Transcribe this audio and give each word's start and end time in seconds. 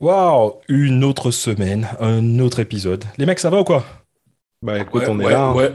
Waouh, 0.00 0.54
une 0.68 1.02
autre 1.04 1.30
semaine, 1.30 1.88
un 2.00 2.38
autre 2.38 2.60
épisode. 2.60 3.04
Les 3.16 3.26
mecs, 3.26 3.40
ça 3.40 3.50
va 3.50 3.60
ou 3.60 3.64
quoi? 3.64 3.84
Bah 4.62 4.78
écoute, 4.78 5.02
Ouais, 5.02 5.08
on 5.08 5.20
est 5.20 5.24
ouais, 5.26 5.32
là. 5.32 5.42
hein. 5.46 5.54
ouais. 5.54 5.72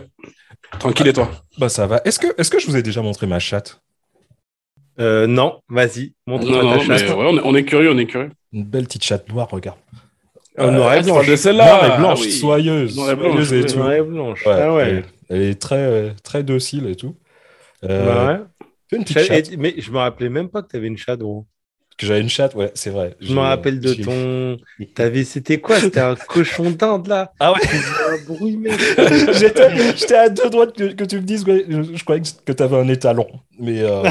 Tranquille 0.80 1.08
et 1.08 1.14
toi? 1.14 1.30
Bah 1.58 1.70
ça 1.70 1.88
va. 1.88 2.02
Est-ce 2.06 2.20
que, 2.20 2.28
est-ce 2.38 2.50
que 2.50 2.60
je 2.60 2.68
vous 2.68 2.78
ai 2.78 2.82
déjà 2.84 3.02
montré 3.02 3.28
ma 3.28 3.40
chatte? 3.40 3.82
Euh, 5.00 5.28
non, 5.28 5.60
vas-y, 5.70 6.14
montre-moi 6.28 6.58
ta 6.60 6.64
non, 6.64 6.80
chatte. 6.80 7.02
ouais, 7.10 7.16
on, 7.18 7.38
est, 7.38 7.42
on 7.44 7.56
est 7.56 7.66
curieux, 7.66 7.92
on 7.92 7.98
est 7.98 8.06
curieux. 8.06 8.32
Une 8.54 8.64
belle 8.64 8.86
petite 8.86 9.04
chatte 9.04 9.28
noire, 9.30 9.50
regarde. 9.50 9.78
Euh, 10.60 10.70
noire 10.72 10.94
et 10.94 11.02
blanche. 11.02 11.28
de 11.28 11.36
celle-là 11.36 11.66
Noire 11.66 11.86
et 11.86 11.98
blanche, 11.98 12.20
Ah 12.22 12.26
oui. 12.26 12.32
soyeuse, 12.32 12.96
Noire 12.96 13.12
et 13.12 13.16
blanche, 13.16 13.32
soyeuse 13.34 13.54
et 13.54 13.62
oui. 13.64 13.66
tout. 13.74 13.78
Noire 13.80 13.94
et 13.94 14.02
blanche. 14.04 14.46
Ouais, 14.46 14.54
ah 14.62 14.74
ouais. 14.74 14.84
Elle, 14.90 15.06
elle 15.30 15.42
est 15.42 15.60
très, 15.62 15.78
euh, 15.78 16.10
très 16.24 16.44
docile 16.44 16.86
et 16.88 16.96
tout. 16.96 17.16
Euh, 17.86 18.06
Bah 18.06 18.34
ouais. 18.34 18.68
une 18.98 19.04
petite 19.04 19.18
Chat- 19.18 19.24
chatte. 19.26 19.52
et- 19.52 19.58
mais 19.58 19.74
je 19.80 19.92
me 19.92 19.98
rappelais 19.98 20.30
même 20.30 20.50
pas 20.50 20.62
que 20.62 20.68
tu 20.70 20.76
avais 20.78 20.88
une 20.88 20.98
chatte, 20.98 21.20
gros. 21.20 21.46
Que 21.98 22.08
j'avais 22.08 22.22
une 22.22 22.30
chatte, 22.30 22.56
ouais, 22.56 22.72
c'est 22.74 22.90
vrai. 22.90 23.16
Je 23.22 23.34
me 23.34 23.40
rappelle 23.40 23.80
de 23.80 23.94
ton. 23.94 24.58
T'avais, 24.96 25.24
c'était 25.24 25.60
quoi? 25.60 25.80
C'était 25.80 26.00
un 26.00 26.16
cochon 26.28 26.72
d'Inde 26.72 27.08
là? 27.08 27.32
Ah 27.40 27.54
ouais. 27.54 27.60
J'étais 29.34 30.16
à 30.16 30.30
deux 30.30 30.50
doigts 30.50 30.68
que, 30.68 30.94
que 30.94 31.04
tu 31.04 31.18
me 31.18 31.22
dises, 31.22 31.44
ouais, 31.46 31.66
je, 31.70 31.82
je 31.96 32.04
croyais 32.04 32.22
que 32.46 32.52
tu 32.52 32.64
avais 32.64 32.78
un 32.78 32.88
étalon. 32.88 33.28
Mais 33.60 33.82
euh, 33.84 34.04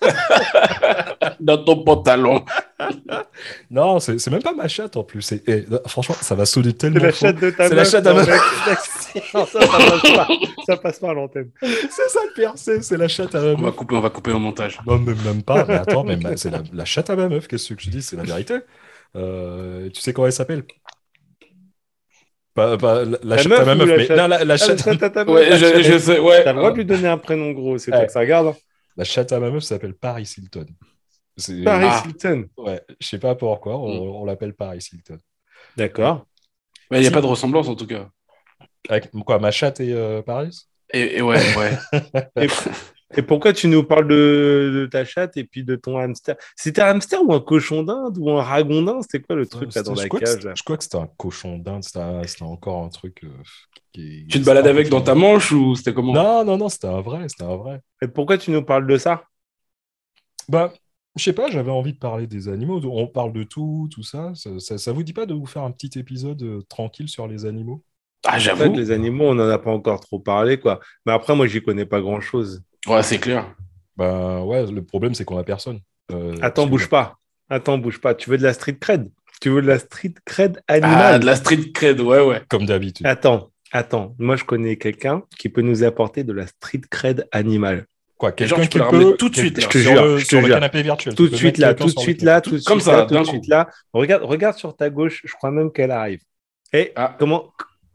Dans 1.40 1.62
ton 1.64 1.82
pantalon. 1.84 2.44
non 3.70 4.00
c'est 4.00 4.26
même 4.28 4.42
pas 4.42 4.52
ma 4.54 4.68
chatte 4.68 4.96
en 4.96 5.04
plus. 5.04 5.32
Eh, 5.46 5.64
franchement, 5.86 6.14
ça 6.20 6.34
va 6.34 6.46
sonner 6.46 6.72
tellement. 6.72 6.98
C'est 7.00 7.04
la 7.06 7.12
chatte 7.12 7.36
de 7.40 7.50
ta 7.50 7.68
C'est 7.68 7.74
la 7.74 7.82
meuf, 7.82 7.90
chatte 7.90 8.04
meuf. 8.06 8.28
mec. 8.28 8.40
Non, 9.34 9.44
ça, 9.44 9.60
ça 9.60 9.66
passe 9.66 10.02
pas. 10.14 10.28
Ça 10.66 10.76
passe 10.76 10.98
pas 11.00 11.10
à 11.10 11.14
l'antenne. 11.14 11.50
C'est 11.60 12.08
ça 12.08 12.20
le 12.28 12.32
pire, 12.34 12.52
c'est 12.56 12.96
la 12.96 13.08
chatte 13.08 13.34
à 13.34 13.40
ma 13.40 13.46
On 13.48 13.56
va 13.56 13.62
meuf. 13.62 13.74
couper, 13.76 13.94
on 13.96 14.00
va 14.00 14.10
couper 14.10 14.30
au 14.32 14.38
montage. 14.38 14.78
Non, 14.86 14.98
mais 14.98 15.14
même 15.24 15.42
pas. 15.42 15.64
Mais 15.66 15.74
attends, 15.74 16.04
mais 16.04 16.16
ma- 16.16 16.36
c'est 16.36 16.50
la, 16.50 16.62
la 16.72 16.84
chatte 16.84 17.10
à 17.10 17.16
ma 17.16 17.28
meuf. 17.28 17.48
Qu'est-ce 17.48 17.74
que 17.74 17.82
je 17.82 17.90
dis 17.90 18.02
C'est 18.02 18.16
la 18.16 18.22
vérité. 18.22 18.58
Euh, 19.16 19.90
tu 19.90 20.00
sais 20.00 20.12
comment 20.12 20.26
elle 20.26 20.32
s'appelle? 20.32 20.62
Pas, 22.54 22.76
pas 22.78 23.04
la, 23.04 23.18
la 23.22 23.36
La 23.36 23.36
chatte 23.38 23.52
à 23.52 23.64
ma 23.64 23.74
meuf 23.74 23.88
meuf, 23.88 23.96
mais 23.98 24.06
chatte? 24.06 24.16
non, 24.18 24.26
la, 24.28 24.44
la 24.44 24.54
Ah, 24.54 24.56
chatte, 24.56 24.84
la 24.86 24.92
chatte 24.92 25.02
à 25.02 25.10
ta 25.10 25.24
meuf. 25.24 25.34
Ouais, 25.34 25.56
je, 25.58 25.82
je 25.82 25.98
sais, 25.98 26.18
ouais. 26.20 26.44
T'as 26.44 26.52
le 26.52 26.58
droit 26.58 26.70
de 26.72 26.76
lui 26.76 26.84
donner 26.84 27.08
un 27.08 27.18
prénom 27.18 27.50
gros, 27.52 27.78
c'est 27.78 27.90
Ouais. 27.92 27.98
toi 27.98 28.06
que 28.06 28.12
ça 28.12 28.20
regarde. 28.20 28.54
La 28.96 29.04
chatte 29.04 29.32
à 29.32 29.40
ma 29.40 29.50
meuf 29.50 29.62
s'appelle 29.64 29.94
Paris 29.94 30.32
Hilton. 30.38 30.66
Paris 31.64 31.86
Ah. 31.88 32.02
Hilton. 32.06 32.48
Ouais, 32.58 32.82
je 33.00 33.06
sais 33.06 33.18
pas 33.18 33.34
pourquoi, 33.34 33.78
on, 33.78 33.88
Mm. 33.88 34.16
on 34.16 34.24
l'appelle 34.24 34.54
Paris 34.54 34.86
Hilton. 34.92 35.18
D'accord. 35.76 36.26
Il 36.92 37.00
n'y 37.00 37.06
a 37.06 37.10
pas 37.10 37.20
de 37.20 37.26
ressemblance 37.26 37.68
en 37.68 37.76
tout 37.76 37.86
cas. 37.86 38.10
Avec 38.88 39.10
quoi, 39.24 39.38
ma 39.38 39.50
chatte 39.50 39.80
et 39.80 39.92
euh, 39.92 40.22
Paris? 40.22 40.66
Et, 40.92 41.18
et 41.18 41.22
ouais, 41.22 41.38
ouais. 41.56 41.78
Et, 42.36 42.48
et 43.16 43.22
pourquoi 43.22 43.52
tu 43.52 43.66
nous 43.68 43.82
parles 43.84 44.06
de, 44.08 44.70
de 44.82 44.86
ta 44.86 45.04
chatte 45.04 45.36
et 45.36 45.44
puis 45.44 45.64
de 45.64 45.76
ton 45.76 45.98
hamster? 45.98 46.36
C'était 46.56 46.82
un 46.82 46.88
hamster 46.90 47.22
ou 47.24 47.32
un 47.32 47.40
cochon 47.40 47.82
d'Inde 47.82 48.16
ou 48.18 48.30
un 48.30 48.42
ragondin 48.42 49.02
C'était 49.02 49.20
quoi 49.20 49.36
le 49.36 49.46
truc 49.46 49.74
là 49.74 49.82
dans 49.82 49.94
je 49.94 50.02
la 50.02 50.08
crois 50.08 50.20
que 50.20 50.26
cage 50.26 50.44
là? 50.44 50.54
Je 50.54 50.62
crois 50.62 50.76
que 50.76 50.84
c'était 50.84 50.96
un 50.98 51.08
cochon 51.16 51.58
d'Inde, 51.58 51.82
c'était 51.84 52.42
encore 52.42 52.84
un 52.84 52.88
truc. 52.88 53.24
euh, 53.24 53.28
qui 53.92 54.26
Tu 54.28 54.38
te 54.40 54.44
balades 54.44 54.66
avec 54.66 54.88
dans 54.88 55.00
ta 55.00 55.14
manche 55.14 55.52
ou 55.52 55.74
c'était 55.74 55.92
comment? 55.92 56.12
Non, 56.14 56.44
non, 56.44 56.56
non, 56.58 56.68
c'était 56.68 56.86
un 56.88 57.00
vrai, 57.00 57.28
c'était 57.28 57.44
un 57.44 57.56
vrai. 57.56 57.80
Et 58.02 58.08
pourquoi 58.08 58.38
tu 58.38 58.50
nous 58.50 58.62
parles 58.64 58.86
de 58.86 58.96
ça? 58.96 59.24
Bah, 60.48 60.72
je 61.16 61.24
sais 61.24 61.32
pas, 61.32 61.50
j'avais 61.50 61.70
envie 61.70 61.92
de 61.92 61.98
parler 61.98 62.26
des 62.26 62.48
animaux. 62.48 62.80
On 62.84 63.06
parle 63.06 63.32
de 63.32 63.42
tout, 63.44 63.88
tout 63.92 64.02
ça. 64.02 64.32
Ça, 64.34 64.58
ça, 64.60 64.78
ça 64.78 64.92
vous 64.92 65.02
dit 65.02 65.12
pas 65.12 65.26
de 65.26 65.34
vous 65.34 65.46
faire 65.46 65.62
un 65.62 65.70
petit 65.72 65.98
épisode 65.98 66.42
euh, 66.42 66.62
tranquille 66.68 67.08
sur 67.08 67.26
les 67.28 67.44
animaux? 67.46 67.84
Ah, 68.26 68.38
En 68.44 68.50
fait, 68.50 68.68
j'avoue. 68.68 68.74
les 68.76 68.90
animaux, 68.90 69.24
on 69.26 69.34
n'en 69.34 69.48
a 69.48 69.58
pas 69.58 69.70
encore 69.70 70.00
trop 70.00 70.20
parlé, 70.20 70.58
quoi. 70.60 70.80
Mais 71.06 71.12
après, 71.12 71.34
moi, 71.34 71.46
j'y 71.46 71.62
connais 71.62 71.86
pas 71.86 72.00
grand-chose. 72.00 72.62
Ouais, 72.86 73.02
c'est 73.02 73.18
clair. 73.18 73.54
Bah 73.96 74.40
ouais, 74.42 74.66
le 74.70 74.82
problème 74.82 75.14
c'est 75.14 75.24
qu'on 75.24 75.36
a 75.38 75.44
personne. 75.44 75.80
Euh, 76.12 76.34
Attends, 76.42 76.66
bouge 76.66 76.88
pas. 76.88 77.16
Attends, 77.48 77.78
bouge 77.78 78.00
pas. 78.00 78.14
Tu 78.14 78.30
veux 78.30 78.38
de 78.38 78.42
la 78.42 78.52
street 78.54 78.78
cred? 78.80 79.10
Tu 79.40 79.50
veux 79.50 79.62
de 79.62 79.66
la 79.66 79.78
street 79.78 80.14
cred 80.24 80.60
Ah, 80.68 80.74
animale 80.74 81.20
de 81.20 81.26
la 81.26 81.36
street 81.36 81.72
cred, 81.72 82.00
ouais, 82.00 82.20
ouais. 82.20 82.42
Comme 82.48 82.66
d'habitude. 82.66 83.06
Attends, 83.06 83.50
attends. 83.72 84.14
Moi, 84.18 84.36
je 84.36 84.44
connais 84.44 84.76
quelqu'un 84.76 85.22
qui 85.38 85.48
peut 85.48 85.62
nous 85.62 85.82
apporter 85.82 86.24
de 86.24 86.32
la 86.32 86.46
street 86.46 86.82
cred 86.90 87.26
animale. 87.32 87.86
Quoi, 88.16 88.32
quelqu'un 88.32 88.66
qui 88.66 88.78
peut 88.78 89.16
tout 89.18 89.30
de 89.30 89.36
suite. 89.36 89.56
Je 89.60 89.66
là. 89.66 89.68
te 89.72 89.78
sur 89.78 89.92
jure, 89.92 90.04
le, 90.04 90.18
je 90.18 90.24
te 90.24 90.28
sur 90.28 90.40
le 90.40 90.46
jure. 90.46 90.56
canapé 90.56 90.82
virtuel. 90.82 91.14
Tout 91.14 91.28
de 91.28 91.36
suite 91.36 91.56
là, 91.58 91.72
tout 91.74 91.86
de 91.86 91.98
suite 91.98 92.22
là, 92.22 92.40
tout 92.42 92.50
de 92.58 92.62
Comme 92.62 92.80
suite 92.80 92.90
ça, 92.92 92.98
là, 92.98 93.06
tout 93.06 93.14
de 93.18 93.24
suite 93.24 93.46
là. 93.48 93.68
Regarde, 93.94 94.24
regarde 94.24 94.56
sur 94.58 94.76
ta 94.76 94.90
gauche. 94.90 95.22
Je 95.24 95.32
crois 95.34 95.50
même 95.50 95.72
qu'elle 95.72 95.90
arrive. 95.90 96.20
Et 96.72 96.92
Ah. 96.96 97.16
comment, 97.18 97.50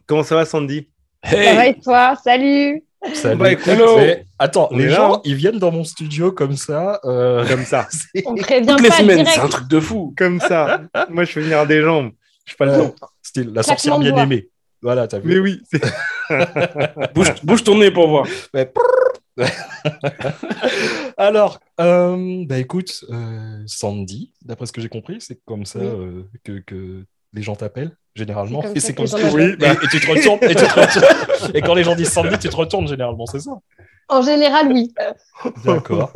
comment 0.07 0.23
ça 0.23 0.35
va, 0.35 0.45
Sandy? 0.45 0.89
Ça 1.23 1.35
va 1.35 1.63
Hey 1.65 1.69
et 1.71 1.79
toi? 1.79 2.15
Salut 2.23 2.83
Salut. 3.13 3.37
Bah, 3.37 3.51
écoute, 3.51 3.67
hello. 3.67 3.97
Mais 3.97 4.25
attends, 4.39 4.69
les 4.71 4.85
là, 4.87 4.95
gens, 4.95 5.15
hein. 5.15 5.21
ils 5.25 5.35
viennent 5.35 5.59
dans 5.59 5.71
mon 5.71 5.83
studio 5.83 6.31
comme 6.31 6.55
ça. 6.57 6.99
euh, 7.05 7.45
Comme 7.47 7.63
ça, 7.63 7.87
c'est- 7.91 8.23
On 8.25 8.35
prévient 8.35 8.65
Toutes 8.67 8.81
les 8.81 8.89
pas 8.89 8.97
semaines, 8.97 9.17
direct. 9.17 9.31
c'est 9.35 9.41
un 9.41 9.47
truc 9.47 9.67
de 9.67 9.79
fou. 9.79 10.13
comme 10.17 10.39
ça. 10.39 10.81
Moi, 11.09 11.23
je 11.25 11.31
fais 11.31 11.41
venir 11.41 11.65
des 11.67 11.81
jambes. 11.81 12.11
Je 12.45 12.51
suis 12.51 12.57
pas 12.57 12.65
le 12.65 12.71
euh, 12.73 12.87
temps. 12.89 12.95
style 13.23 13.47
la 13.53 13.63
Claquement 13.63 13.63
sorcière 13.73 13.99
bien 13.99 14.17
aimée. 14.23 14.49
Voilà, 14.81 15.07
t'as 15.07 15.19
vu. 15.19 15.29
Mais 15.29 15.39
oui, 15.39 15.61
Bouge, 17.15 17.33
bouge 17.43 17.63
ton 17.63 17.77
nez 17.77 17.91
pour 17.91 18.07
voir. 18.09 18.27
Ouais. 18.53 18.71
Alors, 21.17 21.59
euh, 21.79 22.43
bah 22.45 22.57
écoute, 22.57 23.03
euh, 23.09 23.63
Sandy, 23.67 24.31
d'après 24.43 24.65
ce 24.65 24.71
que 24.71 24.81
j'ai 24.81 24.89
compris, 24.89 25.17
c'est 25.19 25.39
comme 25.45 25.65
ça 25.65 25.79
Oui. 25.79 25.85
euh, 25.87 26.23
que, 26.43 26.59
que 26.59 27.03
les 27.33 27.41
gens 27.41 27.55
t'appellent 27.55 27.95
généralement. 28.15 28.63
Et 28.73 28.79
c'est 28.79 28.93
comme 28.93 29.07
ça 29.07 29.19
que- 29.19 29.25
m'appellent. 29.25 29.57
et, 29.61 29.85
et 29.85 29.87
tu 29.89 29.99
te 29.99 30.07
retournes. 30.09 30.39
Et, 30.43 30.55
tu 30.55 30.63
te 30.65 30.79
retournes. 30.79 31.51
et 31.53 31.61
quand 31.61 31.73
les 31.73 31.83
gens 31.83 31.95
disent 31.95 32.11
Sandy, 32.11 32.37
tu 32.39 32.49
te 32.49 32.55
retournes 32.55 32.87
généralement, 32.87 33.25
c'est 33.25 33.41
ça 33.41 33.51
En 34.09 34.21
général, 34.21 34.71
oui. 34.71 34.93
D'accord. 35.65 36.11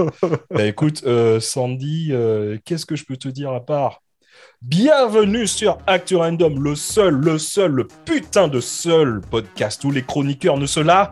bah 0.49 0.65
écoute, 0.65 1.03
euh, 1.05 1.39
Sandy, 1.39 2.09
euh, 2.11 2.57
qu'est-ce 2.65 2.85
que 2.85 2.95
je 2.95 3.05
peux 3.05 3.17
te 3.17 3.27
dire 3.27 3.51
à 3.51 3.59
part 3.59 4.01
Bienvenue 4.61 5.47
sur 5.47 5.77
Actu 5.87 6.15
Random, 6.15 6.61
le 6.61 6.75
seul, 6.75 7.13
le 7.15 7.37
seul, 7.37 7.71
le 7.71 7.87
putain 8.05 8.47
de 8.47 8.59
seul 8.59 9.21
podcast 9.29 9.83
où 9.83 9.91
les 9.91 10.01
chroniqueurs 10.03 10.57
ne 10.57 10.65
se 10.65 10.79
la 10.79 11.11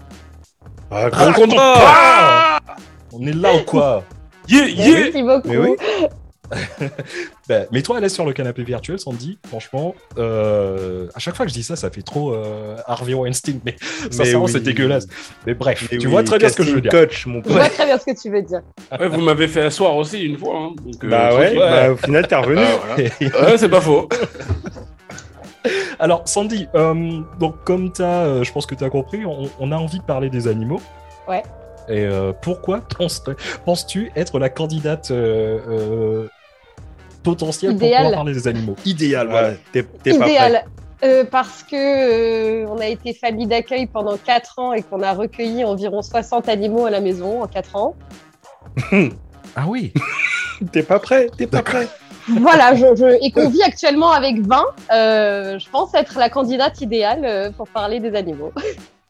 Ah, 0.92 1.10
racontent 1.12 1.56
pas 1.56 2.60
On 3.14 3.26
est 3.26 3.34
là 3.34 3.56
ou 3.56 3.64
quoi? 3.66 4.04
Yeah, 4.50 4.68
yeah 4.68 4.92
Merci 5.00 5.24
beaucoup. 5.24 5.48
Mais 5.50 5.58
oui. 5.58 5.76
Ben, 7.50 7.66
Mets-toi 7.72 7.98
à 7.98 8.00
l'aise 8.00 8.14
sur 8.14 8.26
le 8.26 8.34
canapé 8.34 8.64
virtuel, 8.64 9.00
Sandy. 9.00 9.40
Franchement, 9.48 9.96
euh, 10.18 11.08
à 11.16 11.20
chaque 11.20 11.36
fois 11.36 11.46
que 11.46 11.50
je 11.52 11.56
dis 11.56 11.64
ça, 11.64 11.76
ça 11.76 11.90
fait 11.90 12.02
trop 12.02 12.34
euh, 12.34 12.76
Harvey 12.86 13.14
Weinstein. 13.14 13.60
Mais 13.66 13.76
sincèrement, 14.12 14.46
oui. 14.46 14.52
c'est 14.52 14.60
dégueulasse. 14.62 15.08
Mais 15.46 15.54
bref, 15.54 15.88
Mais 15.92 15.98
tu 15.98 16.08
oui, 16.08 16.12
vois 16.12 16.24
très 16.24 16.38
bien 16.38 16.50
ce 16.50 16.56
que 16.58 16.64
je 16.64 16.72
veux 16.76 16.82
dire. 16.82 16.92
Coach, 16.92 17.26
mon 17.26 17.40
Je 17.40 17.44
pote. 17.44 17.52
vois 17.54 17.70
très 17.70 17.86
bien 17.86 17.98
ce 17.98 18.06
que 18.06 18.22
tu 18.22 18.30
veux 18.30 18.42
dire. 18.42 18.62
Ouais, 19.00 19.08
vous 19.08 19.22
m'avez 19.22 19.48
fait 19.48 19.62
asseoir 19.64 19.96
aussi 19.96 20.24
une 20.24 20.38
fois. 20.38 20.56
hein, 20.58 20.72
donc, 20.86 21.04
euh, 21.04 21.10
Bah 21.10 21.36
ouais, 21.36 21.56
bah, 21.56 21.92
au 21.92 21.96
final, 21.98 22.28
t'es 22.28 22.36
revenu. 22.36 22.62
Ah, 22.62 22.96
voilà. 22.96 23.50
Ouais, 23.52 23.58
c'est 23.58 23.70
pas 23.70 23.82
faux. 23.82 24.08
Alors, 26.00 26.28
Sandy, 26.28 26.68
euh, 26.76 27.20
donc 27.40 27.64
comme 27.64 27.92
t'as, 27.92 28.24
euh, 28.26 28.44
je 28.44 28.52
pense 28.52 28.66
que 28.66 28.76
tu 28.76 28.84
as 28.84 28.90
compris, 28.90 29.26
on, 29.26 29.50
on 29.60 29.72
a 29.72 29.76
envie 29.76 30.00
de 30.00 30.04
parler 30.04 30.30
des 30.30 30.48
animaux. 30.48 30.80
Ouais. 31.28 31.44
Et 31.90 32.02
euh, 32.06 32.34
pourquoi 32.42 32.82
penses- 32.82 33.24
penses-tu 33.66 34.12
être 34.16 34.40
la 34.40 34.50
candidate 34.50 35.10
euh, 35.12 35.60
euh, 35.68 36.28
potentielle 37.24 37.72
pour 37.76 37.84
Idéale. 37.84 38.04
pouvoir 38.06 38.16
parler 38.20 38.34
des 38.34 38.48
animaux 38.48 38.76
Idéal, 38.86 39.28
voilà. 39.28 39.50
Ouais, 39.50 39.60
t'es 39.72 39.84
t'es 40.04 40.12
pas 40.12 40.20
prêt. 40.20 40.30
Idéal. 40.32 40.66
Euh, 41.04 41.24
parce 41.30 41.62
que 41.64 41.76
euh, 42.64 42.66
on 42.70 42.80
a 42.80 42.88
été 42.88 43.14
famille 43.14 43.46
d'accueil 43.46 43.86
pendant 43.86 44.18
4 44.18 44.58
ans 44.60 44.74
et 44.74 44.82
qu'on 44.82 45.02
a 45.04 45.14
recueilli 45.14 45.64
environ 45.64 46.02
60 46.02 46.50
animaux 46.50 46.86
à 46.88 46.90
la 46.90 47.02
maison 47.02 47.44
en 47.44 47.48
4 47.48 47.76
ans. 47.76 47.96
Ah 49.56 49.66
oui 49.68 49.92
T'es 50.72 50.84
pas 50.84 51.00
prêt, 51.00 51.30
t'es 51.38 51.48
pas 51.48 51.64
prêt. 51.64 51.88
Voilà, 52.28 52.76
je, 52.76 52.86
je- 52.96 53.26
et 53.26 53.32
qu'on 53.32 53.50
vit 53.50 53.64
actuellement 53.64 54.12
avec 54.12 54.46
20, 54.46 54.64
euh, 54.92 55.58
je 55.60 55.70
pense 55.70 55.94
être 55.96 56.18
la 56.20 56.30
candidate 56.30 56.80
idéale 56.82 57.22
euh, 57.26 57.50
pour 57.52 57.68
parler 57.68 58.00
des 58.00 58.14
animaux. 58.16 58.52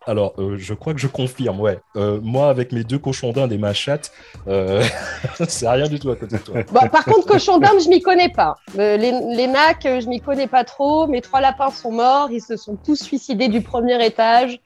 Alors, 0.08 0.34
euh, 0.38 0.56
je 0.58 0.74
crois 0.74 0.94
que 0.94 1.02
je 1.02 1.08
confirme, 1.08 1.60
ouais. 1.60 1.80
Euh, 1.98 2.20
moi, 2.24 2.50
avec 2.50 2.72
mes 2.72 2.86
deux 2.86 2.98
cochons 2.98 3.34
d'Inde 3.34 3.52
et 3.52 3.58
ma 3.58 3.74
chatte, 3.74 4.14
euh, 4.48 4.82
c'est 5.50 5.68
rien 5.68 5.88
du 5.90 6.00
tout 6.00 6.10
à 6.10 6.16
côté 6.16 6.38
de 6.38 6.42
toi. 6.42 6.56
Bon, 6.72 6.88
par 6.88 7.04
contre, 7.04 7.28
cochon 7.28 7.58
d'Inde, 7.58 7.82
je 7.84 7.90
m'y 7.90 8.02
connais 8.02 8.30
pas. 8.30 8.56
Les, 8.76 8.98
les 8.98 9.48
nacs, 9.48 9.84
je 9.84 10.08
m'y 10.08 10.22
connais 10.22 10.48
pas 10.48 10.64
trop. 10.64 11.08
Mes 11.08 11.20
trois 11.20 11.42
lapins 11.42 11.72
sont 11.72 11.92
morts, 11.92 12.30
ils 12.32 12.42
se 12.42 12.56
sont 12.56 12.78
tous 12.78 12.96
suicidés 13.04 13.50
du 13.50 13.62
premier 13.62 14.04
étage. 14.06 14.62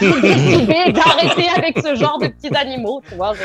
J'ai 0.00 0.20
décidé 0.20 0.92
d'arrêter 0.92 1.48
avec 1.56 1.78
ce 1.78 1.94
genre 1.94 2.18
de 2.18 2.26
petits 2.26 2.54
animaux, 2.54 3.00
tu 3.08 3.14
vois. 3.14 3.32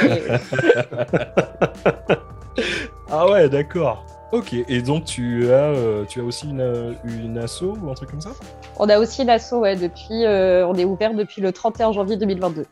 Ah 3.14 3.30
ouais, 3.30 3.50
d'accord. 3.50 4.06
Ok, 4.32 4.54
et 4.54 4.82
donc 4.82 5.06
tu 5.06 5.52
as, 5.52 5.74
euh, 5.74 6.06
tu 6.06 6.22
as 6.22 6.24
aussi 6.24 6.48
une, 6.48 6.96
une 7.04 7.38
asso 7.38 7.64
ou 7.64 7.90
un 7.90 7.94
truc 7.94 8.12
comme 8.12 8.22
ça? 8.22 8.32
On 8.80 8.88
a 8.88 8.98
aussi 8.98 9.26
l'assaut, 9.26 9.60
ouais, 9.60 9.76
depuis, 9.76 10.26
euh, 10.26 10.66
on 10.68 10.76
est 10.76 10.86
ouvert 10.86 11.14
depuis 11.14 11.42
le 11.42 11.52
31 11.52 11.92
janvier 11.92 12.16
2022. 12.16 12.66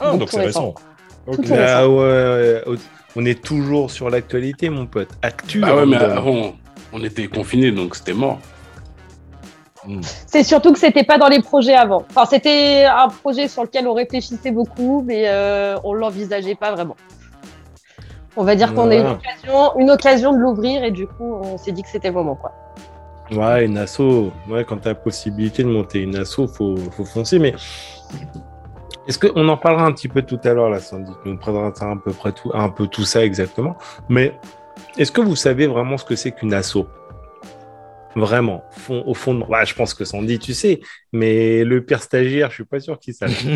Ah, 0.00 0.16
Donc, 0.16 0.28
c'est 0.28 0.40
récent. 0.40 0.74
Tout. 1.30 1.42
Ah 1.52 1.88
ouais, 1.88 1.96
ouais, 1.96 2.62
on 3.14 3.24
est 3.24 3.42
toujours 3.42 3.90
sur 3.90 4.10
l'actualité, 4.10 4.68
mon 4.68 4.86
pote. 4.86 5.08
Actu. 5.22 5.62
Ah 5.64 5.76
ouais, 5.76 5.86
mais 5.86 5.98
random. 5.98 6.16
avant, 6.18 6.54
on 6.92 7.02
était 7.02 7.28
confinés, 7.28 7.70
donc 7.70 7.94
c'était 7.94 8.12
mort. 8.12 8.38
Hmm. 9.86 10.00
C'est 10.26 10.42
surtout 10.42 10.72
que 10.72 10.78
c'était 10.78 11.04
pas 11.04 11.16
dans 11.16 11.28
les 11.28 11.40
projets 11.40 11.74
avant. 11.74 12.04
Enfin, 12.10 12.26
c'était 12.26 12.84
un 12.84 13.08
projet 13.08 13.46
sur 13.46 13.62
lequel 13.62 13.86
on 13.86 13.94
réfléchissait 13.94 14.50
beaucoup, 14.50 15.04
mais 15.06 15.24
euh, 15.28 15.76
on 15.84 15.92
l'envisageait 15.92 16.56
pas 16.56 16.72
vraiment. 16.72 16.96
On 18.36 18.44
va 18.44 18.54
dire 18.54 18.74
qu'on 18.74 18.90
a 18.90 18.96
eu 18.96 19.00
une 19.00 19.06
occasion, 19.06 19.78
une 19.78 19.90
occasion 19.90 20.32
de 20.32 20.38
l'ouvrir 20.38 20.84
et 20.84 20.90
du 20.90 21.06
coup, 21.06 21.40
on 21.42 21.56
s'est 21.56 21.72
dit 21.72 21.82
que 21.82 21.88
c'était 21.88 22.08
le 22.08 22.14
moment. 22.14 22.34
Quoi. 22.34 22.52
Ouais, 23.32 23.64
une 23.64 23.78
asso. 23.78 24.30
Ouais, 24.48 24.64
quand 24.64 24.76
tu 24.78 24.88
as 24.88 24.92
la 24.92 24.94
possibilité 24.94 25.62
de 25.62 25.68
monter 25.68 26.00
une 26.02 26.16
asso, 26.16 26.46
faut, 26.46 26.76
faut 26.76 27.04
foncer. 27.04 27.38
Mais 27.38 27.54
est-ce 29.08 29.18
qu'on 29.18 29.48
en 29.48 29.56
parlera 29.56 29.86
un 29.86 29.92
petit 29.92 30.08
peu 30.08 30.22
tout 30.22 30.40
à 30.44 30.52
l'heure, 30.52 30.68
là, 30.68 30.80
Sandy 30.80 31.10
nous 31.24 31.38
présentera 31.38 31.86
un 31.86 31.96
peu 31.96 32.12
près 32.12 32.32
tout, 32.32 32.50
un 32.54 32.68
peu 32.68 32.86
tout 32.86 33.04
ça 33.04 33.24
exactement. 33.24 33.76
Mais 34.08 34.34
est-ce 34.98 35.12
que 35.12 35.20
vous 35.20 35.36
savez 35.36 35.66
vraiment 35.66 35.96
ce 35.96 36.04
que 36.04 36.16
c'est 36.16 36.32
qu'une 36.32 36.52
asso? 36.52 36.86
Vraiment, 38.14 38.64
fond, 38.70 39.02
au 39.06 39.14
fond 39.14 39.34
de 39.34 39.40
moi. 39.40 39.48
Bah, 39.50 39.64
je 39.64 39.74
pense 39.74 39.92
que 39.92 40.04
Sandy, 40.04 40.38
tu 40.38 40.54
sais, 40.54 40.80
mais 41.12 41.64
le 41.64 41.84
pire 41.84 42.02
stagiaire, 42.02 42.48
je 42.50 42.54
suis 42.54 42.64
pas 42.64 42.80
sûr 42.80 42.98
qu'il 42.98 43.14
sache. 43.14 43.44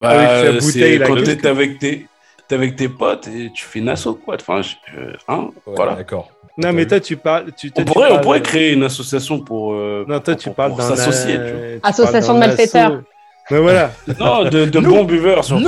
Bah, 0.00 0.10
Avec 0.10 0.28
sa 0.28 0.60
c'est 0.60 0.66
bouteille, 0.66 0.98
là, 0.98 1.06
quand 1.08 1.46
avec 1.48 1.80
tes, 1.80 2.06
t'es 2.48 2.54
avec 2.54 2.76
tes 2.76 2.88
potes 2.88 3.28
et 3.28 3.50
tu 3.54 3.64
fais 3.64 3.78
une 3.78 3.88
asso, 3.88 4.08
quoi. 4.24 4.36
Enfin, 4.40 4.62
je- 4.62 4.74
euh, 4.98 5.12
hein, 5.28 5.50
Ouais, 5.66 5.74
voilà. 5.76 5.94
D'accord. 5.94 6.30
non, 6.56 6.72
mais 6.72 6.86
toi, 6.86 6.98
tu 7.00 7.16
parles. 7.16 7.52
Tu, 7.56 7.70
toi, 7.70 7.82
On 7.82 7.86
tu 7.86 7.92
pourrait, 7.92 8.10
on 8.12 8.20
pourrait 8.20 8.42
créer 8.42 8.72
une 8.72 8.82
association 8.84 9.38
pour. 9.40 9.74
euh, 9.74 10.04
Non, 10.08 10.18
toi, 10.20 10.34
pour- 10.34 10.36
tu 10.42 10.48
pour- 10.48 10.54
parles 10.56 10.70
pour 10.70 10.78
d'un. 10.78 10.96
s'associer, 10.96 11.34
tu 11.34 11.38
vois. 11.40 11.50
tu 11.50 11.80
Association 11.82 12.26
parles 12.34 12.40
de 12.42 12.46
malfaiteurs. 12.56 12.92
asso. 12.92 13.02
Mais 13.50 13.58
voilà. 13.60 13.92
Non, 14.20 14.44
de, 14.44 14.64
de 14.64 14.78
Nous- 14.80 14.90
bons 14.90 15.04
buveurs, 15.04 15.44
surtout. 15.44 15.62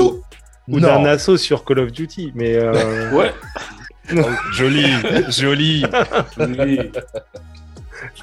Nous 0.68 0.76
Ou 0.76 0.80
Non. 0.80 0.88
d'un 1.02 1.04
asso 1.06 1.36
sur 1.36 1.64
Call 1.64 1.78
of 1.80 1.92
Duty. 1.92 2.32
Mais. 2.34 2.54
euh, 2.56 3.10
Ouais. 3.12 3.32
Oh, 4.16 4.20
Joli, 4.52 4.86
joli. 5.28 5.84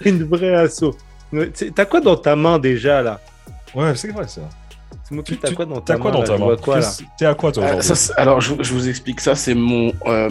Une 0.01 0.23
vraie 0.23 0.53
asso. 0.55 0.95
Ouais, 1.31 1.47
tu 1.51 1.65
sais, 1.65 1.71
T'as 1.71 1.85
quoi 1.85 2.01
dans 2.01 2.15
ta 2.17 2.35
main 2.35 2.59
déjà 2.59 3.01
là? 3.01 3.19
Ouais, 3.75 3.95
c'est 3.95 4.09
vrai 4.11 4.27
ça. 4.27 4.41
T'as 5.41 5.53
quoi 5.53 5.65
dans 5.65 5.79
ta 5.79 5.95
quoi 5.97 6.11
main 6.11 6.17
dans 6.19 6.23
ta 6.57 6.81
T'es 7.17 7.25
à 7.25 7.33
quoi 7.33 7.51
toi 7.51 7.63
Ah, 7.65 7.81
ça, 7.81 8.13
alors, 8.17 8.41
je, 8.41 8.55
je 8.59 8.73
vous 8.73 8.89
explique. 8.89 9.21
Ça, 9.21 9.35
c'est 9.35 9.53
mon. 9.53 9.93
euh, 10.05 10.29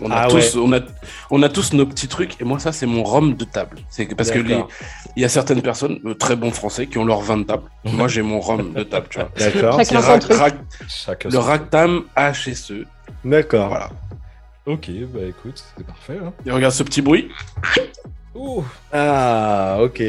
on, 0.00 0.10
a 0.10 0.14
Ah 0.24 0.26
tous, 0.28 0.56
on, 0.56 0.72
a, 0.74 0.80
on 1.30 1.42
a 1.42 1.48
tous 1.48 1.72
nos 1.72 1.86
petits 1.86 2.06
trucs. 2.08 2.40
Et 2.40 2.44
moi, 2.44 2.58
ça, 2.58 2.70
c'est 2.72 2.86
mon 2.86 3.02
rhum 3.02 3.34
de 3.34 3.44
table. 3.44 3.78
C'est 3.88 4.06
parce 4.14 4.30
que 4.30 4.38
les- 4.38 4.62
il 5.16 5.22
y 5.22 5.24
a 5.24 5.28
certaines 5.28 5.62
personnes, 5.62 5.98
euh, 6.04 6.14
très 6.14 6.36
bons 6.36 6.50
français, 6.50 6.86
qui 6.86 6.98
ont 6.98 7.04
leur 7.04 7.20
vin 7.20 7.38
de 7.38 7.44
table. 7.44 7.62
Moi, 7.84 8.08
j'ai 8.08 8.22
mon 8.22 8.40
rhum 8.40 8.72
de 8.74 8.82
table, 8.82 9.06
tu 9.10 9.18
vois. 9.18 9.30
D'accord. 9.38 9.78
Chacun 9.78 9.84
C'est 9.84 9.94
son 9.94 10.00
Rac- 10.00 10.20
truc. 10.20 10.36
Rac- 10.38 10.64
Chacun 10.88 11.28
le 11.30 11.38
Ractam 11.38 12.02
HSE. 12.16 12.84
D'accord. 13.24 13.68
Voilà. 13.68 13.90
Ok, 14.66 14.90
bah 15.12 15.20
écoute, 15.26 15.64
c'est 15.76 15.86
parfait. 15.86 16.18
Hein. 16.22 16.32
Et 16.44 16.50
regarde 16.50 16.74
ce 16.74 16.82
petit 16.82 17.00
bruit. 17.00 17.28
Ouh, 18.34 18.62
Ah, 18.92 19.78
ok. 19.80 20.02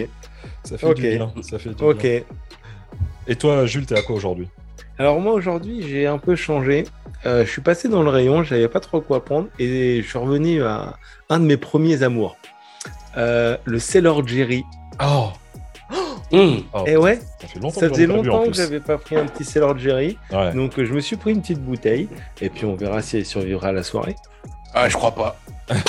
ça 0.64 0.78
fait 0.78 0.94
du 0.94 1.02
bien. 1.02 1.32
Ça 1.42 1.58
fait 1.58 1.70
du 1.74 1.84
Ok. 1.84 2.02
bien. 2.02 2.22
Et 3.32 3.38
toi, 3.38 3.66
Jules, 3.66 3.86
t'es 3.86 3.98
à 3.98 4.02
quoi 4.02 4.18
aujourd'hui? 4.18 4.50
Alors 4.98 5.22
moi 5.22 5.32
aujourd'hui 5.32 5.88
j'ai 5.88 6.06
un 6.06 6.18
peu 6.18 6.36
changé. 6.36 6.84
Euh, 7.26 7.46
je 7.46 7.50
suis 7.50 7.62
passé 7.62 7.88
dans 7.88 8.04
le 8.04 8.10
rayon, 8.10 8.44
j'avais 8.44 8.68
pas 8.68 8.82
trop 8.82 9.00
quoi 9.00 9.24
prendre 9.24 9.48
et 9.58 10.02
je 10.04 10.08
suis 10.08 10.20
revenu 10.20 10.64
à 10.64 10.98
un 11.30 11.40
de 11.40 11.46
mes 11.46 11.56
premiers 11.56 12.04
amours. 12.04 12.36
Euh, 13.16 13.56
le 13.64 13.80
Sailor 13.80 14.28
Jerry. 14.28 14.66
Oh, 15.02 15.30
oh, 16.34 16.84
Et 16.86 16.98
ouais, 16.98 17.22
ça 17.40 17.48
fait 17.48 17.60
longtemps 17.60 17.80
ça 17.80 17.88
que 17.88 17.94
faisait 17.94 18.12
en 18.12 18.18
longtemps 18.18 18.48
que 18.48 18.54
j'avais 18.54 18.82
pas 18.82 18.98
pris 18.98 19.16
un 19.16 19.26
petit 19.26 19.46
Sailor 19.46 19.78
Jerry. 19.78 20.18
Ouais. 20.30 20.54
Donc 20.54 20.78
euh, 20.78 20.84
je 20.84 20.94
me 20.94 21.00
suis 21.00 21.16
pris 21.16 21.32
une 21.32 21.40
petite 21.40 21.64
bouteille 21.64 22.10
et 22.42 22.50
puis 22.50 22.66
on 22.66 22.76
verra 22.76 23.02
si 23.02 23.16
elle 23.16 23.26
survivra 23.26 23.70
à 23.70 23.72
la 23.72 23.84
soirée. 23.84 24.18
Ah, 24.74 24.90
je 24.90 24.98
crois 24.98 25.16
pas. 25.16 25.40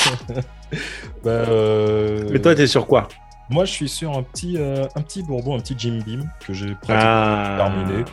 Bah, 1.22 1.30
euh, 1.30 2.30
Mais 2.32 2.40
toi 2.40 2.54
t'es 2.54 2.66
sur 2.66 2.86
quoi? 2.86 3.06
Moi, 3.52 3.66
je 3.66 3.72
suis 3.72 3.88
sur 3.88 4.16
un 4.16 4.22
petit, 4.22 4.56
euh, 4.58 4.86
un 4.96 5.02
petit 5.02 5.22
bourbon, 5.22 5.56
un 5.56 5.60
petit 5.60 5.74
Jim 5.76 5.98
Beam 6.04 6.24
que 6.46 6.54
j'ai 6.54 6.74
pratiquement 6.74 6.96
Ah, 7.04 7.54
terminé. 7.58 8.04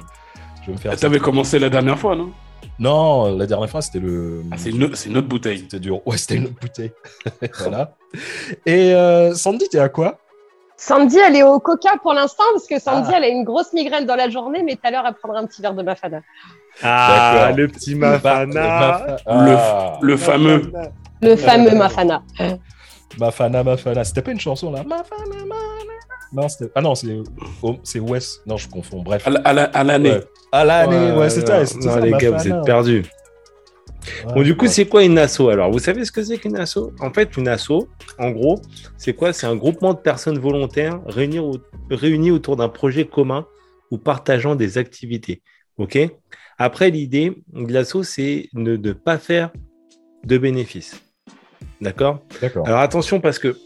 Je 0.62 0.68
vais 0.68 0.74
me 0.74 0.77
faire. 0.77 0.97
T'avais 0.97 1.19
commencé 1.19 1.59
la 1.59 1.69
dernière 1.69 1.97
fois, 1.97 2.13
non? 2.15 2.31
Non, 2.77 3.38
la 3.38 3.45
dernière 3.45 3.69
fois, 3.69 3.81
c'était 3.81 4.00
le. 4.00 4.44
ah, 4.51 4.56
C'est 4.57 4.69
une, 4.71 4.94
c'est 4.95 5.09
une 5.09 5.18
autre 5.18 5.30
bouteille. 5.30 5.59
C'était 5.59 5.80
dur. 5.80 6.06
Ouais, 6.06 6.18
c'était 6.18 6.36
une 6.36 6.45
autre 6.45 6.59
bouteille. 6.62 6.91
voilà. 7.59 7.95
Et 8.65 8.94
euh, 8.94 9.33
Sandy, 9.33 9.69
t'es 9.69 9.80
à 9.80 9.88
quoi? 9.88 10.18
Sandy, 10.75 11.18
elle 11.18 11.36
est 11.38 11.44
au 11.44 11.59
coca 11.59 11.92
pour 12.01 12.13
l'instant 12.13 12.44
parce 12.53 12.68
que 12.68 12.77
Sandy, 12.80 13.09
Ah. 13.13 13.18
elle 13.18 13.24
a 13.24 13.27
une 13.30 13.44
grosse 13.45 13.71
migraine 13.74 14.06
dans 14.06 14.15
la 14.15 14.30
journée, 14.30 14.62
mais 14.63 14.75
tout 14.75 14.81
à 14.83 14.92
l'heure, 14.92 15.03
elle 15.07 15.13
prendra 15.13 15.39
un 15.39 15.45
petit 15.45 15.62
verre 15.62 15.74
de 15.74 15.83
Mafana. 15.83 16.19
Ah, 16.83 17.31
D'accord. 17.35 17.57
le 17.57 17.68
petit 17.69 17.95
Mafana. 17.95 18.62
Mafa- 18.62 19.18
Ah, 19.25 19.97
Le 20.01 20.18
fameux. 20.18 20.59
Mafana. 20.71 20.89
Le 21.21 21.35
fameux 21.38 21.75
Mafana. 21.75 22.24
Mafana, 23.17 23.63
Mafana. 23.63 24.03
C'était 24.03 24.21
pas 24.21 24.31
une 24.31 24.39
chanson 24.39 24.71
là 24.71 24.83
Mafana, 24.83 25.25
Mafana. 25.45 25.94
Non, 26.31 26.47
c'était. 26.47 26.71
Ah 26.75 26.81
non, 26.81 26.94
c'est 26.95 27.17
oh, 27.63 27.77
c'est 27.83 28.00
Wes. 28.00 28.41
Non, 28.45 28.57
je 28.57 28.69
confonds. 28.69 29.01
Bref. 29.01 29.25
À 29.25 29.31
la- 29.31 29.39
à 29.41 29.53
la- 29.53 29.63
à 29.63 29.83
l'année. 29.83 30.11
Ouais. 30.11 30.23
À 30.51 30.63
l'année, 30.65 31.11
ouais, 31.17 31.29
c'est 31.29 31.45
ça. 31.47 31.59
non, 31.59 31.65
c'était 31.65 31.85
non, 31.88 31.94
ça, 31.94 32.00
les 32.01 32.11
gars, 32.11 32.31
vous 32.31 32.47
êtes 32.47 32.65
perdus. 32.65 33.03
Ouais, 34.25 34.33
Bon, 34.33 34.41
du 34.44 34.56
coup, 34.56 34.65
ouais. 34.65 34.71
c'est 34.71 34.85
quoi 34.88 35.03
une 35.03 35.17
asso 35.17 35.50
alors? 35.50 35.71
Vous 35.71 35.79
savez 35.79 36.06
ce 36.06 36.11
que 36.11 36.23
c'est 36.23 36.38
qu'une 36.38 36.56
asso? 36.57 36.91
En 37.00 37.11
fait, 37.11 37.35
une 37.35 37.47
asso, 37.47 37.88
en 38.17 38.29
gros, 38.31 38.61
c'est 38.97 39.13
quoi? 39.13 39.33
C'est 39.33 39.47
un 39.47 39.56
groupement 39.56 39.94
de 39.94 40.00
personnes 40.00 40.39
volontaires 40.39 41.00
réunies, 41.07 41.39
au- 41.39 41.57
réunies 41.89 42.31
autour 42.31 42.56
d'un 42.56 42.69
projet 42.69 43.06
commun 43.06 43.45
ou 43.91 43.97
partageant 43.97 44.56
des 44.56 44.77
activités. 44.77 45.41
Ok? 45.77 45.97
Après, 46.57 46.89
l'idée 46.91 47.41
de 47.53 47.73
l'asso, 47.73 48.03
c'est 48.03 48.50
de 48.53 48.77
ne 48.77 48.94
pas 48.94 49.17
faire 49.17 49.51
de 50.23 50.38
bénéfices. 50.38 51.01
D'accord 51.81 52.24
D'accord. 52.42 52.68
Alors 52.68 52.80
attention 52.80 53.20
parce 53.22 53.40
que, 53.40 53.58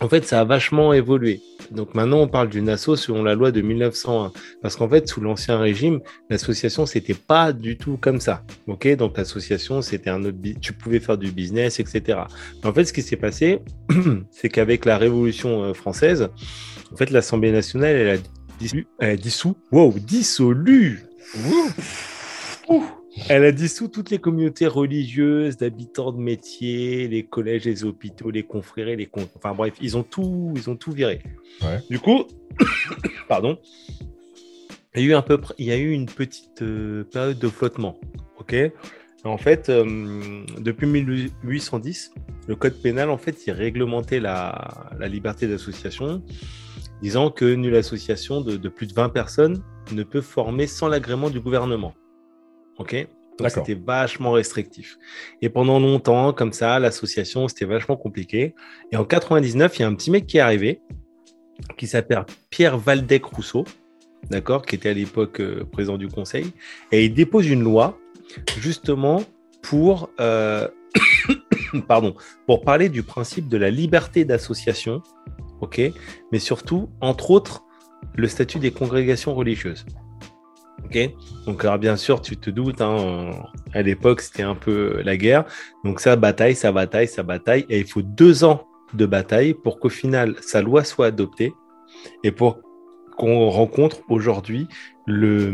en 0.00 0.08
fait, 0.08 0.24
ça 0.24 0.40
a 0.40 0.44
vachement 0.44 0.92
évolué. 0.92 1.40
Donc 1.70 1.94
maintenant, 1.94 2.20
on 2.20 2.28
parle 2.28 2.48
d'une 2.48 2.68
asso 2.68 2.96
selon 2.96 3.22
la 3.22 3.34
loi 3.34 3.50
de 3.50 3.60
1901. 3.60 4.32
Parce 4.62 4.76
qu'en 4.76 4.88
fait, 4.88 5.08
sous 5.08 5.20
l'ancien 5.20 5.58
régime, 5.58 6.00
l'association, 6.30 6.86
c'était 6.86 7.14
pas 7.14 7.52
du 7.52 7.76
tout 7.76 7.96
comme 8.00 8.20
ça. 8.20 8.42
Ok? 8.66 8.88
Donc 8.96 9.16
l'association, 9.16 9.82
c'était 9.82 10.10
un 10.10 10.24
autre. 10.24 10.38
Tu 10.60 10.72
pouvais 10.72 11.00
faire 11.00 11.18
du 11.18 11.30
business, 11.30 11.80
etc. 11.80 12.20
Mais 12.62 12.68
en 12.68 12.72
fait, 12.72 12.84
ce 12.84 12.92
qui 12.92 13.02
s'est 13.02 13.16
passé, 13.16 13.60
c'est 14.30 14.48
qu'avec 14.48 14.84
la 14.84 14.98
Révolution 14.98 15.64
euh, 15.64 15.74
française, 15.74 16.28
en 16.92 16.96
fait, 16.96 17.10
l'Assemblée 17.10 17.52
nationale, 17.52 17.96
elle 17.96 18.18
a 18.18 18.22
dissous. 18.58 18.84
Elle 18.98 19.10
a 19.10 19.16
dissous. 19.16 19.56
Wow, 19.72 19.94
dissolu 19.98 21.04
elle 23.28 23.44
a 23.44 23.52
dissous 23.52 23.88
toutes 23.88 24.10
les 24.10 24.18
communautés 24.18 24.66
religieuses, 24.66 25.56
d'habitants 25.56 26.12
de 26.12 26.18
métiers, 26.18 27.08
les 27.08 27.24
collèges, 27.24 27.64
les 27.64 27.84
hôpitaux, 27.84 28.30
les 28.30 28.42
confrères, 28.42 28.86
les 28.86 29.06
con... 29.06 29.28
enfin 29.36 29.54
bref, 29.54 29.74
ils 29.80 29.96
ont 29.96 30.02
tout, 30.02 30.52
ils 30.56 30.68
ont 30.68 30.76
tout 30.76 30.92
viré. 30.92 31.20
Ouais. 31.62 31.80
Du 31.88 31.98
coup, 31.98 32.24
pardon, 33.28 33.58
il 34.94 35.02
y 35.02 35.04
a 35.04 35.08
eu 35.08 35.14
un 35.14 35.22
peu, 35.22 35.40
il 35.58 35.66
y 35.66 35.72
a 35.72 35.76
eu 35.76 35.90
une 35.90 36.06
petite 36.06 36.62
euh, 36.62 37.04
période 37.04 37.38
de 37.38 37.48
flottement, 37.48 37.98
ok? 38.38 38.54
En 39.24 39.38
fait, 39.38 39.70
euh, 39.70 40.44
depuis 40.58 40.86
1810, 40.86 42.12
le 42.46 42.56
code 42.56 42.74
pénal, 42.82 43.08
en 43.08 43.16
fait, 43.16 43.46
il 43.46 43.52
réglementait 43.52 44.20
la, 44.20 44.90
la 44.98 45.08
liberté 45.08 45.48
d'association, 45.48 46.22
disant 47.00 47.30
que 47.30 47.54
nulle 47.54 47.76
association 47.76 48.42
de, 48.42 48.56
de 48.56 48.68
plus 48.68 48.86
de 48.86 48.92
20 48.92 49.08
personnes 49.08 49.62
ne 49.92 50.02
peut 50.02 50.20
former 50.20 50.66
sans 50.66 50.88
l'agrément 50.88 51.30
du 51.30 51.40
gouvernement. 51.40 51.94
Ok 52.78 53.06
Donc 53.38 53.50
c'était 53.50 53.74
vachement 53.74 54.32
restrictif. 54.32 54.98
Et 55.42 55.48
pendant 55.48 55.78
longtemps, 55.78 56.32
comme 56.32 56.52
ça, 56.52 56.78
l'association, 56.78 57.48
c'était 57.48 57.64
vachement 57.64 57.96
compliqué. 57.96 58.54
Et 58.92 58.96
en 58.96 59.04
99, 59.04 59.78
il 59.78 59.82
y 59.82 59.84
a 59.84 59.88
un 59.88 59.94
petit 59.94 60.10
mec 60.10 60.26
qui 60.26 60.38
est 60.38 60.40
arrivé, 60.40 60.80
qui 61.76 61.86
s'appelle 61.86 62.24
Pierre 62.50 62.78
Valdec 62.78 63.24
Rousseau, 63.24 63.64
d'accord, 64.30 64.64
qui 64.64 64.74
était 64.76 64.90
à 64.90 64.94
l'époque 64.94 65.40
euh, 65.40 65.64
président 65.64 65.98
du 65.98 66.08
Conseil, 66.08 66.52
et 66.92 67.04
il 67.04 67.14
dépose 67.14 67.48
une 67.48 67.62
loi 67.62 67.98
justement 68.58 69.22
pour, 69.62 70.10
euh, 70.20 70.68
pardon, 71.88 72.14
pour 72.46 72.62
parler 72.62 72.88
du 72.88 73.02
principe 73.02 73.48
de 73.48 73.56
la 73.56 73.70
liberté 73.70 74.24
d'association, 74.24 75.02
ok, 75.60 75.80
mais 76.32 76.38
surtout, 76.38 76.90
entre 77.00 77.30
autres, 77.30 77.64
le 78.16 78.28
statut 78.28 78.58
des 78.58 78.70
congrégations 78.70 79.34
religieuses. 79.34 79.86
Donc 81.46 81.64
alors 81.64 81.78
bien 81.78 81.96
sûr, 81.96 82.20
tu 82.20 82.36
te 82.36 82.50
doutes, 82.50 82.80
hein, 82.80 83.30
à 83.72 83.82
l'époque 83.82 84.20
c'était 84.20 84.42
un 84.42 84.54
peu 84.54 85.02
la 85.02 85.16
guerre, 85.16 85.44
donc 85.84 86.00
ça 86.00 86.16
bataille, 86.16 86.54
ça 86.54 86.72
bataille, 86.72 87.08
ça 87.08 87.22
bataille, 87.22 87.66
et 87.68 87.80
il 87.80 87.86
faut 87.86 88.02
deux 88.02 88.44
ans 88.44 88.66
de 88.94 89.06
bataille 89.06 89.54
pour 89.54 89.80
qu'au 89.80 89.88
final 89.88 90.36
sa 90.40 90.62
loi 90.62 90.84
soit 90.84 91.06
adoptée 91.06 91.52
et 92.22 92.30
pour 92.30 92.60
qu'on 93.16 93.48
rencontre 93.48 94.02
aujourd'hui 94.08 94.68
le 95.06 95.52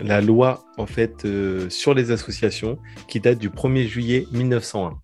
la 0.00 0.20
loi 0.20 0.64
en 0.76 0.86
fait 0.86 1.24
euh, 1.24 1.68
sur 1.68 1.94
les 1.94 2.10
associations 2.10 2.78
qui 3.08 3.20
date 3.20 3.38
du 3.38 3.50
1er 3.50 3.86
juillet 3.86 4.26
1901. 4.32 4.98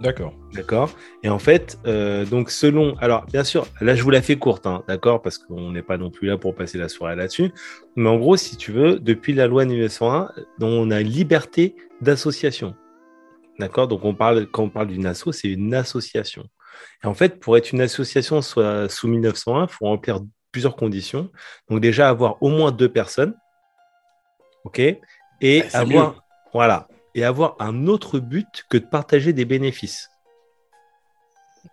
D'accord. 0.00 0.34
D'accord. 0.52 0.90
Et 1.22 1.28
en 1.28 1.38
fait, 1.38 1.78
euh, 1.86 2.24
donc 2.24 2.50
selon, 2.50 2.96
alors 2.96 3.26
bien 3.26 3.44
sûr, 3.44 3.66
là 3.80 3.94
je 3.94 4.02
vous 4.02 4.10
la 4.10 4.22
fais 4.22 4.36
courte, 4.36 4.66
hein, 4.66 4.82
d'accord, 4.88 5.22
parce 5.22 5.38
qu'on 5.38 5.70
n'est 5.70 5.82
pas 5.82 5.96
non 5.98 6.10
plus 6.10 6.26
là 6.28 6.36
pour 6.36 6.54
passer 6.54 6.78
la 6.78 6.88
soirée 6.88 7.14
là-dessus. 7.16 7.52
Mais 7.94 8.08
en 8.08 8.16
gros, 8.16 8.36
si 8.36 8.56
tu 8.56 8.72
veux, 8.72 8.98
depuis 8.98 9.32
la 9.32 9.46
loi 9.46 9.64
1901, 9.64 10.30
on 10.60 10.90
a 10.90 11.00
liberté 11.00 11.76
d'association. 12.00 12.74
D'accord? 13.60 13.86
Donc 13.86 14.04
on 14.04 14.14
parle 14.14 14.46
quand 14.48 14.64
on 14.64 14.68
parle 14.68 14.88
d'une 14.88 15.06
asso, 15.06 15.30
c'est 15.30 15.48
une 15.48 15.74
association. 15.74 16.44
Et 17.04 17.06
en 17.06 17.14
fait, 17.14 17.38
pour 17.38 17.56
être 17.56 17.70
une 17.72 17.80
association 17.80 18.42
soit 18.42 18.88
sous 18.88 19.06
1901, 19.06 19.66
il 19.66 19.68
faut 19.72 19.84
remplir 19.84 20.20
plusieurs 20.50 20.74
conditions. 20.74 21.30
Donc 21.70 21.80
déjà 21.80 22.08
avoir 22.08 22.42
au 22.42 22.48
moins 22.48 22.72
deux 22.72 22.88
personnes, 22.88 23.34
ok, 24.64 24.80
et 24.80 25.62
Ah, 25.72 25.78
avoir 25.78 26.14
mieux. 26.14 26.18
voilà. 26.52 26.88
Et 27.14 27.24
avoir 27.24 27.56
un 27.60 27.86
autre 27.86 28.18
but 28.18 28.64
que 28.68 28.76
de 28.78 28.84
partager 28.84 29.32
des 29.32 29.44
bénéfices. 29.44 30.10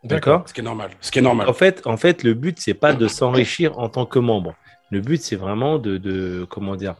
D'accord 0.03 0.43
Ce 0.47 0.53
qui 0.53 0.61
est 0.61 0.63
normal. 0.63 0.91
Ce 1.01 1.11
qui 1.11 1.19
est 1.19 1.21
normal. 1.21 1.49
En 1.49 1.53
fait, 1.53 1.81
en 1.85 1.97
fait, 1.97 2.23
le 2.23 2.33
but, 2.33 2.59
c'est 2.59 2.73
pas 2.73 2.93
de 2.93 3.07
s'enrichir 3.07 3.77
en 3.77 3.89
tant 3.89 4.05
que 4.05 4.19
membre. 4.19 4.55
Le 4.89 5.01
but, 5.01 5.21
c'est 5.21 5.35
vraiment 5.35 5.77
de, 5.79 5.97
de- 5.97 6.45
comment 6.49 6.75
dire, 6.75 6.95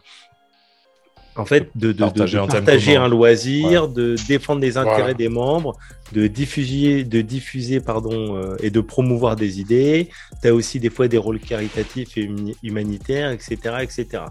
en 1.34 1.46
fait, 1.46 1.70
de, 1.74 1.92
Partager 1.92 2.36
de 2.36 2.42
un 2.42 2.46
partager 2.46 2.98
loisir, 3.08 3.88
de 3.88 4.16
défendre 4.28 4.60
les 4.60 4.76
intérêts 4.76 4.98
Voilà. 4.98 5.14
des 5.14 5.28
membres, 5.30 5.78
de 6.12 6.26
diffuser, 6.26 7.04
de 7.04 7.22
diffuser, 7.22 7.80
pardon, 7.80 8.36
euh, 8.36 8.56
et 8.60 8.68
de 8.70 8.80
promouvoir 8.82 9.34
des 9.36 9.58
idées. 9.58 10.10
Tu 10.42 10.48
as 10.48 10.54
aussi 10.54 10.78
des 10.78 10.90
fois 10.90 11.08
des 11.08 11.16
rôles 11.16 11.40
caritatifs 11.40 12.18
et 12.18 12.30
humanitaires, 12.62 13.30
etc., 13.30 13.56
etc. 13.80 14.24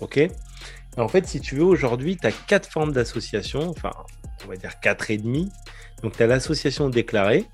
Ok? 0.00 0.28
En 0.96 1.08
fait, 1.08 1.26
si 1.26 1.40
tu 1.40 1.56
veux, 1.56 1.64
aujourd'hui, 1.64 2.16
tu 2.16 2.26
as 2.26 2.32
quatre 2.32 2.70
formes 2.70 2.92
d'associations, 2.92 3.68
enfin, 3.70 3.90
on 4.44 4.48
va 4.48 4.56
dire 4.56 4.78
quatre 4.80 5.10
et 5.10 5.16
demi. 5.16 5.50
Donc, 6.02 6.16
tu 6.16 6.22
as 6.22 6.26
l'association 6.26 6.88
déclarée, 6.88 7.46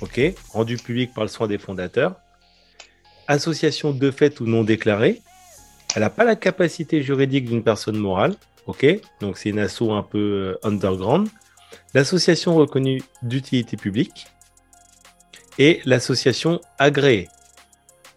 ok, 0.00 0.20
rendue 0.50 0.76
publique 0.76 1.12
par 1.12 1.24
le 1.24 1.28
soin 1.28 1.46
des 1.46 1.58
fondateurs. 1.58 2.16
Association 3.28 3.92
de 3.92 4.10
fait 4.10 4.40
ou 4.40 4.46
non 4.46 4.64
déclarée. 4.64 5.22
Elle 5.94 6.02
n'a 6.02 6.10
pas 6.10 6.24
la 6.24 6.36
capacité 6.36 7.02
juridique 7.02 7.44
d'une 7.44 7.62
personne 7.62 7.96
morale, 7.96 8.34
ok, 8.66 8.86
donc 9.20 9.38
c'est 9.38 9.50
une 9.50 9.60
asso 9.60 9.82
un 9.82 10.02
peu 10.02 10.18
euh, 10.64 10.66
underground. 10.66 11.28
L'association 11.92 12.56
reconnue 12.56 13.02
d'utilité 13.22 13.76
publique 13.76 14.26
et 15.58 15.80
l'association 15.84 16.60
agréée. 16.78 17.28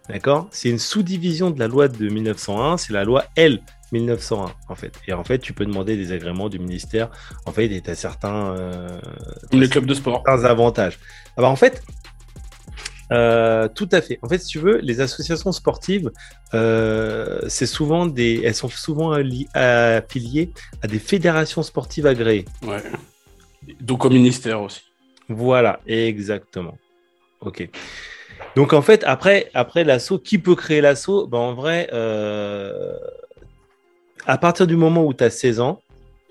D'accord? 0.08 0.48
C'est 0.50 0.70
une 0.70 0.78
sous-division 0.78 1.50
de 1.50 1.58
la 1.58 1.68
loi 1.68 1.88
de 1.88 2.08
1901, 2.08 2.78
c'est 2.78 2.92
la 2.92 3.04
loi 3.04 3.26
L 3.36 3.62
1901 3.92 4.52
en 4.68 4.74
fait. 4.74 4.92
Et 5.06 5.12
en 5.12 5.24
fait, 5.24 5.38
tu 5.38 5.52
peux 5.52 5.66
demander 5.66 5.96
des 5.96 6.12
agréments 6.12 6.48
du 6.48 6.58
ministère 6.58 7.10
en 7.46 7.52
fait 7.52 7.66
et 7.66 7.80
tu 7.80 7.90
as 7.90 7.94
certains, 7.94 8.56
euh, 8.56 9.00
les 9.52 9.68
clubs 9.68 9.86
de 9.86 9.94
sport. 9.94 10.22
certains 10.26 10.44
avantages. 10.44 10.98
Ah 11.36 11.42
bah, 11.42 11.48
en 11.48 11.56
fait, 11.56 11.82
euh, 13.12 13.68
tout 13.68 13.88
à 13.92 14.00
fait. 14.00 14.18
En 14.22 14.28
fait, 14.28 14.38
si 14.38 14.48
tu 14.48 14.58
veux, 14.58 14.78
les 14.78 15.00
associations 15.00 15.52
sportives, 15.52 16.10
euh, 16.54 17.40
c'est 17.48 17.66
souvent 17.66 18.06
des, 18.06 18.42
elles 18.44 18.54
sont 18.54 18.68
souvent 18.68 19.12
affiliées 19.54 20.52
à 20.82 20.86
des 20.86 20.98
fédérations 20.98 21.62
sportives 21.62 22.06
agréées. 22.06 22.44
Ouais. 22.62 22.82
Donc 23.80 24.04
au 24.04 24.10
ministère 24.10 24.62
aussi. 24.62 24.82
Voilà, 25.28 25.80
exactement. 25.86 26.78
Ok. 27.40 27.68
Donc 28.56 28.72
en 28.72 28.82
fait, 28.82 29.04
après, 29.04 29.50
après 29.54 29.84
l'assaut, 29.84 30.18
qui 30.18 30.38
peut 30.38 30.54
créer 30.54 30.80
l'assaut? 30.80 31.26
Ben, 31.26 31.38
En 31.38 31.54
vrai, 31.54 31.88
euh, 31.92 32.94
à 34.28 34.38
partir 34.38 34.66
du 34.66 34.76
moment 34.76 35.04
où 35.04 35.14
tu 35.14 35.24
as 35.24 35.30
16 35.30 35.58
ans, 35.60 35.80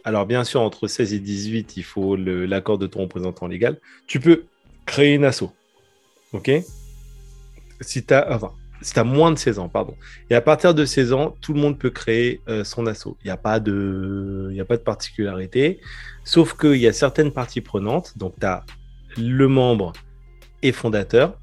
alors 0.03 0.25
bien 0.25 0.43
sûr, 0.43 0.61
entre 0.61 0.87
16 0.87 1.13
et 1.13 1.19
18, 1.19 1.75
il 1.77 1.83
faut 1.83 2.15
l'accord 2.15 2.77
de 2.77 2.87
ton 2.87 3.01
représentant 3.01 3.47
légal, 3.47 3.79
tu 4.05 4.19
peux 4.19 4.45
créer 4.85 5.15
une 5.15 5.25
asso. 5.25 5.45
Ok? 6.31 6.51
Si 7.81 8.05
tu 8.05 8.13
as, 8.13 9.03
moins 9.03 9.31
de 9.31 9.37
16 9.37 9.57
ans, 9.59 9.67
pardon. 9.67 9.95
Et 10.29 10.35
à 10.35 10.41
partir 10.41 10.73
de 10.75 10.85
16 10.85 11.11
ans, 11.11 11.35
tout 11.41 11.53
le 11.53 11.59
monde 11.59 11.77
peut 11.77 11.89
créer 11.89 12.39
euh, 12.47 12.63
son 12.63 12.85
asso. 12.85 13.17
Il 13.23 13.25
n'y 13.25 13.31
a, 13.31 13.37
pas 13.37 13.59
de- 13.59 14.55
a 14.59 14.65
pas 14.65 14.77
de 14.77 14.83
particularité. 14.83 15.79
Sauf 16.23 16.55
qu'il 16.55 16.75
y 16.77 16.87
a 16.87 16.93
certaines 16.93 17.31
parties 17.31 17.61
prenantes. 17.61 18.17
Donc, 18.17 18.35
tu 18.39 18.45
as 18.45 18.63
le 19.17 19.47
membre 19.47 19.93
et 20.61 20.71
fondateur. 20.71 21.37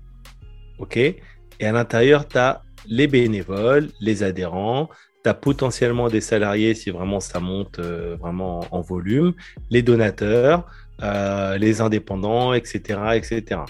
OK? 0.78 0.96
Et 0.96 1.16
à 1.61 1.73
l'intérieur, 1.73 2.28
tu 2.28 2.38
as 2.38 2.62
les 2.87 3.08
bénévoles, 3.08 3.88
les 4.00 4.23
adhérents. 4.23 4.88
Tu 5.25 5.31
as 5.31 5.35
potentiellement 5.35 6.09
des 6.09 6.21
salariés 6.21 6.75
si 6.75 6.90
vraiment 6.90 7.19
ça 7.19 7.40
monte 7.40 7.78
euh, 7.78 8.16
vraiment 8.21 8.66
en, 8.71 8.83
volume, 8.83 9.33
les 9.71 9.81
donateurs, 9.81 10.66
euh, 11.02 11.57
les 11.57 11.81
indépendants, 11.81 12.52
etc., 12.52 13.00
etc. 13.14 13.62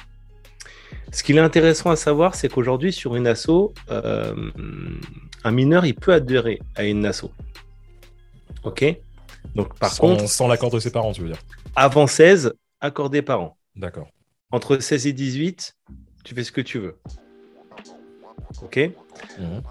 Ce 1.12 1.22
qu'il 1.22 1.36
est 1.36 1.40
intéressant 1.40 1.90
à 1.90 1.96
savoir, 1.96 2.34
c'est 2.34 2.48
qu'aujourd'hui, 2.48 2.92
sur 2.92 3.14
une 3.14 3.28
asso, 3.28 3.72
euh, 3.88 4.34
un 5.44 5.50
mineur, 5.52 5.86
il 5.86 5.94
peut 5.94 6.12
adhérer 6.12 6.60
à 6.74 6.82
une 6.82 7.06
asso. 7.06 7.30
OK? 8.64 8.84
Donc, 9.54 9.78
par 9.78 9.92
sans, 9.92 10.00
contre, 10.00 10.28
sans 10.28 10.48
l'accord 10.48 10.70
de 10.70 10.80
ses 10.80 10.90
parents, 10.90 11.12
tu 11.12 11.22
veux 11.22 11.28
dire? 11.28 11.38
avant 11.76 12.08
16, 12.08 12.54
accordé 12.80 13.22
par 13.22 13.40
an. 13.40 13.56
D'accord. 13.76 14.08
Entre 14.50 14.78
16 14.78 15.06
et 15.06 15.12
18, 15.12 15.76
tu 16.24 16.34
fais 16.34 16.42
ce 16.42 16.50
que 16.50 16.60
tu 16.60 16.78
veux. 16.78 16.96
OK. 18.62 18.90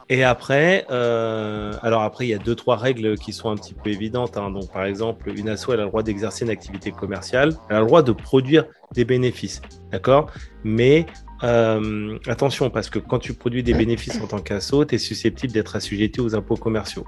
Et 0.10 0.24
après, 0.24 0.86
euh, 0.90 1.74
alors 1.82 2.02
après, 2.04 2.26
il 2.26 2.30
y 2.30 2.34
a 2.34 2.38
deux, 2.38 2.56
trois 2.56 2.76
règles 2.76 3.18
qui 3.18 3.34
sont 3.34 3.50
un 3.50 3.56
petit 3.56 3.74
peu 3.74 3.90
évidentes. 3.90 4.38
hein. 4.38 4.52
Donc, 4.52 4.72
par 4.72 4.86
exemple, 4.86 5.32
une 5.36 5.50
asso, 5.50 5.70
elle 5.70 5.80
a 5.80 5.84
le 5.84 5.90
droit 5.90 6.04
d'exercer 6.04 6.46
une 6.46 6.52
activité 6.52 6.92
commerciale. 6.92 7.56
Elle 7.70 7.78
a 7.78 7.80
le 7.82 7.86
droit 7.86 8.04
de 8.04 8.12
produire 8.12 8.66
des 8.94 9.06
bénéfices. 9.06 9.62
D'accord? 9.92 10.32
Mais 10.64 11.06
euh, 11.44 12.18
attention, 12.28 12.70
parce 12.70 12.90
que 12.90 13.00
quand 13.00 13.20
tu 13.20 13.34
produis 13.34 13.64
des 13.64 13.74
bénéfices 13.74 14.20
en 14.22 14.28
tant 14.28 14.40
qu'asso, 14.40 14.86
tu 14.86 14.96
es 14.96 14.98
susceptible 14.98 15.52
d'être 15.54 15.76
assujetti 15.76 16.22
aux 16.22 16.36
impôts 16.36 16.56
commerciaux. 16.56 17.06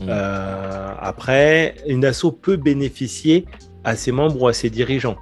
Mhm. 0.00 0.06
Euh, 0.08 0.94
après, 0.98 1.74
une 1.86 2.04
asso 2.04 2.30
peut 2.40 2.56
bénéficier 2.56 3.46
à 3.84 3.96
ses 3.96 4.12
membres 4.12 4.40
ou 4.42 4.48
à 4.48 4.52
ses 4.52 4.70
dirigeants. 4.70 5.16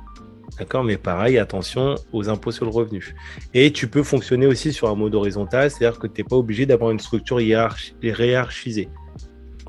D'accord 0.58 0.84
Mais 0.84 0.96
pareil, 0.96 1.38
attention 1.38 1.96
aux 2.12 2.28
impôts 2.28 2.52
sur 2.52 2.64
le 2.64 2.70
revenu. 2.70 3.14
Et 3.54 3.73
tu 3.73 3.88
peux 3.88 4.02
fonctionner 4.02 4.46
aussi 4.46 4.73
sur 4.73 4.88
un 4.88 4.94
mode 4.94 5.14
horizontal, 5.14 5.70
c'est-à-dire 5.70 5.99
que 5.99 6.06
tu 6.06 6.20
n'es 6.23 6.28
pas 6.28 6.37
obligé 6.37 6.64
d'avoir 6.66 6.90
une 6.90 7.00
structure 7.00 7.38
hiérarchi- 7.40 7.94
hiérarchisée. 8.02 8.88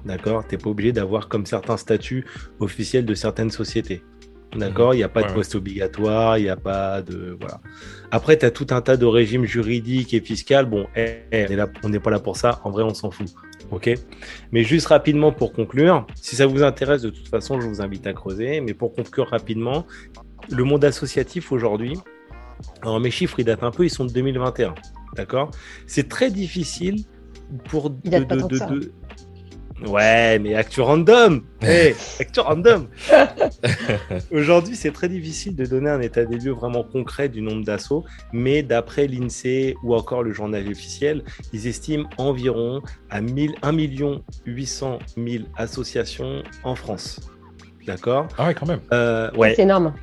D'accord 0.06 0.46
Tu 0.48 0.56
n'es 0.56 0.62
pas 0.62 0.70
obligé 0.70 0.92
d'avoir 0.92 1.28
comme 1.28 1.46
certains 1.46 1.78
statuts 1.78 2.26
officiels 2.60 3.06
de 3.06 3.16
certaines 3.16 3.50
sociétés. 3.52 4.04
D'accord 4.56 4.94
Il 4.94 4.98
n'y 4.98 5.04
a 5.04 5.10
pas 5.10 5.22
Ouais, 5.24 5.28
de 5.28 5.34
poste 5.34 5.56
obligatoire, 5.56 6.38
il 6.38 6.44
n'y 6.44 6.50
a 6.50 6.56
pas 6.56 7.02
de. 7.02 7.36
Voilà. 7.40 7.60
Après, 8.12 8.38
tu 8.38 8.46
as 8.46 8.52
tout 8.52 8.68
un 8.70 8.80
tas 8.82 8.96
de 8.96 9.06
régimes 9.06 9.44
juridiques 9.46 10.14
et 10.14 10.22
fiscaux. 10.22 10.64
Bon, 10.66 10.88
eh, 10.96 11.24
eh, 11.32 11.48
là- 11.56 11.68
on 11.84 11.90
n'est 11.90 12.00
pas 12.00 12.12
là 12.12 12.20
pour 12.20 12.38
ça. 12.38 12.62
En 12.64 12.70
vrai, 12.70 12.84
on 12.84 12.94
s'en 12.94 13.12
fout. 13.12 13.28
OK? 13.72 13.90
Mais 14.54 14.64
juste 14.64 14.88
rapidement 14.88 15.32
pour 15.34 15.52
conclure, 15.52 16.06
si 16.16 16.36
ça 16.38 16.46
vous 16.46 16.62
intéresse, 16.64 17.02
de 17.02 17.10
toute 17.10 17.28
façon, 17.28 17.60
je 17.60 17.68
vous 17.68 17.82
invite 17.82 18.06
à 18.08 18.14
creuser. 18.14 18.62
Mais 18.62 18.74
pour 18.76 18.94
conclure 18.94 19.28
rapidement, 19.28 19.86
le 20.50 20.64
monde 20.64 20.84
associatif 20.86 21.52
aujourd'hui, 21.52 21.98
alors 22.82 23.00
mes 23.00 23.12
chiffres, 23.12 23.40
ils 23.40 23.46
datent 23.46 23.64
un 23.64 23.72
peu, 23.72 23.86
ils 23.86 23.90
sont 23.90 24.06
de 24.06 24.12
2021. 24.12 24.76
D'accord? 25.16 25.52
C'est 25.88 26.10
très 26.10 26.30
difficile 26.30 27.04
pour. 27.70 27.94
Ouais, 29.88 30.40
mais 30.40 30.56
Actu 30.56 30.80
Random 30.80 31.42
hey, 31.62 31.94
Actu 32.22 32.40
Random 32.40 32.88
Aujourd'hui, 34.32 34.74
c'est 34.78 34.92
très 34.92 35.10
difficile 35.10 35.54
de 35.54 35.66
donner 35.66 35.90
un 35.90 36.00
état 36.00 36.24
des 36.24 36.38
lieux 36.38 36.54
vraiment 36.54 36.84
concret 36.84 37.28
du 37.28 37.42
nombre 37.42 37.66
d'assauts, 37.66 38.06
mais 38.32 38.64
d'après 38.64 39.06
l'INSEE 39.08 39.76
ou 39.84 39.94
encore 39.94 40.24
le 40.24 40.32
journal 40.32 40.66
officiel, 40.70 41.24
ils 41.52 41.68
estiment 41.68 42.10
environ 42.18 42.82
à 43.10 43.20
1000, 43.20 43.56
1 43.64 43.74
800 44.46 45.00
000 45.18 45.44
associations 45.58 46.42
en 46.64 46.76
France. 46.76 47.20
D'accord? 47.86 48.30
Ah 48.38 48.48
ouais, 48.48 48.54
quand 48.54 48.68
même. 48.68 48.80
Euh, 48.94 49.30
Ouais, 49.36 49.56
C'est 49.56 49.64
énorme. 49.64 49.94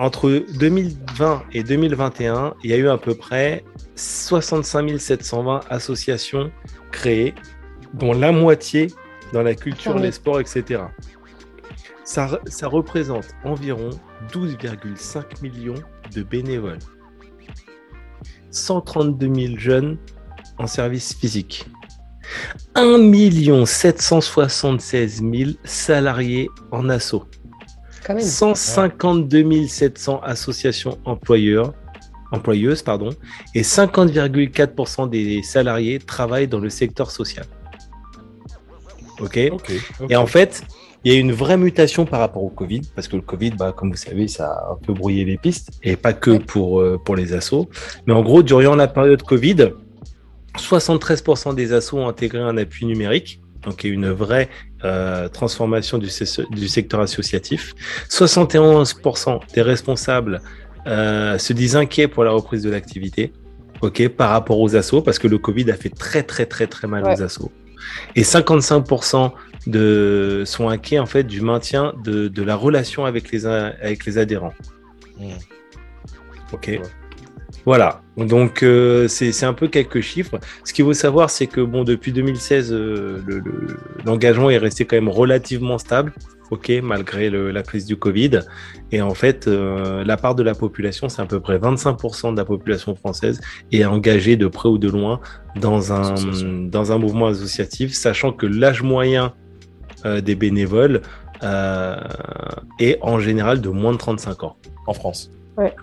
Entre 0.00 0.46
2020 0.58 1.42
et 1.52 1.62
2021, 1.62 2.54
il 2.64 2.70
y 2.70 2.72
a 2.72 2.78
eu 2.78 2.88
à 2.88 2.96
peu 2.96 3.14
près 3.14 3.62
65 3.96 4.98
720 4.98 5.60
associations 5.68 6.50
créées, 6.90 7.34
dont 7.92 8.14
la 8.14 8.32
moitié 8.32 8.86
dans 9.34 9.42
la 9.42 9.54
culture, 9.54 9.98
les 9.98 10.12
sports, 10.12 10.40
etc. 10.40 10.84
Ça 12.04 12.28
représente 12.62 13.28
environ 13.44 13.90
12,5 14.32 15.42
millions 15.42 15.82
de 16.14 16.22
bénévoles. 16.22 16.78
132 18.50 19.34
000 19.34 19.58
jeunes 19.58 19.98
en 20.56 20.66
service 20.66 21.14
physique. 21.14 21.66
1 22.74 23.66
776 23.66 25.22
000 25.22 25.50
salariés 25.64 26.48
en 26.70 26.88
assaut. 26.88 27.26
Quand 28.10 28.16
même. 28.16 28.24
152 28.24 29.68
700 29.68 30.20
associations 30.24 30.98
employeurs, 31.04 31.74
employeuses 32.32 32.82
pardon, 32.82 33.10
et 33.54 33.62
50,4% 33.62 35.08
des 35.08 35.44
salariés 35.44 36.00
travaillent 36.00 36.48
dans 36.48 36.58
le 36.58 36.70
secteur 36.70 37.12
social. 37.12 37.46
Ok. 39.20 39.36
Et 40.08 40.16
en 40.16 40.26
fait, 40.26 40.64
il 41.04 41.12
y 41.12 41.14
a 41.14 41.18
eu 41.18 41.20
une 41.20 41.30
vraie 41.30 41.56
mutation 41.56 42.04
par 42.04 42.18
rapport 42.18 42.42
au 42.42 42.50
Covid, 42.50 42.80
parce 42.96 43.06
que 43.06 43.14
le 43.14 43.22
Covid, 43.22 43.50
bah, 43.50 43.72
comme 43.76 43.92
vous 43.92 43.96
savez, 43.96 44.26
ça 44.26 44.48
a 44.54 44.72
un 44.72 44.76
peu 44.84 44.92
brouillé 44.92 45.24
les 45.24 45.38
pistes, 45.38 45.70
et 45.84 45.94
pas 45.94 46.12
que 46.12 46.38
pour, 46.38 46.80
euh, 46.80 46.98
pour 46.98 47.14
les 47.14 47.32
assos. 47.32 47.68
Mais 48.08 48.12
en 48.12 48.22
gros, 48.22 48.42
durant 48.42 48.74
la 48.74 48.88
période 48.88 49.22
Covid, 49.22 49.68
73% 50.58 51.54
des 51.54 51.72
assos 51.72 51.98
ont 51.98 52.08
intégré 52.08 52.40
un 52.40 52.56
appui 52.56 52.86
numérique, 52.86 53.40
donc 53.62 53.84
il 53.84 53.88
y 53.88 53.90
a 53.90 53.94
une 53.94 54.10
vraie 54.10 54.48
euh, 54.84 55.28
transformation 55.28 55.98
du, 55.98 56.08
se- 56.08 56.48
du 56.50 56.68
secteur 56.68 57.00
associatif. 57.00 57.74
71% 58.08 59.40
des 59.54 59.62
responsables 59.62 60.40
euh, 60.86 61.36
se 61.38 61.52
disent 61.52 61.76
inquiets 61.76 62.08
pour 62.08 62.24
la 62.24 62.30
reprise 62.30 62.62
de 62.62 62.70
l'activité, 62.70 63.32
ok, 63.82 64.08
par 64.08 64.30
rapport 64.30 64.58
aux 64.60 64.76
assos, 64.76 65.02
parce 65.02 65.18
que 65.18 65.28
le 65.28 65.38
Covid 65.38 65.70
a 65.70 65.74
fait 65.76 65.90
très 65.90 66.22
très 66.22 66.46
très 66.46 66.66
très 66.66 66.86
mal 66.88 67.04
Ouais. 67.04 67.14
aux 67.18 67.22
assos. 67.22 67.50
Et 68.16 68.22
55% 68.22 69.32
de, 69.66 70.42
sont 70.46 70.68
inquiets 70.68 70.98
en 70.98 71.06
fait 71.06 71.24
du 71.24 71.40
maintien 71.42 71.92
de, 72.04 72.28
de 72.28 72.42
la 72.42 72.54
relation 72.56 73.04
avec 73.04 73.30
les, 73.30 73.46
a- 73.46 73.74
avec 73.82 74.06
les 74.06 74.16
adhérents. 74.18 74.54
Mmh. 75.18 75.32
Ok. 76.52 76.66
Ouais. 76.68 76.80
Voilà. 77.66 78.00
Donc 78.16 78.62
euh, 78.62 79.06
c'est 79.08 79.32
c'est 79.32 79.46
un 79.46 79.52
peu 79.54 79.68
quelques 79.68 80.00
chiffres. 80.00 80.38
Ce 80.64 80.72
qu'il 80.72 80.84
faut 80.84 80.92
savoir, 80.94 81.30
c'est 81.30 81.46
que 81.46 81.60
bon, 81.60 81.84
depuis 81.84 82.12
2016, 82.12 82.72
euh, 82.72 83.22
le- 83.26 83.38
le- 83.40 83.76
l'engagement 84.04 84.50
est 84.50 84.58
resté 84.58 84.84
quand 84.84 84.96
même 84.96 85.08
relativement 85.08 85.78
stable. 85.78 86.12
Ok, 86.50 86.72
malgré 86.82 87.30
le- 87.30 87.52
la 87.52 87.62
crise 87.62 87.86
du 87.86 87.96
Covid. 87.96 88.40
Et 88.90 89.00
en 89.02 89.14
fait, 89.14 89.46
euh, 89.46 90.02
la 90.04 90.16
part 90.16 90.34
de 90.34 90.42
la 90.42 90.54
population, 90.54 91.08
c'est 91.08 91.22
à 91.22 91.26
peu 91.26 91.38
près 91.38 91.58
25% 91.58 92.32
de 92.32 92.36
la 92.36 92.44
population 92.44 92.96
française 92.96 93.40
est 93.70 93.84
engagée 93.84 94.36
de 94.36 94.48
près 94.48 94.68
ou 94.68 94.76
de 94.76 94.88
loin 94.88 95.20
dans 95.54 95.92
un, 95.92 96.14
dans 96.68 96.90
un 96.90 96.98
mouvement 96.98 97.28
associatif, 97.28 97.92
sachant 97.92 98.32
que 98.32 98.46
l'âge 98.46 98.82
moyen 98.82 99.32
euh, 100.06 100.20
des 100.20 100.34
bénévoles 100.34 101.02
euh, 101.44 101.96
est 102.80 102.98
en 103.02 103.20
général 103.20 103.60
de 103.60 103.68
moins 103.68 103.92
de 103.92 103.98
35 103.98 104.42
ans. 104.42 104.56
En 104.88 104.92
France. 104.94 105.30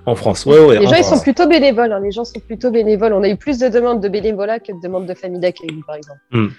En 0.05 0.15
France, 0.15 0.45
ouais, 0.45 0.59
ouais. 0.59 0.79
Les 0.79 0.87
en 0.87 0.89
gens, 0.89 0.95
ils 0.97 1.03
sont 1.03 1.19
plutôt 1.19 1.47
bénévoles. 1.47 1.91
hein. 1.91 1.99
Les 1.99 2.11
gens 2.11 2.25
sont 2.25 2.39
plutôt 2.39 2.71
bénévoles. 2.71 3.13
On 3.13 3.23
a 3.23 3.29
eu 3.29 3.35
plus 3.37 3.59
de 3.59 3.67
demandes 3.67 4.01
de 4.01 4.09
bénévolat 4.09 4.59
que 4.59 4.71
de 4.71 4.81
demandes 4.81 5.05
de 5.05 5.13
famille 5.13 5.39
d'accueil, 5.39 5.69
par 5.85 5.95
exemple. 5.95 6.51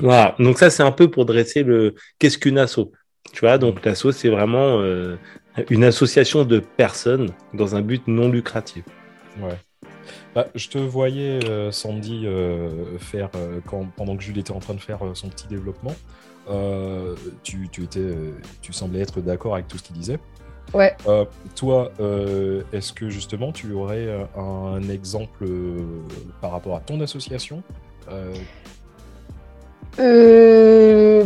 Voilà. 0.00 0.34
Donc 0.38 0.58
ça, 0.58 0.70
c'est 0.70 0.82
un 0.82 0.92
peu 0.92 1.10
pour 1.10 1.24
dresser 1.24 1.62
le 1.62 1.94
qu'est-ce 2.18 2.38
qu'une 2.38 2.58
asso. 2.58 2.90
Tu 3.32 3.40
vois, 3.40 3.58
donc 3.58 3.84
l'asso, 3.84 4.12
c'est 4.12 4.28
vraiment 4.28 4.80
euh, 4.80 5.16
une 5.70 5.84
association 5.84 6.44
de 6.44 6.58
personnes 6.58 7.30
dans 7.54 7.74
un 7.74 7.80
but 7.80 8.06
non 8.06 8.28
lucratif. 8.28 8.84
Ouais. 9.40 9.56
Bah, 10.34 10.46
je 10.54 10.68
te 10.68 10.78
voyais, 10.78 11.40
euh, 11.48 11.70
Sandy, 11.70 12.24
euh, 12.26 12.98
faire, 12.98 13.30
euh, 13.36 13.60
quand, 13.66 13.86
pendant 13.96 14.16
que 14.16 14.22
Jules 14.22 14.38
était 14.38 14.50
en 14.52 14.58
train 14.58 14.74
de 14.74 14.80
faire 14.80 15.04
euh, 15.04 15.14
son 15.14 15.28
petit 15.28 15.46
développement, 15.46 15.94
euh, 16.50 17.14
tu, 17.44 17.68
tu, 17.70 17.84
étais, 17.84 18.00
euh, 18.00 18.32
tu 18.60 18.72
semblais 18.72 19.00
être 19.00 19.20
d'accord 19.20 19.54
avec 19.54 19.68
tout 19.68 19.78
ce 19.78 19.84
qu'il 19.84 19.96
disait. 19.96 20.18
Ouais. 20.72 20.96
Euh, 21.06 21.24
toi, 21.54 21.90
euh, 22.00 22.62
est-ce 22.72 22.92
que 22.92 23.08
justement 23.08 23.52
tu 23.52 23.72
aurais 23.72 24.06
euh, 24.06 24.24
un 24.36 24.88
exemple 24.88 25.46
par 26.40 26.50
rapport 26.52 26.76
à 26.76 26.80
ton 26.80 27.00
association 27.00 27.62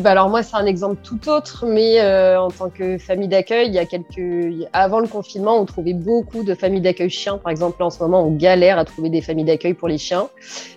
bah 0.01 0.13
alors 0.13 0.29
moi, 0.29 0.45
c'est 0.45 0.55
un 0.57 0.67
exemple 0.67 0.99
tout 1.03 1.29
autre, 1.29 1.65
mais 1.67 2.01
en 2.37 2.51
tant 2.51 2.69
que 2.69 2.99
famille 2.99 3.27
d'accueil, 3.27 3.67
il 3.67 3.75
y 3.75 3.79
a 3.79 3.87
quelques... 3.87 4.69
Avant 4.73 5.01
le 5.01 5.09
confinement, 5.09 5.59
on 5.59 5.65
trouvait 5.65 5.95
beaucoup 5.95 6.45
de 6.45 6.55
familles 6.55 6.83
d'accueil 6.83 7.11
chiens. 7.11 7.39
Par 7.39 7.51
exemple, 7.51 7.79
là, 7.81 7.87
en 7.87 7.91
ce 7.91 8.01
moment, 8.01 8.23
on 8.23 8.37
galère 8.37 8.79
à 8.79 8.85
trouver 8.85 9.09
des 9.09 9.23
familles 9.23 9.47
d'accueil 9.47 9.75
pour 9.75 9.89
les 9.89 9.99
chiens. 9.99 10.29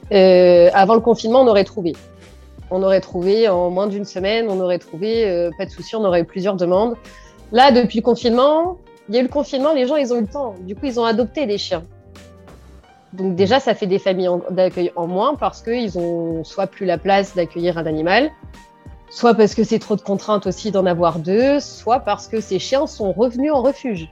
Avant 0.09 0.95
le 0.95 1.01
confinement, 1.01 1.41
on 1.41 1.47
aurait 1.47 1.65
trouvé. 1.65 1.93
On 2.73 2.83
aurait 2.83 3.01
trouvé 3.01 3.49
en 3.49 3.69
moins 3.69 3.87
d'une 3.87 4.05
semaine, 4.05 4.47
on 4.49 4.61
aurait 4.61 4.79
trouvé, 4.79 5.29
euh, 5.29 5.51
pas 5.57 5.65
de 5.65 5.69
souci, 5.69 5.93
on 5.97 6.05
aurait 6.05 6.21
eu 6.21 6.25
plusieurs 6.25 6.55
demandes. 6.55 6.95
Là, 7.51 7.71
depuis 7.71 7.99
le 7.99 8.03
confinement, 8.03 8.77
il 9.09 9.15
y 9.15 9.17
a 9.17 9.21
eu 9.21 9.23
le 9.23 9.29
confinement, 9.29 9.73
les 9.73 9.87
gens, 9.87 9.95
ils 9.95 10.13
ont 10.13 10.17
eu 10.17 10.21
le 10.21 10.27
temps. 10.27 10.55
Du 10.61 10.75
coup, 10.75 10.85
ils 10.85 10.99
ont 10.99 11.05
adopté 11.05 11.45
des 11.45 11.57
chiens. 11.57 11.83
Donc 13.13 13.35
déjà, 13.35 13.59
ça 13.59 13.75
fait 13.75 13.87
des 13.87 13.99
familles 13.99 14.29
d'accueil 14.51 14.91
en 14.95 15.05
moins 15.05 15.35
parce 15.35 15.61
qu'ils 15.61 15.97
ont 15.97 16.43
soit 16.45 16.67
plus 16.67 16.85
la 16.85 16.97
place 16.97 17.35
d'accueillir 17.35 17.77
un 17.77 17.85
animal, 17.85 18.31
soit 19.09 19.33
parce 19.33 19.53
que 19.53 19.65
c'est 19.65 19.79
trop 19.79 19.97
de 19.97 20.01
contraintes 20.01 20.47
aussi 20.47 20.71
d'en 20.71 20.85
avoir 20.85 21.19
deux, 21.19 21.59
soit 21.59 21.99
parce 21.99 22.29
que 22.29 22.39
ces 22.39 22.57
chiens 22.57 22.87
sont 22.87 23.11
revenus 23.11 23.51
en 23.51 23.61
refuge. 23.61 24.09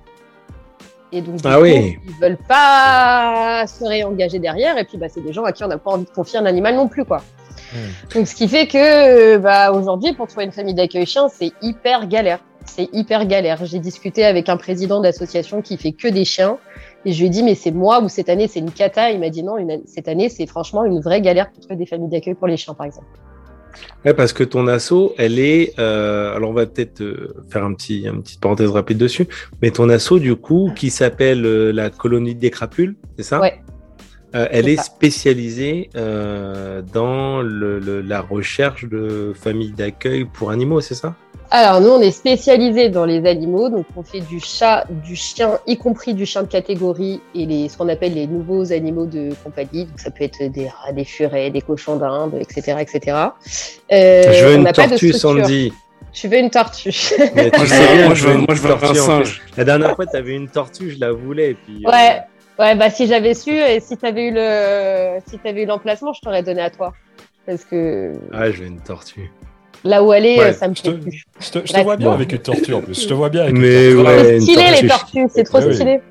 Et 1.12 1.22
donc, 1.22 1.38
du 1.38 1.48
Ah 1.48 1.56
coup, 1.56 1.64
oui. 1.64 1.98
ils 2.06 2.14
veulent 2.22 2.38
pas 2.48 3.66
se 3.68 3.84
réengager 3.86 4.38
derrière. 4.38 4.78
Et 4.78 4.84
puis, 4.84 4.98
bah, 4.98 5.08
c'est 5.10 5.22
des 5.22 5.34
gens 5.34 5.44
à 5.44 5.54
qui 5.54 5.64
on 5.64 5.68
n'a 5.68 5.78
pas 5.78 5.92
envie 5.92 6.06
de 6.06 6.10
confier 6.10 6.38
un 6.38 6.46
animal 6.46 6.76
non 6.76 6.88
plus, 6.88 7.06
quoi. 7.06 7.22
Hmm. 7.74 8.14
Donc, 8.14 8.28
ce 8.28 8.36
qui 8.36 8.48
fait 8.48 8.68
que, 8.68 9.38
bah, 9.38 9.72
aujourd'hui, 9.72 10.14
pour 10.14 10.28
trouver 10.28 10.46
une 10.46 10.52
famille 10.52 10.76
d'accueil 10.76 11.06
chien, 11.08 11.30
c'est 11.30 11.52
hyper 11.62 12.06
galère. 12.08 12.40
C'est 12.76 12.90
hyper 12.94 13.26
galère. 13.26 13.66
J'ai 13.66 13.80
discuté 13.80 14.24
avec 14.24 14.48
un 14.50 14.58
président 14.58 15.02
d'association 15.02 15.62
qui 15.62 15.78
fait 15.78 15.92
que 15.92 16.08
des 16.08 16.24
chiens. 16.26 16.58
Et 17.06 17.12
je 17.14 17.20
lui 17.20 17.28
ai 17.28 17.30
dit, 17.30 17.44
mais 17.44 17.56
c'est 17.56 17.72
moi 17.72 18.02
ou 18.02 18.10
cette 18.10 18.30
année, 18.30 18.48
c'est 18.48 18.60
une 18.60 18.72
cata. 18.72 19.12
Il 19.12 19.20
m'a 19.20 19.30
dit 19.30 19.44
non, 19.44 19.58
une- 19.58 19.82
cette 19.86 20.08
année, 20.08 20.30
c'est 20.30 20.46
franchement 20.48 20.86
une 20.86 21.00
vraie 21.02 21.22
galère 21.22 21.50
pour 21.52 21.60
trouver 21.62 21.76
des 21.78 21.86
familles 21.86 22.10
d'accueil 22.10 22.36
pour 22.36 22.48
les 22.48 22.58
chiens, 22.58 22.74
par 22.74 22.86
exemple. 22.86 23.08
Ouais, 24.06 24.14
parce 24.14 24.34
que 24.34 24.44
ton 24.44 24.68
asso, 24.68 25.14
elle 25.18 25.40
est. 25.40 25.78
euh, 25.80 26.36
alors, 26.36 26.50
on 26.50 26.54
va 26.54 26.66
peut-être 26.66 27.02
euh, 27.02 27.34
faire 27.50 27.64
un 27.64 27.74
petit, 27.74 28.02
une 28.08 28.22
petite 28.22 28.40
parenthèse 28.42 28.70
rapide 28.70 28.98
dessus. 28.98 29.28
Mais 29.62 29.72
ton 29.72 29.90
asso, 29.90 30.20
du 30.20 30.36
coup, 30.36 30.72
qui 30.76 30.90
s'appelle 30.90 31.46
euh, 31.46 31.72
la 31.72 31.90
colonie 31.90 32.36
des 32.36 32.50
crapules, 32.50 32.96
c'est 33.18 33.24
ça? 33.24 33.40
Ouais. 33.40 33.62
Euh, 34.36 34.48
elle 34.52 34.70
est 34.70 34.80
spécialisée 34.82 35.90
euh, 35.96 36.82
dans 36.94 37.42
le, 37.42 37.80
le- 37.80 38.02
la 38.02 38.22
recherche 38.22 38.86
de 38.86 39.34
familles 39.36 39.72
d'accueil 39.72 40.26
pour 40.26 40.52
animaux, 40.52 40.82
c'est 40.82 40.94
ça? 40.96 41.16
Alors, 41.52 41.82
nous, 41.82 41.90
on 41.90 42.00
est 42.00 42.12
spécialisé 42.12 42.90
dans 42.90 43.06
les 43.06 43.26
animaux. 43.28 43.70
Donc, 43.70 43.88
on 43.96 44.04
fait 44.04 44.20
du 44.20 44.40
chat, 44.40 44.86
du 45.04 45.16
chien, 45.16 45.58
y 45.66 45.78
compris 45.78 46.14
du 46.14 46.28
chien 46.28 46.44
de 46.44 46.48
catégorie 46.48 47.22
et 47.34 47.48
les, 47.48 47.70
ce 47.70 47.76
qu'on 47.78 47.90
appelle 47.90 48.14
les 48.14 48.28
nouveaux 48.28 48.72
animaux 48.72 49.08
de 49.08 49.30
compagnie. 49.44 49.86
Donc, 49.86 50.00
ça 50.00 50.12
peut 50.12 50.24
être 50.26 50.44
des 50.52 50.68
rats, 50.68 50.92
des 50.92 51.06
furets, 51.06 51.50
des 51.50 51.62
cochons 51.62 51.96
d'Inde, 51.96 52.36
etc., 52.40 52.78
etc. 52.80 53.18
Euh, 53.92 54.22
Je 54.32 54.46
veux 54.46 54.54
on 54.54 54.58
une 54.58 54.64
n'a 54.64 54.74
pas 54.74 54.84
de 54.86 54.90
tortue. 54.92 55.14
Sandy. 55.14 55.74
Tu 56.14 56.28
veux 56.28 56.38
une 56.38 56.50
tortue 56.52 56.92
Mais 57.36 57.50
tu 57.50 57.58
Moi, 57.58 57.66
je 57.66 57.70
sais 57.74 57.80
veux- 57.88 57.96
bien 57.96 58.06
moi, 58.06 58.10
que 58.14 58.16
je 58.20 58.28
veux- 58.28 58.34
une 58.34 58.40
moi, 58.42 58.48
je 58.56 58.62
veux 58.62 58.72
un 58.72 58.78
tortue, 58.78 59.00
singe. 59.00 59.42
La 59.58 59.64
dernière 59.64 59.96
fois, 59.96 60.06
tu 60.06 60.16
avais 60.18 60.36
une 60.36 60.50
tortue, 60.50 60.92
je 60.92 61.00
la 61.00 61.12
voulais. 61.12 61.52
et 61.52 61.54
Puis, 61.56 61.84
euh, 61.86 61.90
Ouais. 61.92 62.22
Ouais, 62.60 62.76
bah 62.76 62.90
si 62.90 63.08
j'avais 63.08 63.34
su 63.34 63.52
et 63.52 63.80
si 63.80 63.96
t'avais 63.96 64.28
eu 64.28 64.32
le, 64.34 65.20
si 65.28 65.40
t'avais 65.40 65.64
eu 65.64 65.66
l'emplacement, 65.66 66.12
je 66.14 66.20
t'aurais 66.22 66.44
donné 66.44 66.62
à 66.62 66.70
toi. 66.70 66.94
Parce 67.46 67.64
que 67.64 68.12
Ah, 68.34 68.52
je 68.52 68.58
veux 68.62 68.68
une 68.68 68.82
tortue. 68.82 69.32
là 69.86 70.04
où 70.04 70.12
elle 70.12 70.26
est, 70.26 70.38
Ouais, 70.40 70.54
ça 70.54 70.68
me 70.68 70.76
je 70.76 70.82
te- 70.84 70.90
plaît 70.90 71.00
plus. 71.00 71.24
Je 71.40 71.50
te, 71.52 71.60
je 71.60 71.64
te 71.64 71.72
Bref. 71.74 71.84
vois 71.84 71.96
bien 71.98 72.12
avec 72.12 72.32
une 72.34 72.40
tortue 72.40 72.74
en 72.74 72.82
plus. 72.82 73.02
Je 73.02 73.08
te 73.08 73.14
vois 73.14 73.30
bien 73.30 73.44
avec 73.44 73.56
Mais 73.56 73.92
une 73.92 74.04
tortue. 74.04 74.08
ouais. 74.10 74.24
C'est 74.26 74.36
une 74.36 74.42
stylé 74.42 74.56
tortue. 74.66 74.82
les 74.84 74.88
tortues, 74.90 75.28
c'est 75.34 75.44
trop 75.44 75.58
Ouais, 75.60 75.66
oui. 75.68 75.74
stylé. 75.76 76.02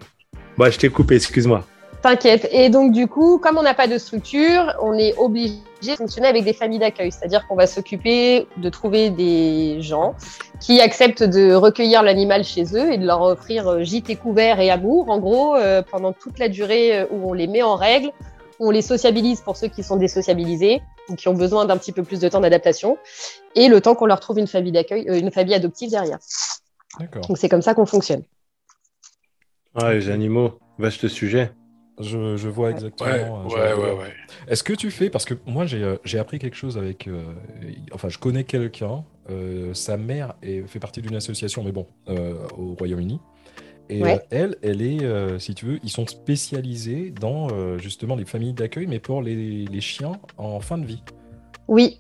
Bah, 0.57 0.71
je 0.71 0.79
t'ai 0.79 0.89
coupé, 0.89 1.17
excuse-moi. 1.17 1.65
T'inquiète. 2.03 2.49
Et 2.53 2.69
donc, 2.69 2.93
du 2.93 3.09
coup, 3.09 3.39
comme 3.39 3.59
on 3.59 3.63
n'a 3.63 3.75
pas 3.75 3.89
de 3.89 3.99
structure, 3.99 4.75
on 4.81 4.95
est 4.95 5.17
obligé 5.19 5.59
de 5.83 5.97
fonctionner 5.97 6.29
avec 6.29 6.45
des 6.45 6.53
familles 6.53 6.79
d'accueil. 6.79 7.11
C'est-à-dire 7.11 7.47
qu'on 7.49 7.57
va 7.57 7.67
s'occuper 7.67 8.47
de 8.57 8.69
trouver 8.69 9.11
des 9.11 9.81
gens 9.81 10.15
qui 10.61 10.81
acceptent 10.81 11.25
de 11.25 11.55
recueillir 11.55 12.03
l'animal 12.03 12.45
chez 12.45 12.65
eux 12.77 12.93
et 12.93 12.99
de 12.99 13.07
leur 13.07 13.23
offrir 13.23 13.69
euh, 13.69 13.83
gîte 13.83 14.11
et 14.11 14.17
couvert 14.17 14.61
et 14.61 14.71
amour, 14.71 15.11
en 15.11 15.19
gros, 15.19 15.57
euh, 15.57 15.83
pendant 15.83 16.13
toute 16.13 16.39
la 16.39 16.49
durée 16.49 17.01
euh, 17.01 17.07
où 17.11 17.31
on 17.31 17.33
les 17.33 17.49
met 17.49 17.63
en 17.63 17.75
règle, 17.75 18.11
où 18.61 18.69
on 18.69 18.71
les 18.71 18.83
sociabilise 18.83 19.41
pour 19.41 19.57
ceux 19.57 19.69
qui 19.69 19.83
sont 19.83 19.97
désociabilisés 19.97 20.81
ou 21.09 21.15
qui 21.15 21.29
ont 21.29 21.35
besoin 21.35 21.65
d'un 21.65 21.77
petit 21.77 21.93
peu 21.93 22.03
plus 22.03 22.21
de 22.21 22.29
temps 22.29 22.41
d'adaptation, 22.41 22.99
et 23.55 23.69
le 23.69 23.81
temps 23.81 23.95
qu'on 23.95 24.07
leur 24.07 24.21
trouve 24.21 24.39
une 24.39 24.47
famille 24.47 24.73
d'accueil, 24.73 25.09
euh, 25.09 25.19
une 25.19 25.31
famille 25.31 25.55
adoptive 25.55 25.91
derrière. 25.91 26.19
D'accord. 27.01 27.23
Donc, 27.27 27.39
c'est 27.39 27.49
comme 27.49 27.63
ça 27.63 27.75
qu'on 27.75 27.87
fonctionne. 27.87 28.23
Ah, 29.75 29.93
les 29.93 30.11
animaux, 30.11 30.59
vaste 30.79 31.09
sujet. 31.09 31.53
Je, 32.01 32.37
je 32.37 32.49
vois 32.49 32.71
exactement. 32.71 33.45
Ouais, 33.47 33.59
euh, 33.59 33.77
ouais, 33.77 33.83
ouais, 33.93 33.99
ouais. 33.99 34.13
Est-ce 34.47 34.63
que 34.63 34.73
tu 34.73 34.91
fais, 34.91 35.11
parce 35.11 35.25
que 35.25 35.35
moi 35.47 35.67
j'ai 35.67 35.83
euh, 35.83 35.97
j'ai 36.05 36.19
appris 36.19 36.39
quelque 36.39 36.57
chose 36.57 36.79
avec, 36.79 37.09
euh, 37.09 37.23
enfin 37.93 38.09
je 38.09 38.19
connais 38.19 38.45
quelqu'un, 38.45 39.05
euh, 39.31 39.75
sa 39.75 39.97
mère 39.97 40.35
est, 40.43 40.67
fait 40.69 40.79
partie 40.79 41.03
d'une 41.03 41.17
association, 41.17 41.63
mais 41.65 41.73
bon, 41.73 41.87
euh, 42.09 42.35
au 42.57 42.75
Royaume-Uni. 42.75 43.21
Et 43.91 44.03
Ouais. 44.03 44.17
euh, 44.17 44.19
elle, 44.31 44.57
elle 44.63 44.83
est, 44.83 45.03
euh, 45.03 45.39
si 45.39 45.55
tu 45.55 45.65
veux, 45.65 45.79
ils 45.83 45.89
sont 45.91 46.07
spécialisés 46.07 47.11
dans 47.11 47.49
euh, 47.53 47.79
justement 47.79 48.17
les 48.17 48.27
familles 48.27 48.53
d'accueil, 48.53 48.87
mais 48.87 48.99
pour 48.99 49.23
les, 49.23 49.65
les 49.65 49.81
chiens 49.81 50.13
en 50.37 50.61
fin 50.61 50.77
de 50.79 50.85
vie. 50.85 51.03
Oui. 51.69 51.99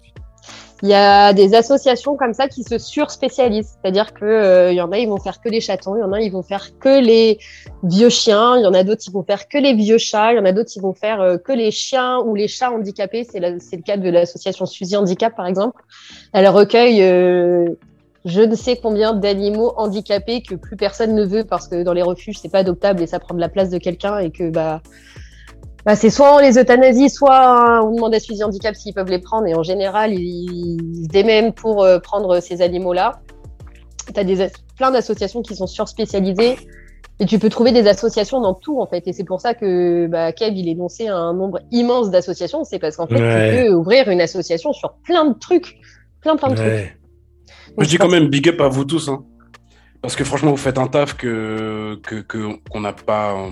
Il 0.82 0.88
y 0.88 0.94
a 0.94 1.32
des 1.32 1.54
associations 1.54 2.16
comme 2.16 2.34
ça 2.34 2.46
qui 2.46 2.62
se 2.62 2.78
surspécialisent. 2.78 3.78
C'est-à-dire 3.82 4.14
que 4.14 4.24
euh, 4.24 4.72
il 4.72 4.76
y 4.76 4.80
en 4.80 4.92
a, 4.92 4.98
ils 4.98 5.08
vont 5.08 5.18
faire 5.18 5.40
que 5.40 5.48
les 5.48 5.60
chatons, 5.60 5.96
il 5.96 6.00
y 6.00 6.02
en 6.02 6.12
a, 6.12 6.20
ils 6.20 6.30
vont 6.30 6.42
faire 6.42 6.78
que 6.78 7.00
les 7.00 7.38
vieux 7.82 8.10
chiens, 8.10 8.56
il 8.56 8.62
y 8.62 8.66
en 8.66 8.74
a 8.74 8.84
d'autres, 8.84 9.02
ils 9.06 9.12
vont 9.12 9.24
faire 9.24 9.48
que 9.48 9.58
les 9.58 9.74
vieux 9.74 9.98
chats, 9.98 10.32
il 10.32 10.36
y 10.36 10.38
en 10.38 10.44
a 10.44 10.52
d'autres, 10.52 10.70
ils 10.76 10.82
vont 10.82 10.94
faire 10.94 11.20
euh, 11.20 11.36
que 11.36 11.52
les 11.52 11.72
chiens 11.72 12.18
ou 12.20 12.34
les 12.34 12.46
chats 12.46 12.70
handicapés. 12.70 13.24
C'est 13.24 13.40
le 13.40 13.82
cas 13.82 13.96
de 13.96 14.08
l'association 14.08 14.66
Suzy 14.66 14.96
Handicap, 14.96 15.34
par 15.34 15.46
exemple. 15.46 15.82
Elle 16.32 16.48
recueille 16.48 17.02
euh, 17.02 17.74
je 18.24 18.42
ne 18.42 18.54
sais 18.54 18.76
combien 18.76 19.14
d'animaux 19.14 19.72
handicapés 19.76 20.42
que 20.42 20.54
plus 20.54 20.76
personne 20.76 21.14
ne 21.14 21.24
veut 21.24 21.44
parce 21.44 21.68
que 21.68 21.82
dans 21.82 21.92
les 21.92 22.02
refuges, 22.02 22.38
c'est 22.38 22.50
pas 22.50 22.58
adoptable 22.58 23.02
et 23.02 23.06
ça 23.06 23.18
prend 23.18 23.34
de 23.34 23.40
la 23.40 23.48
place 23.48 23.70
de 23.70 23.78
quelqu'un 23.78 24.18
et 24.18 24.30
que 24.30 24.50
bah 24.50 24.82
bah, 25.84 25.96
c'est 25.96 26.10
soit 26.10 26.34
on 26.34 26.38
les 26.38 26.58
euthanasie, 26.58 27.08
soit 27.08 27.80
on 27.84 27.94
demande 27.94 28.14
à 28.14 28.20
Suzy 28.20 28.42
Handicap 28.44 28.74
s'ils 28.74 28.94
peuvent 28.94 29.10
les 29.10 29.20
prendre. 29.20 29.46
Et 29.46 29.54
en 29.54 29.62
général, 29.62 30.12
ils, 30.12 31.04
se 31.04 31.08
démènent 31.08 31.52
pour 31.52 31.82
euh, 31.82 31.98
prendre 31.98 32.40
ces 32.40 32.62
animaux-là. 32.62 33.20
Tu 34.12 34.20
as 34.20 34.24
des, 34.24 34.48
plein 34.76 34.90
d'associations 34.90 35.42
qui 35.42 35.54
sont 35.54 35.66
surspécialisées. 35.66 36.56
Et 37.20 37.26
tu 37.26 37.40
peux 37.40 37.48
trouver 37.48 37.72
des 37.72 37.88
associations 37.88 38.40
dans 38.40 38.54
tout, 38.54 38.80
en 38.80 38.86
fait. 38.86 39.08
Et 39.08 39.12
c'est 39.12 39.24
pour 39.24 39.40
ça 39.40 39.52
que 39.54 40.06
bah, 40.06 40.32
Kev, 40.32 40.56
il 40.56 40.68
énonçait 40.68 41.08
un 41.08 41.34
nombre 41.34 41.60
immense 41.72 42.10
d'associations. 42.10 42.62
C'est 42.62 42.78
parce 42.78 42.96
qu'en 42.96 43.08
fait, 43.08 43.20
Ouais. 43.20 43.50
tu 43.50 43.66
peux 43.66 43.74
ouvrir 43.74 44.08
une 44.08 44.20
association 44.20 44.72
sur 44.72 44.94
plein 45.04 45.24
de 45.24 45.36
trucs. 45.36 45.78
Plein, 46.20 46.36
plein 46.36 46.50
de 46.50 46.54
trucs. 46.54 46.98
Je 47.78 47.88
dis 47.88 47.96
quand 47.96 48.08
même 48.08 48.28
big 48.28 48.48
up 48.48 48.60
à 48.60 48.68
vous 48.68 48.84
tous. 48.84 49.08
Hein. 49.08 49.24
Parce 50.00 50.14
que 50.14 50.22
franchement, 50.24 50.52
vous 50.52 50.56
faites 50.56 50.78
un 50.78 50.86
taf 50.86 51.14
que 51.16 51.98
que- 52.04 52.20
que- 52.20 52.56
qu'on 52.70 52.80
n'a 52.80 52.92
pas. 52.92 53.32
euh, 53.34 53.48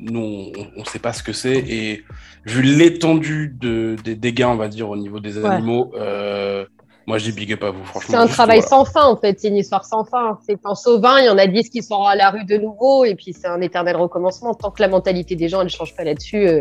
Nous, 0.00 0.52
on 0.76 0.80
ne 0.80 0.84
sait 0.86 1.00
pas 1.00 1.12
ce 1.12 1.22
que 1.22 1.32
c'est. 1.32 1.56
Et 1.56 2.04
vu 2.46 2.62
l'étendue 2.62 3.54
de, 3.60 3.96
des 4.04 4.14
dégâts, 4.14 4.46
on 4.48 4.54
va 4.56 4.68
dire, 4.68 4.88
au 4.88 4.96
niveau 4.96 5.18
des 5.20 5.38
Ouais. 5.38 5.48
animaux, 5.48 5.92
euh, 5.96 6.64
Moi, 7.06 7.16
je 7.16 7.24
dis 7.30 7.32
big 7.32 7.50
up 7.54 7.64
à 7.64 7.70
vous, 7.70 7.82
franchement. 7.86 8.10
C'est 8.10 8.22
un 8.22 8.26
travail 8.26 8.58
voilà. 8.60 8.68
sans 8.68 8.84
fin, 8.84 9.04
en 9.06 9.16
fait. 9.16 9.40
C'est 9.40 9.48
une 9.48 9.56
histoire 9.56 9.86
sans 9.86 10.04
fin. 10.04 10.38
C'est 10.46 10.58
en 10.64 10.74
sauvant, 10.74 11.16
il 11.16 11.24
y 11.24 11.28
en 11.30 11.38
a 11.38 11.46
10 11.46 11.70
qui 11.70 11.82
sont 11.82 12.02
à 12.02 12.14
la 12.14 12.28
rue 12.30 12.44
de 12.44 12.58
nouveau, 12.58 13.06
et 13.06 13.14
puis 13.14 13.32
c'est 13.32 13.46
un 13.48 13.62
éternel 13.62 13.96
recommencement. 13.96 14.52
Tant 14.52 14.70
que 14.70 14.82
la 14.82 14.88
mentalité 14.88 15.34
des 15.34 15.48
gens, 15.48 15.62
elle 15.62 15.70
change 15.70 15.96
pas 15.96 16.04
là-dessus, 16.04 16.46
euh, 16.46 16.60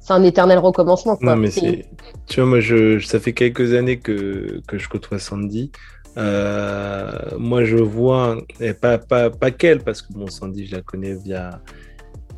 c'est 0.00 0.12
un 0.12 0.24
éternel 0.24 0.58
recommencement. 0.58 1.14
Quoi. 1.16 1.30
Non, 1.36 1.40
mais 1.40 1.52
c'est. 1.52 1.86
Tu 2.26 2.40
vois, 2.40 2.48
moi, 2.50 2.58
je, 2.60 2.98
ça 2.98 3.20
fait 3.20 3.32
quelques 3.32 3.72
années 3.72 4.00
que, 4.00 4.60
que 4.66 4.78
je 4.78 4.88
côtoie 4.88 5.20
Sandy. 5.20 5.70
Euh, 6.18 7.10
moi, 7.38 7.64
je 7.64 7.76
vois, 7.76 8.38
et 8.60 8.72
pas, 8.74 8.98
pas, 8.98 9.30
pas 9.30 9.50
qu'elle, 9.50 9.80
parce 9.80 10.02
que 10.02 10.12
bon, 10.12 10.26
Sandy, 10.28 10.66
je 10.66 10.76
la 10.76 10.82
connais 10.82 11.14
via, 11.14 11.60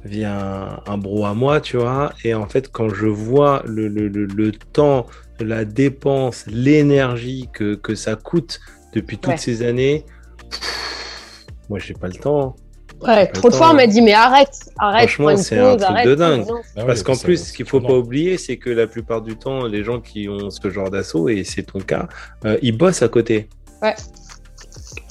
via 0.05 0.81
un, 0.87 0.93
un 0.93 0.99
bro 0.99 1.25
à 1.25 1.35
moi, 1.35 1.61
tu 1.61 1.77
vois. 1.79 2.13
Et 2.25 2.35
en 2.35 2.47
fait, 2.47 2.71
quand 2.71 2.89
je 2.91 3.07
vois 3.07 3.63
le, 3.67 3.89
le, 3.89 4.09
le, 4.09 4.27
le 4.27 4.53
temps, 4.53 5.07
la 5.41 5.65
dépense, 5.65 6.45
l'énergie 6.47 7.49
que, 7.53 7.75
que 7.75 7.95
ça 7.95 8.17
coûte 8.17 8.61
depuis 8.95 9.17
toutes 9.19 9.33
Ouais. 9.33 9.37
ces 9.39 9.63
années, 9.63 10.05
pff, 10.51 11.47
moi, 11.69 11.79
j'ai 11.79 11.95
pas 11.95 12.09
le 12.09 12.15
temps. 12.15 12.57
Ouais, 13.03 13.27
trop 13.29 13.49
de 13.49 13.55
fois, 13.55 13.71
on 13.71 13.75
m'a 13.75 13.87
dit, 13.87 14.03
mais 14.03 14.13
arrête, 14.13 14.51
arrête, 14.77 15.09
Franchement, 15.09 15.35
c'est 15.39 15.59
un 15.59 15.75
truc 15.77 15.89
arrête. 15.89 16.07
de 16.07 16.15
dingue. 16.17 16.45
Ah 16.77 16.81
ouais, 16.81 16.87
Parce 16.87 17.03
qu'en 17.03 17.17
plus, 17.17 17.47
ce 17.47 17.53
qu'il 17.55 17.65
faut 17.67 17.81
pas 17.81 17.95
oublier, 17.95 18.37
c'est 18.37 18.59
que 18.59 18.69
la 18.69 18.87
plupart 18.87 19.23
du 19.23 19.37
temps, 19.37 19.65
les 19.67 19.83
gens 19.85 20.01
qui 20.03 20.29
ont 20.29 20.51
ce 20.51 20.69
genre 20.69 20.91
d'assaut, 20.91 21.31
et 21.31 21.43
c'est 21.45 21.63
ton 21.63 21.79
cas, 21.81 22.09
euh, 22.45 22.59
ils 22.61 22.77
bossent 22.77 23.01
à 23.01 23.09
côté. 23.09 23.49
Ouais. 23.83 23.95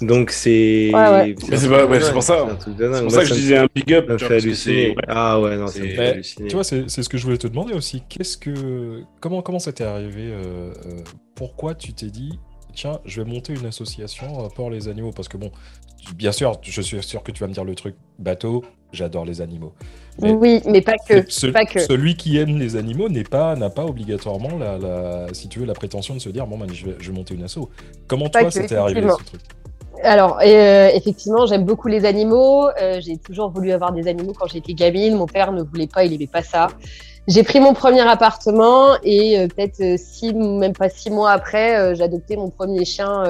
Donc 0.01 0.31
c'est. 0.31 0.91
Ouais, 0.93 1.09
ouais. 1.09 1.35
Mais 1.49 1.57
c'est 1.57 1.67
pas- 1.69 1.85
ouais, 1.85 1.99
c'est 1.99 2.13
pour 2.13 2.23
ça. 2.23 2.47
C'est 2.65 3.01
pour 3.01 3.11
ça 3.11 3.19
que 3.21 3.25
je 3.25 3.33
disais 3.33 3.57
un 3.57 3.67
big 3.73 3.93
up. 3.93 4.05
Ah 5.07 5.39
ouais, 5.41 5.57
non, 5.57 5.67
ça 5.67 5.79
me 5.79 5.87
C'est- 5.87 5.97
halluciner. 6.07 6.47
Tu 6.47 6.55
vois, 6.55 6.63
c'est 6.63 6.87
ce 6.89 7.09
que 7.09 7.17
je 7.17 7.23
voulais 7.25 7.37
te 7.37 7.47
demander 7.47 7.73
aussi. 7.73 8.03
Qu'est-ce 8.07 8.37
que, 8.37 9.03
comment, 9.19 9.41
comment 9.41 9.59
ça 9.59 9.73
t'est 9.73 9.83
arrivé 9.83 10.29
euh, 10.31 10.71
euh, 10.85 10.99
Pourquoi 11.35 11.75
tu 11.75 11.91
t'es 11.93 12.07
dit, 12.07 12.39
tiens, 12.73 12.99
je 13.05 13.21
vais 13.21 13.29
monter 13.29 13.53
une 13.53 13.65
association 13.65 14.45
euh, 14.45 14.47
pour 14.49 14.69
les 14.69 14.87
animaux? 14.87 15.11
Parce 15.13 15.27
que 15.27 15.37
bon, 15.37 15.49
tu- 15.49 15.88
bien 16.15 16.31
sûr, 16.31 16.57
je 16.63 16.81
suis 16.81 17.01
sûr 17.03 17.23
que 17.23 17.31
tu 17.31 17.41
vas 17.41 17.47
me 17.47 17.53
dire 17.53 17.63
le 17.63 17.75
truc 17.75 17.95
bateau. 18.17 18.63
J'adore 18.91 19.23
les 19.23 19.39
animaux. 19.39 19.73
Mais- 20.19 20.31
Oui, 20.31 20.61
mais 20.65 20.81
pas 20.81 20.95
que. 21.07 21.23
Ce- 21.29 21.45
pas 21.47 21.63
que. 21.65 21.79
Celui 21.79 22.15
qui 22.15 22.37
aime 22.39 22.57
les 22.57 22.75
animaux 22.75 23.07
n'est 23.07 23.23
pas 23.23 23.55
n'a 23.55 23.69
pas 23.69 23.85
obligatoirement 23.85 24.57
la, 24.57 24.79
la- 24.79 25.27
si 25.31 25.47
tu 25.47 25.59
veux 25.59 25.65
la 25.67 25.75
prétention 25.75 26.15
de 26.15 26.19
se 26.19 26.29
dire 26.29 26.47
bon 26.47 26.57
ben 26.57 26.67
je 26.73 26.85
vais, 26.87 26.95
je 26.99 27.11
vais 27.11 27.15
monter 27.15 27.35
une 27.35 27.43
asso. 27.43 27.69
Comment 28.07 28.29
Pas 28.29 28.41
toi 28.41 28.49
t'est 28.51 28.75
arrivé 28.75 29.01
ce 29.01 29.23
truc? 29.23 29.41
Alors, 30.01 30.39
euh, 30.41 30.89
effectivement, 30.95 31.45
j'aime 31.45 31.65
beaucoup 31.65 31.87
les 31.87 32.03
animaux. 32.05 32.69
Euh, 32.81 32.99
j'ai 33.01 33.17
toujours 33.17 33.49
voulu 33.51 33.71
avoir 33.73 33.91
des 33.91 34.07
animaux 34.07 34.33
quand 34.33 34.47
j'étais 34.47 34.73
gamine. 34.73 35.15
Mon 35.15 35.27
père 35.27 35.51
ne 35.51 35.61
voulait 35.61 35.87
pas, 35.87 36.03
il 36.05 36.13
aimait 36.13 36.25
pas 36.25 36.41
ça. 36.41 36.69
J'ai 37.27 37.43
pris 37.43 37.59
mon 37.59 37.73
premier 37.75 38.01
appartement 38.01 38.93
et 39.03 39.37
euh, 39.39 39.47
peut-être 39.47 39.99
six, 39.99 40.33
même 40.33 40.73
pas 40.73 40.89
six 40.89 41.11
mois 41.11 41.29
après, 41.31 41.93
j'ai 41.95 42.01
adopté 42.03 42.37
mon 42.37 42.49
premier 42.49 42.85
chien 42.85 43.23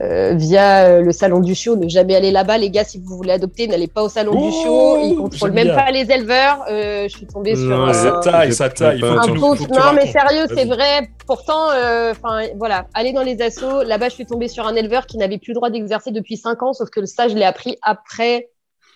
euh, 0.00 0.32
via 0.34 0.86
euh, 0.86 1.00
le 1.02 1.12
salon 1.12 1.40
du 1.40 1.54
chiot. 1.54 1.76
Ne 1.76 1.88
jamais 1.88 2.14
aller 2.16 2.30
là-bas, 2.30 2.58
les 2.58 2.70
gars. 2.70 2.84
Si 2.84 2.98
vous 2.98 3.16
voulez 3.16 3.32
adopter, 3.32 3.66
n'allez 3.68 3.86
pas 3.86 4.02
au 4.02 4.08
salon 4.08 4.32
Oh, 4.34 4.46
du 4.46 4.52
chiot. 4.52 4.98
Ils 5.04 5.16
contrôlent 5.16 5.52
même 5.52 5.66
bien. 5.68 5.74
pas 5.76 5.90
les 5.90 6.10
éleveurs. 6.10 6.64
Euh, 6.70 7.04
je 7.08 7.16
suis 7.16 7.26
tombée 7.26 7.54
sur 7.54 7.64
Non, 7.66 7.84
un- 7.84 7.92
Ça 7.92 8.20
taille, 8.22 8.52
ça 8.52 8.68
taille. 8.70 9.00
Faut 9.00 9.06
un 9.06 9.26
nous- 9.28 9.40
faut 9.40 9.56
tu 9.56 9.62
Non, 9.64 9.92
mais 9.94 10.02
racontes. 10.02 10.08
sérieux, 10.12 10.46
c'est 10.54 10.64
vrai. 10.64 11.08
Pourtant, 11.26 11.70
euh, 11.70 12.12
enfin, 12.12 12.46
voilà, 12.56 12.86
aller 12.94 13.12
dans 13.12 13.22
les 13.22 13.40
assos. 13.40 13.82
Là-bas, 13.84 14.08
je 14.08 14.14
suis 14.14 14.26
tombée 14.26 14.48
sur 14.48 14.66
un 14.66 14.74
éleveur 14.74 15.06
qui 15.06 15.16
n'avait 15.16 15.38
plus 15.38 15.50
le 15.52 15.54
droit 15.54 15.70
d'exercer 15.70 16.10
depuis 16.10 16.36
5 16.36 16.62
ans, 16.62 16.72
sauf 16.72 16.90
que 16.90 17.00
le 17.00 17.06
stage, 17.06 17.30
je 17.32 17.36
l'ai 17.36 17.44
appris 17.44 17.76
après, 17.82 18.48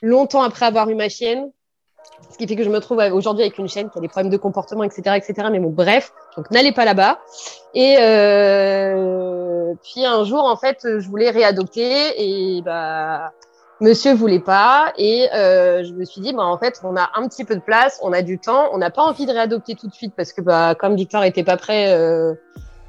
longtemps 0.02 0.42
après 0.42 0.66
avoir 0.66 0.88
eu 0.90 0.94
ma 0.94 1.08
chienne. 1.08 1.50
Ce 2.30 2.38
qui 2.38 2.46
fait 2.46 2.56
que 2.56 2.64
je 2.64 2.70
me 2.70 2.80
trouve 2.80 2.98
aujourd'hui 3.12 3.42
avec 3.42 3.58
une 3.58 3.68
chienne 3.68 3.90
qui 3.90 3.98
a 3.98 4.00
des 4.00 4.08
problèmes 4.08 4.30
de 4.30 4.36
comportement, 4.36 4.84
etc., 4.84 5.16
etc. 5.16 5.48
Mais 5.50 5.60
bon, 5.60 5.70
bref, 5.70 6.12
donc 6.36 6.50
n'allez 6.50 6.72
pas 6.72 6.84
là-bas. 6.84 7.18
Et 7.74 7.96
euh, 8.00 9.74
puis 9.82 10.04
un 10.04 10.24
jour, 10.24 10.44
en 10.44 10.56
fait, 10.56 10.80
je 10.84 11.08
voulais 11.08 11.30
réadopter 11.30 12.14
et 12.16 12.62
bah. 12.62 13.32
Monsieur 13.80 14.12
voulait 14.12 14.40
pas 14.40 14.92
et 14.98 15.28
euh, 15.32 15.84
je 15.84 15.92
me 15.92 16.04
suis 16.04 16.20
dit 16.20 16.32
bah 16.32 16.42
en 16.42 16.58
fait 16.58 16.80
on 16.82 16.96
a 16.96 17.10
un 17.14 17.28
petit 17.28 17.44
peu 17.44 17.54
de 17.54 17.60
place, 17.60 18.00
on 18.02 18.12
a 18.12 18.22
du 18.22 18.40
temps, 18.40 18.70
on 18.72 18.78
n'a 18.78 18.90
pas 18.90 19.02
envie 19.02 19.24
de 19.24 19.30
réadopter 19.30 19.76
tout 19.76 19.86
de 19.86 19.94
suite 19.94 20.14
parce 20.16 20.32
que 20.32 20.40
bah 20.40 20.74
comme 20.74 20.96
Victor 20.96 21.22
était 21.22 21.44
pas 21.44 21.56
prêt, 21.56 21.92
euh, 21.92 22.34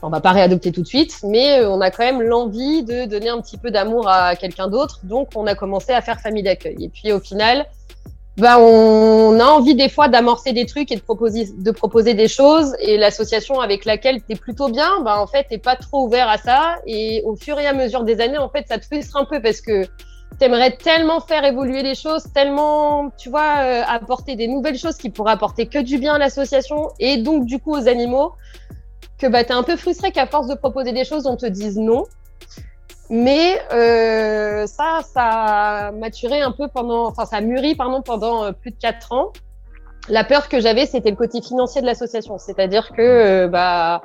on 0.02 0.10
va 0.10 0.20
pas 0.20 0.32
réadopter 0.32 0.72
tout 0.72 0.82
de 0.82 0.88
suite, 0.88 1.20
mais 1.24 1.60
euh, 1.60 1.70
on 1.70 1.80
a 1.80 1.92
quand 1.92 2.04
même 2.04 2.24
l'envie 2.24 2.84
de 2.84 3.06
donner 3.06 3.30
un 3.30 3.40
petit 3.40 3.58
peu 3.58 3.70
d'amour 3.70 4.10
à 4.10 4.36
quelqu'un 4.36 4.68
d'autre, 4.68 5.02
donc 5.04 5.30
on 5.36 5.46
a 5.46 5.54
commencé 5.54 5.92
à 5.92 6.02
faire 6.02 6.20
famille 6.22 6.42
d'accueil. 6.42 6.78
Et 6.84 6.90
puis 6.90 7.12
au 7.12 7.20
final, 7.20 7.68
bah 8.40 8.60
on 8.60 9.40
a 9.40 9.46
envie 9.46 9.76
des 9.76 9.90
fois 9.90 10.08
d'amorcer 10.08 10.54
des 10.54 10.66
trucs 10.66 10.92
et 10.92 10.96
de 10.96 11.02
proposer 11.02 11.50
de 11.56 11.72
proposer 11.72 12.14
des 12.14 12.28
choses 12.28 12.76
et 12.80 12.98
l'association 12.98 13.60
avec 13.60 13.86
laquelle 13.86 14.22
tu 14.26 14.34
es 14.34 14.36
plutôt 14.36 14.70
bien, 14.70 15.02
bah 15.02 15.20
en 15.20 15.28
fait 15.28 15.46
t'es 15.50 15.58
pas 15.58 15.76
trop 15.76 16.06
ouvert 16.06 16.28
à 16.30 16.38
ça 16.38 16.78
et 16.86 17.22
au 17.26 17.36
fur 17.36 17.60
et 17.60 17.68
à 17.68 17.74
mesure 17.74 18.04
des 18.04 18.22
années 18.22 18.38
en 18.38 18.50
fait 18.50 18.68
ça 18.68 18.78
te 18.78 18.86
frustre 18.86 19.18
un 19.18 19.26
peu 19.26 19.42
parce 19.42 19.62
que 19.62 19.86
t'aimerais 20.40 20.78
tellement 20.78 21.20
faire 21.20 21.44
évoluer 21.44 21.84
les 21.84 21.96
choses, 21.96 22.24
tellement, 22.34 23.12
tu 23.18 23.30
vois, 23.30 23.58
euh, 23.60 23.84
apporter 23.88 24.36
des 24.36 24.48
nouvelles 24.48 24.78
choses 24.78 24.96
qui 24.96 25.10
pourraient 25.10 25.34
apporter 25.34 25.68
que 25.68 25.80
du 25.80 25.98
bien 25.98 26.14
à 26.14 26.18
l'association 26.18 26.90
et 27.00 27.18
donc 27.18 27.46
du 27.46 27.60
coup 27.60 27.74
aux 27.74 27.88
animaux, 27.88 28.34
que 29.18 29.28
bah 29.28 29.44
t'es 29.44 29.54
un 29.54 29.64
peu 29.64 29.76
frustré 29.76 30.12
qu'à 30.12 30.26
force 30.26 30.48
de 30.48 30.56
proposer 30.56 30.94
des 30.94 31.04
choses, 31.04 31.28
on 31.28 31.36
te 31.36 31.46
dise 31.46 31.78
non. 31.78 32.06
Mais 33.10 33.60
euh, 33.74 34.68
ça, 34.68 35.02
ça 35.04 35.24
a 35.24 35.92
maturé 35.92 36.42
un 36.42 36.52
peu 36.52 36.68
pendant, 36.68 37.08
enfin 37.08 37.26
ça 37.26 37.38
a 37.38 37.42
mûri 37.42 37.76
pardon 37.76 38.02
pendant 38.02 38.44
euh, 38.44 38.52
plus 38.52 38.72
de 38.72 38.78
quatre 38.78 39.12
ans. 39.12 39.34
La 40.10 40.24
peur 40.24 40.48
que 40.48 40.60
j'avais, 40.60 40.86
c'était 40.86 41.10
le 41.10 41.16
côté 41.16 41.42
financier 41.42 41.82
de 41.82 41.86
l'association, 41.86 42.38
c'est-à-dire 42.38 42.92
que 42.92 43.02
euh, 43.02 43.48
bah 43.48 44.02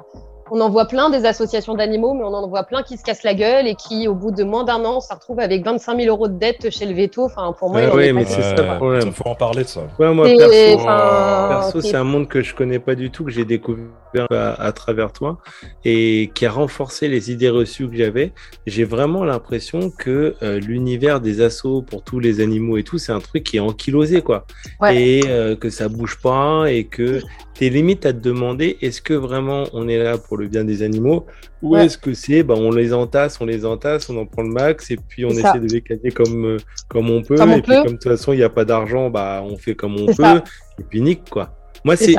on 0.50 0.60
en 0.60 0.68
voit 0.70 0.86
plein 0.86 1.10
des 1.10 1.24
associations 1.24 1.74
d'animaux, 1.74 2.14
mais 2.14 2.22
on 2.24 2.34
en 2.34 2.46
voit 2.48 2.64
plein 2.64 2.82
qui 2.82 2.96
se 2.98 3.02
cassent 3.02 3.22
la 3.22 3.34
gueule 3.34 3.66
et 3.66 3.74
qui, 3.74 4.08
au 4.08 4.14
bout 4.14 4.30
de 4.30 4.44
moins 4.44 4.64
d'un 4.64 4.84
an, 4.84 5.00
se 5.00 5.12
retrouvent 5.12 5.40
avec 5.40 5.64
25 5.64 5.96
000 6.00 6.08
euros 6.14 6.28
de 6.28 6.38
dette 6.38 6.70
chez 6.70 6.84
le 6.86 6.94
veto. 6.94 7.24
Enfin, 7.24 7.54
pour 7.58 7.70
moi, 7.70 7.80
ouais, 7.94 8.08
est 8.08 8.12
mais 8.12 8.24
c'est 8.24 8.42
ça 8.42 8.54
le 8.54 8.76
problème. 8.76 9.02
Il 9.06 9.12
faut 9.12 9.26
en 9.28 9.34
parler 9.34 9.62
de 9.64 9.68
ça. 9.68 9.82
Ouais, 9.98 10.12
moi, 10.12 10.28
Et, 10.28 10.36
perso, 10.36 10.74
enfin, 10.80 11.46
perso 11.48 11.80
c'est- 11.80 11.88
c'est 11.88 11.96
un 11.96 12.04
monde 12.04 12.28
que 12.28 12.42
je 12.42 12.54
connais 12.54 12.78
pas 12.78 12.94
du 12.94 13.10
tout, 13.10 13.24
que 13.24 13.30
j'ai 13.30 13.44
découvert 13.44 13.84
à, 14.30 14.62
à 14.62 14.72
travers 14.72 15.12
toi 15.12 15.38
et 15.84 16.30
qui 16.34 16.46
a 16.46 16.50
renforcé 16.50 17.08
les 17.08 17.32
idées 17.32 17.48
reçues 17.50 17.88
que 17.88 17.96
j'avais. 17.96 18.32
J'ai 18.66 18.84
vraiment 18.84 19.24
l'impression 19.24 19.90
que 19.90 20.34
euh, 20.42 20.60
l'univers 20.60 21.20
des 21.20 21.40
assauts 21.40 21.82
pour 21.82 22.02
tous 22.02 22.20
les 22.20 22.40
animaux 22.40 22.76
et 22.76 22.84
tout, 22.84 22.98
c'est 22.98 23.12
un 23.12 23.18
truc 23.20 23.42
qui 23.44 23.56
est 23.56 23.60
ankylosé, 23.60 24.22
quoi. 24.22 24.46
Ouais. 24.80 24.96
Et 24.96 25.20
euh, 25.28 25.56
que 25.56 25.70
ça 25.70 25.88
bouge 25.88 26.18
pas 26.22 26.66
et 26.68 26.84
que 26.84 27.20
t'es 27.54 27.68
limite 27.68 28.04
à 28.06 28.12
te 28.12 28.18
demander 28.18 28.78
est-ce 28.82 29.00
que 29.00 29.14
vraiment 29.14 29.64
on 29.72 29.88
est 29.88 29.98
là 29.98 30.18
pour 30.18 30.33
le 30.36 30.48
bien 30.48 30.64
des 30.64 30.82
animaux 30.82 31.26
ou 31.62 31.74
Ouais. 31.74 31.86
est-ce 31.86 31.98
que 31.98 32.14
c'est? 32.14 32.42
Bah, 32.42 32.54
on 32.56 32.70
les 32.70 32.92
entasse, 32.92 33.40
on 33.40 33.46
les 33.46 33.64
entasse, 33.64 34.08
on 34.10 34.16
en 34.18 34.26
prend 34.26 34.42
le 34.42 34.50
max 34.50 34.90
et 34.90 34.96
puis 34.96 35.24
on 35.24 35.30
essaie 35.30 35.42
ça. 35.42 35.58
de 35.58 35.66
les 35.66 35.80
caser 35.80 36.10
comme, 36.10 36.44
euh, 36.46 36.56
comme 36.88 37.10
on 37.10 37.22
peut 37.22 37.36
Comme 37.36 37.52
on 37.52 37.56
et 37.58 37.62
puis 37.62 37.72
comme 37.76 37.84
de 37.84 37.88
toute 37.92 38.04
façon 38.04 38.32
il 38.32 38.36
n'y 38.36 38.42
a 38.42 38.50
pas 38.50 38.64
d'argent, 38.64 39.10
bah 39.10 39.42
on 39.44 39.56
fait 39.56 39.74
comme 39.74 39.96
on 39.98 40.06
peut 40.06 40.12
ça. 40.14 40.42
et 40.78 40.82
puis 40.84 41.00
nique 41.00 41.28
quoi. 41.30 41.56
Moi 41.84 41.96
C'est 41.96 42.14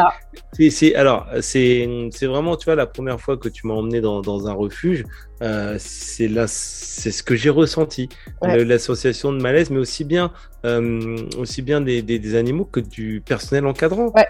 alors 0.96 1.26
c'est 1.42 1.90
c'est 2.12 2.28
vraiment 2.28 2.56
tu 2.56 2.66
vois 2.66 2.76
la 2.76 2.86
première 2.86 3.20
fois 3.20 3.36
que 3.36 3.50
tu 3.50 3.66
m'as 3.66 3.74
emmené 3.74 4.00
dans, 4.00 4.22
dans 4.22 4.48
un 4.48 4.54
refuge, 4.54 5.04
euh, 5.42 5.76
c'est 5.80 6.28
là 6.28 6.46
c'est 6.48 7.10
ce 7.12 7.24
que 7.24 7.36
j'ai 7.36 7.50
ressenti 7.50 8.08
Ouais. 8.44 8.64
L'association 8.64 9.34
de 9.34 9.42
malaise, 9.42 9.72
mais 9.72 9.80
aussi 9.80 10.04
bien 10.04 10.32
euh, 10.66 11.18
aussi 11.40 11.62
bien 11.64 11.82
des, 11.82 12.04
des, 12.04 12.20
des 12.20 12.36
animaux 12.36 12.66
que 12.66 12.80
du 12.80 13.24
personnel 13.26 13.66
encadrant. 13.66 14.12
Ouais. 14.16 14.28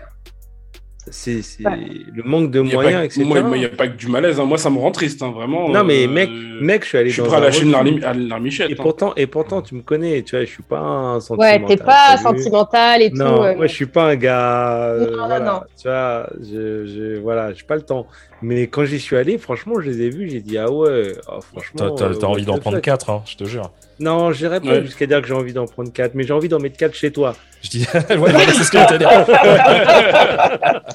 C'est 1.12 1.36
Ouais. 1.64 1.78
le 2.14 2.24
manque 2.24 2.50
de 2.50 2.62
moyens, 2.62 3.06
etc. 3.06 3.24
Moi, 3.26 3.40
il 3.54 3.60
n'y 3.60 3.66
a 3.66 3.70
pas 3.70 3.88
que 3.88 3.96
du 3.96 4.08
malaise. 4.08 4.40
hein. 4.40 4.46
Moi, 4.46 4.58
ça 4.58 4.72
me 4.72 4.80
rend 4.80 4.92
triste, 4.92 5.22
hein, 5.22 5.32
vraiment. 5.32 5.70
Non 5.70 5.84
mais 5.84 6.06
euh, 6.06 6.10
mec, 6.10 6.30
mec, 6.62 6.84
je 6.84 6.88
suis 6.90 6.98
allé 6.98 7.10
je 7.10 7.14
suis 7.14 7.22
dans 7.22 7.28
prêt 7.28 7.38
à 7.38 7.42
lâcher 7.42 7.62
une 7.64 8.28
larmichette. 8.28 8.70
Et 8.72 8.74
hein. 8.74 8.78
pourtant, 8.82 9.14
et 9.16 9.28
pourtant, 9.28 9.62
tu 9.62 9.76
me 9.76 9.82
connais, 9.82 10.24
tu 10.24 10.36
vois, 10.36 10.44
je 10.46 10.50
suis 10.50 10.64
pas 10.64 10.80
un 10.80 11.16
Ouais, 11.16 11.22
sentimental. 11.22 11.68
t'es 11.68 11.78
pas 11.84 12.18
sentimental 12.18 13.02
et 13.04 13.12
tout. 13.12 13.18
Non, 13.18 13.44
euh, 13.44 13.56
moi 13.56 13.68
je 13.68 13.74
suis 13.74 13.86
pas 13.86 14.06
un 14.12 14.16
gars. 14.16 14.82
euh, 14.94 15.12
Non, 15.12 15.18
non, 15.18 15.28
voilà, 15.28 15.40
non. 15.40 15.60
Tu 15.80 15.88
vois, 15.88 16.28
je, 16.42 16.86
je, 16.88 17.20
voilà, 17.20 17.54
j'ai 17.54 17.64
pas 17.66 17.76
le 17.76 17.84
temps. 17.84 18.08
Mais 18.42 18.68
quand 18.68 18.86
j'y 18.86 19.00
suis 19.00 19.16
allé, 19.16 19.38
franchement, 19.38 19.80
je 19.80 19.90
les 19.90 20.02
ai 20.02 20.10
vus, 20.10 20.30
j'ai 20.30 20.42
dit 20.42 20.58
ah 20.58 20.72
ouais, 20.72 21.14
oh, 21.32 21.40
franchement. 21.42 21.92
T'as 21.96 22.06
euh, 22.06 22.22
envie 22.24 22.46
d'en 22.46 22.58
prendre. 22.58 22.80
4, 22.80 23.10
hein, 23.12 23.22
je 23.28 23.36
te 23.36 23.44
jure. 23.46 23.72
Non, 24.00 24.32
j'irai 24.32 24.60
pas 24.60 24.68
Ouais. 24.68 24.82
jusqu'à 24.84 25.06
dire 25.06 25.22
que 25.22 25.28
j'ai 25.28 25.34
envie 25.34 25.54
d'en 25.54 25.66
prendre 25.68 25.92
4, 25.92 26.16
mais 26.16 26.24
j'ai 26.24 26.34
envie 26.34 26.50
d'en 26.50 26.60
mettre 26.60 26.76
4 26.78 26.94
chez 26.94 27.12
toi. 27.12 27.36
Je 27.64 27.70
dis, 27.70 27.88
ouais, 28.10 28.16
non, 28.18 28.24
mais 28.38 28.54
c'est 28.54 28.64
ce 28.64 28.72
que 28.72 28.78
j'allais 28.78 28.98
dire. 29.00 29.26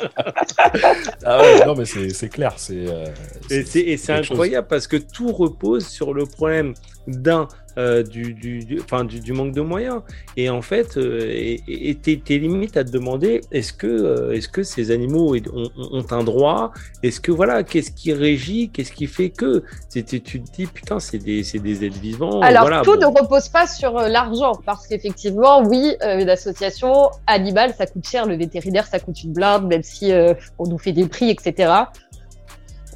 ah 1.24 1.40
ouais, 1.42 1.64
non, 1.66 1.74
mais 1.74 1.84
c'est 1.84 2.28
clair. 2.28 2.52
C'est 2.56 2.74
euh, 2.88 3.06
Et 3.50 3.64
c'est 3.64 3.80
et 3.80 3.96
c'est 3.96 4.08
quelque 4.14 4.22
chose. 4.24 4.30
incroyable 4.32 4.66
parce 4.68 4.86
que 4.86 4.96
tout 4.96 5.32
repose 5.32 5.86
sur 5.86 6.14
le 6.14 6.26
problème 6.26 6.74
d'un 7.06 7.48
euh, 7.78 8.02
du, 8.02 8.34
du, 8.34 8.60
du- 8.64 8.80
enfin, 8.80 9.04
du, 9.04 9.20
du 9.20 9.32
manque 9.32 9.52
de 9.52 9.60
moyens. 9.60 10.02
Et 10.36 10.50
en 10.50 10.62
fait, 10.62 10.96
euh, 10.96 11.20
et 11.30 11.60
et 11.90 11.94
t'es 11.96 12.38
limite 12.38 12.76
à 12.76 12.84
te 12.84 12.90
demander 12.90 13.40
est-ce 13.52 13.72
que, 13.72 13.86
euh, 13.86 14.32
est-ce 14.32 14.48
que 14.48 14.62
ces 14.62 14.90
animaux 14.90 15.36
ont, 15.52 15.70
ont 15.76 16.06
un 16.10 16.24
droit? 16.24 16.72
Est-ce 17.02 17.20
que 17.20 17.32
voilà, 17.32 17.62
qu'est-ce 17.62 17.90
qui 17.90 18.12
régit? 18.12 18.70
Qu'est-ce 18.70 18.92
qui 18.92 19.06
fait 19.06 19.30
que? 19.30 19.64
Tu 19.92 20.04
te 20.04 20.38
dis 20.38 20.66
putain, 20.66 21.00
c'est 21.00 21.18
des, 21.18 21.42
c'est 21.44 21.58
des 21.58 21.84
êtres 21.84 21.98
vivants. 22.00 22.40
Alors, 22.40 22.62
voilà, 22.62 22.82
tout 22.82 22.94
bon. 22.94 23.00
ne 23.00 23.20
repose 23.20 23.48
pas 23.48 23.66
sur 23.66 23.96
euh, 23.98 24.08
l'argent, 24.08 24.52
parce 24.64 24.86
qu'effectivement, 24.86 25.62
oui, 25.62 25.96
euh, 26.02 26.18
une 26.20 26.30
association 26.30 27.10
animale, 27.26 27.74
ça 27.76 27.86
coûte 27.86 28.06
cher, 28.06 28.26
le 28.26 28.36
vétérinaire, 28.36 28.86
ça 28.86 28.98
coûte 29.00 29.22
une 29.22 29.32
blinde, 29.32 29.66
même 29.66 29.82
si 29.82 30.12
euh, 30.12 30.34
on 30.58 30.66
nous 30.66 30.78
fait 30.78 30.92
des 30.92 31.06
prix, 31.06 31.30
etc. 31.30 31.72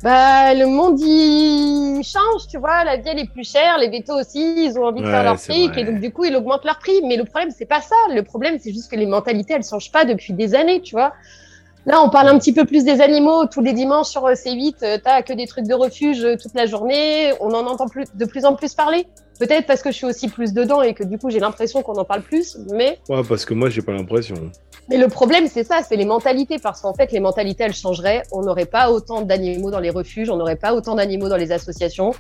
Bah, 0.05 0.53
le 0.53 0.67
monde, 0.67 1.01
il 1.01 2.03
change, 2.05 2.47
tu 2.51 2.59
vois. 2.59 2.85
La 2.85 2.97
vie, 2.99 3.09
elle 3.09 3.21
est 3.21 3.31
plus 3.31 3.51
chère. 3.51 3.79
Les 3.79 3.89
vétos 3.89 4.13
aussi, 4.21 4.67
ils 4.67 4.79
ont 4.79 4.85
envie 4.85 5.01
de 5.01 5.07
Ouais, 5.07 5.11
faire 5.11 5.25
leur 5.25 5.41
fric. 5.41 5.73
vrai. 5.73 5.81
Et 5.81 5.85
donc, 5.85 5.99
du 5.99 6.13
coup, 6.13 6.25
ils 6.27 6.37
augmentent 6.37 6.67
leur 6.67 6.79
prix. 6.79 7.01
Mais 7.05 7.17
le 7.17 7.25
problème, 7.25 7.51
c'est 7.57 7.65
pas 7.65 7.81
ça. 7.81 7.97
Le 8.15 8.23
problème, 8.23 8.59
c'est 8.61 8.71
juste 8.71 8.91
que 8.91 8.97
les 8.97 9.07
mentalités, 9.07 9.55
elles 9.55 9.65
changent 9.65 9.91
pas 9.91 10.05
depuis 10.05 10.35
des 10.35 10.55
années, 10.55 10.83
tu 10.83 10.95
vois. 10.95 11.15
Là, 11.87 12.03
on 12.03 12.11
parle 12.11 12.29
un 12.29 12.39
petit 12.39 12.53
peu 12.53 12.67
plus 12.67 12.85
des 12.85 13.01
animaux. 13.01 13.47
Tous 13.47 13.63
les 13.63 13.73
dimanches 13.73 14.09
sur 14.09 14.27
euh, 14.27 14.35
C8, 14.35 14.75
euh, 14.83 14.99
t'as 15.03 15.23
que 15.23 15.33
des 15.33 15.47
trucs 15.47 15.67
de 15.67 15.75
refuge 15.75 16.23
euh, 16.23 16.37
toute 16.37 16.53
la 16.55 16.67
journée. 16.67 17.33
On 17.41 17.55
en 17.55 17.67
entend 17.67 17.89
plus, 17.89 18.05
de 18.15 18.25
plus 18.27 18.45
en 18.45 18.55
plus 18.55 18.75
parler. 18.75 19.07
Peut-être 19.39 19.67
parce 19.67 19.83
que 19.83 19.91
je 19.91 19.97
suis 19.97 20.07
aussi 20.07 20.29
plus 20.29 20.53
dedans 20.53 20.83
et 20.83 20.95
que 20.95 21.03
du 21.05 21.19
coup, 21.19 21.31
j'ai 21.31 21.41
l'impression 21.41 21.83
qu'on 21.83 21.95
en 21.95 22.05
parle 22.05 22.23
plus. 22.23 22.57
Mais 22.73 22.99
Ouais, 23.09 23.23
parce 23.29 23.45
que 23.45 23.55
moi, 23.55 23.69
j'ai 23.71 23.83
pas 23.83 23.93
l'impression. 23.93 24.37
mais 24.89 24.97
le 24.97 25.09
problème, 25.09 25.49
c'est 25.49 25.65
ça, 25.65 25.81
c'est 25.87 25.97
les 25.97 26.05
mentalités, 26.05 26.59
parce 26.59 26.81
qu'en 26.83 26.95
fait, 26.95 27.11
les 27.13 27.21
mentalités, 27.21 27.65
elles 27.65 27.75
changeraient. 27.75 28.23
On 28.33 28.43
n'aurait 28.43 28.67
pas 28.67 28.91
autant 28.91 29.23
d'animaux 29.23 29.71
dans 29.71 29.81
les 29.81 29.91
refuges, 29.91 30.31
on 30.31 30.37
n'aurait 30.37 30.57
pas 30.57 30.75
autant 30.75 30.95
d'animaux 30.95 31.29
dans 31.29 31.37
les 31.37 31.51
associations, 31.53 32.13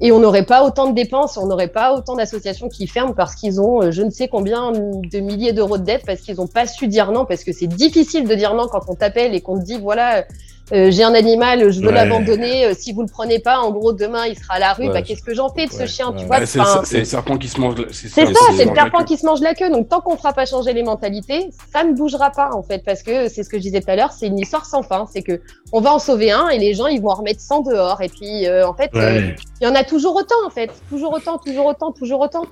et 0.00 0.10
on 0.12 0.18
n'aurait 0.20 0.44
pas 0.44 0.64
autant 0.64 0.88
de 0.88 0.94
dépenses, 0.94 1.36
on 1.36 1.46
n'aurait 1.46 1.68
pas 1.68 1.92
autant 1.94 2.14
d'associations 2.14 2.68
qui 2.68 2.86
ferment 2.86 3.14
parce 3.14 3.34
qu'ils 3.34 3.60
ont 3.60 3.82
euh, 3.82 3.90
je 3.90 4.02
ne 4.02 4.10
sais 4.10 4.28
combien 4.28 4.70
de 4.72 5.18
milliers 5.18 5.52
d'euros 5.52 5.76
de 5.76 5.84
dettes, 5.84 6.04
parce 6.06 6.20
qu'ils 6.20 6.36
n'ont 6.36 6.46
pas 6.46 6.66
su 6.66 6.86
dire 6.86 7.10
non, 7.12 7.24
parce 7.24 7.42
que 7.44 7.52
c'est 7.52 7.66
difficile 7.66 8.26
de 8.28 8.34
dire 8.34 8.54
non 8.54 8.68
quand 8.68 8.82
on 8.88 8.94
t'appelle 8.94 9.34
et 9.34 9.40
qu'on 9.40 9.58
te 9.58 9.64
dit, 9.64 9.78
voilà, 9.78 10.24
euh, 10.72 10.90
j'ai 10.90 11.02
un 11.02 11.14
animal, 11.14 11.70
je 11.70 11.80
veux 11.80 11.86
Ouais. 11.88 11.92
l'abandonner, 11.94 12.66
euh, 12.66 12.72
si 12.78 12.92
vous 12.92 13.00
le 13.02 13.08
prenez 13.08 13.38
pas, 13.38 13.58
en 13.60 13.70
gros, 13.70 13.92
demain, 13.92 14.26
il 14.26 14.36
sera 14.38 14.54
à 14.54 14.58
la 14.58 14.72
rue, 14.74 14.86
Ouais, 14.88 14.92
bah, 14.92 15.02
qu'est-ce 15.02 15.22
que 15.22 15.34
j'en 15.34 15.48
fais 15.48 15.66
de 15.66 15.72
ce 15.72 15.78
ouais, 15.78 15.86
chien, 15.86 16.10
ouais. 16.10 16.16
tu 16.18 16.26
vois 16.26 16.44
c'est 16.44 16.58
le- 16.98 17.04
serpent 17.04 17.36
qui 17.38 17.48
se 17.48 17.60
mange. 17.60 17.74
c'est 17.90 18.08
ça 18.08 18.22
c'est 18.56 18.64
le 18.66 18.74
serpent 18.74 19.04
qui 19.04 19.16
se 19.16 19.24
mange 19.26 19.40
la 19.40 19.54
queue. 19.54 19.70
Donc, 19.70 19.88
tant 19.88 20.00
qu'on 20.00 20.16
fera 20.16 20.32
pas 20.32 20.44
changer 20.46 20.72
les 20.74 20.82
mentalités, 20.82 21.48
ça 21.72 21.84
ne 21.84 21.92
bougera 21.94 22.30
pas, 22.30 22.50
en 22.52 22.62
fait, 22.62 22.82
parce 22.84 23.02
que 23.02 23.28
c'est 23.28 23.42
ce 23.42 23.48
que 23.48 23.56
je 23.56 23.62
disais 23.62 23.80
tout 23.80 23.90
à 23.90 23.96
l'heure, 23.96 24.12
c'est 24.12 24.26
une 24.26 24.38
histoire 24.38 24.66
sans 24.66 24.82
fin. 24.82 25.06
C'est 25.12 25.22
que 25.22 25.40
on 25.72 25.80
va 25.80 25.92
en 25.94 25.98
sauver 25.98 26.30
un 26.32 26.48
et 26.48 26.58
les 26.58 26.74
gens, 26.74 26.86
ils 26.86 27.00
vont 27.00 27.10
en 27.10 27.14
remettre 27.14 27.40
100 27.40 27.62
dehors. 27.62 28.00
Et 28.02 28.08
puis, 28.08 28.46
euh, 28.46 28.66
en 28.68 28.74
fait, 28.74 28.90
Ouais. 28.94 29.36
il 29.60 29.64
y 29.64 29.70
en 29.70 29.74
a 29.74 29.84
toujours 29.84 30.16
autant, 30.16 30.34
en 30.46 30.50
fait. 30.50 30.70
Toujours 30.90 31.12
autant, 31.12 31.38
toujours 31.38 31.66
autant, 31.66 31.92
toujours 31.92 32.20
autant. 32.20 32.42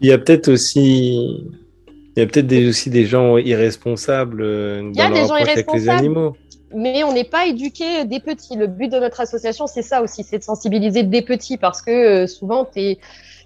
Il 0.00 0.08
y 0.08 0.12
a 0.12 0.18
peut-être 0.18 0.48
aussi. 0.48 1.44
Il 2.16 2.20
y 2.20 2.22
a 2.22 2.26
peut-être 2.26 2.46
des, 2.46 2.68
aussi 2.68 2.90
des 2.90 3.06
gens 3.06 3.38
irresponsables 3.38 4.40
euh, 4.42 4.88
Il 4.92 4.96
y 4.96 5.00
a 5.00 5.08
dans 5.08 5.14
des 5.14 5.18
leur 5.20 5.28
gens 5.28 5.34
approche 5.34 5.48
avec 5.50 5.66
les 5.72 5.72
irresponsables. 5.84 5.98
animaux. 5.98 6.36
Mais 6.74 7.04
on 7.04 7.12
n'est 7.12 7.24
pas 7.24 7.46
éduqué 7.46 8.04
des 8.04 8.20
petits. 8.20 8.56
Le 8.56 8.66
but 8.66 8.88
de 8.90 8.98
notre 8.98 9.20
association, 9.20 9.66
c'est 9.66 9.82
ça 9.82 10.02
aussi, 10.02 10.22
c'est 10.24 10.38
de 10.38 10.42
sensibiliser 10.44 11.02
des 11.02 11.22
petits 11.22 11.56
parce 11.56 11.80
que 11.82 11.90
euh, 11.90 12.26
souvent, 12.26 12.64
t'es- 12.64 12.98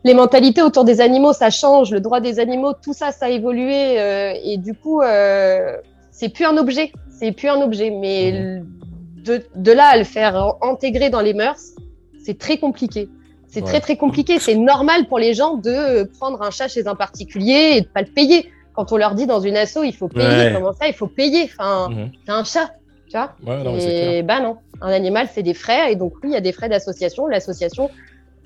les 0.05 0.15
mentalités 0.15 0.63
autour 0.63 0.85
des 0.85 1.01
animaux, 1.01 1.33
ça 1.33 1.51
change. 1.51 1.91
Le 1.91 2.01
droit 2.01 2.21
des 2.21 2.39
animaux, 2.41 2.73
tout 2.73 2.93
ça, 2.93 3.11
ça 3.13 3.27
a 3.27 3.29
évolué. 3.31 4.01
euh, 4.01 4.33
et 4.45 4.57
du 4.57 4.75
coup, 4.75 5.03
euh, 5.03 5.77
c'est 6.11 6.29
plus 6.29 6.45
un 6.45 6.57
objet. 6.57 6.93
C'est 7.11 7.33
plus 7.33 7.49
un 7.49 7.61
objet. 7.61 7.91
Mais 7.91 8.29
l- 8.29 8.65
de, 9.25 9.43
de 9.57 9.73
là 9.73 9.89
à 9.89 9.97
le 9.97 10.05
faire 10.05 10.55
intégrer 10.63 11.11
dans 11.11 11.21
les 11.21 11.35
mœurs, 11.35 11.61
c'est 12.25 12.39
très 12.39 12.57
compliqué. 12.59 13.09
C'est 13.49 13.61
Ouais. 13.63 13.67
très, 13.67 13.81
très 13.81 13.97
compliqué. 13.97 14.39
C'est 14.39 14.55
normal 14.55 15.07
pour 15.09 15.19
les 15.19 15.35
gens 15.35 15.55
de 15.57 16.05
prendre 16.19 16.41
un 16.43 16.51
chat 16.51 16.69
chez 16.69 16.87
un 16.87 16.95
particulier 16.95 17.73
et 17.77 17.81
de 17.81 17.87
pas 17.87 18.03
le 18.03 18.09
payer. 18.09 18.51
Quand 18.75 18.93
on 18.93 18.97
leur 18.97 19.15
dit 19.17 19.27
dans 19.27 19.41
une 19.41 19.57
asso, 19.57 19.79
il 19.85 19.93
faut 19.95 20.07
payer. 20.09 20.29
Ouais. 20.29 20.53
Comment 20.55 20.73
ça, 20.73 20.87
il 20.87 20.95
faut 20.95 21.09
payer 21.09 21.45
Enfin, 21.45 21.89
Mhm. 21.91 22.11
c'est 22.25 22.33
un 22.33 22.45
chat, 22.45 22.71
tu 23.09 23.17
vois 23.17 23.35
Ouais, 23.47 23.63
non, 23.63 23.77
et 23.79 24.23
bah 24.23 24.41
non, 24.41 24.59
un 24.81 24.91
animal, 24.91 25.29
c'est 25.33 25.43
des 25.43 25.55
frais. 25.55 25.93
Et 25.93 25.97
donc, 25.97 26.15
oui, 26.23 26.31
il 26.31 26.33
y 26.33 26.37
a 26.37 26.41
des 26.41 26.53
frais 26.53 26.69
d'association. 26.69 27.27
L'association, 27.27 27.91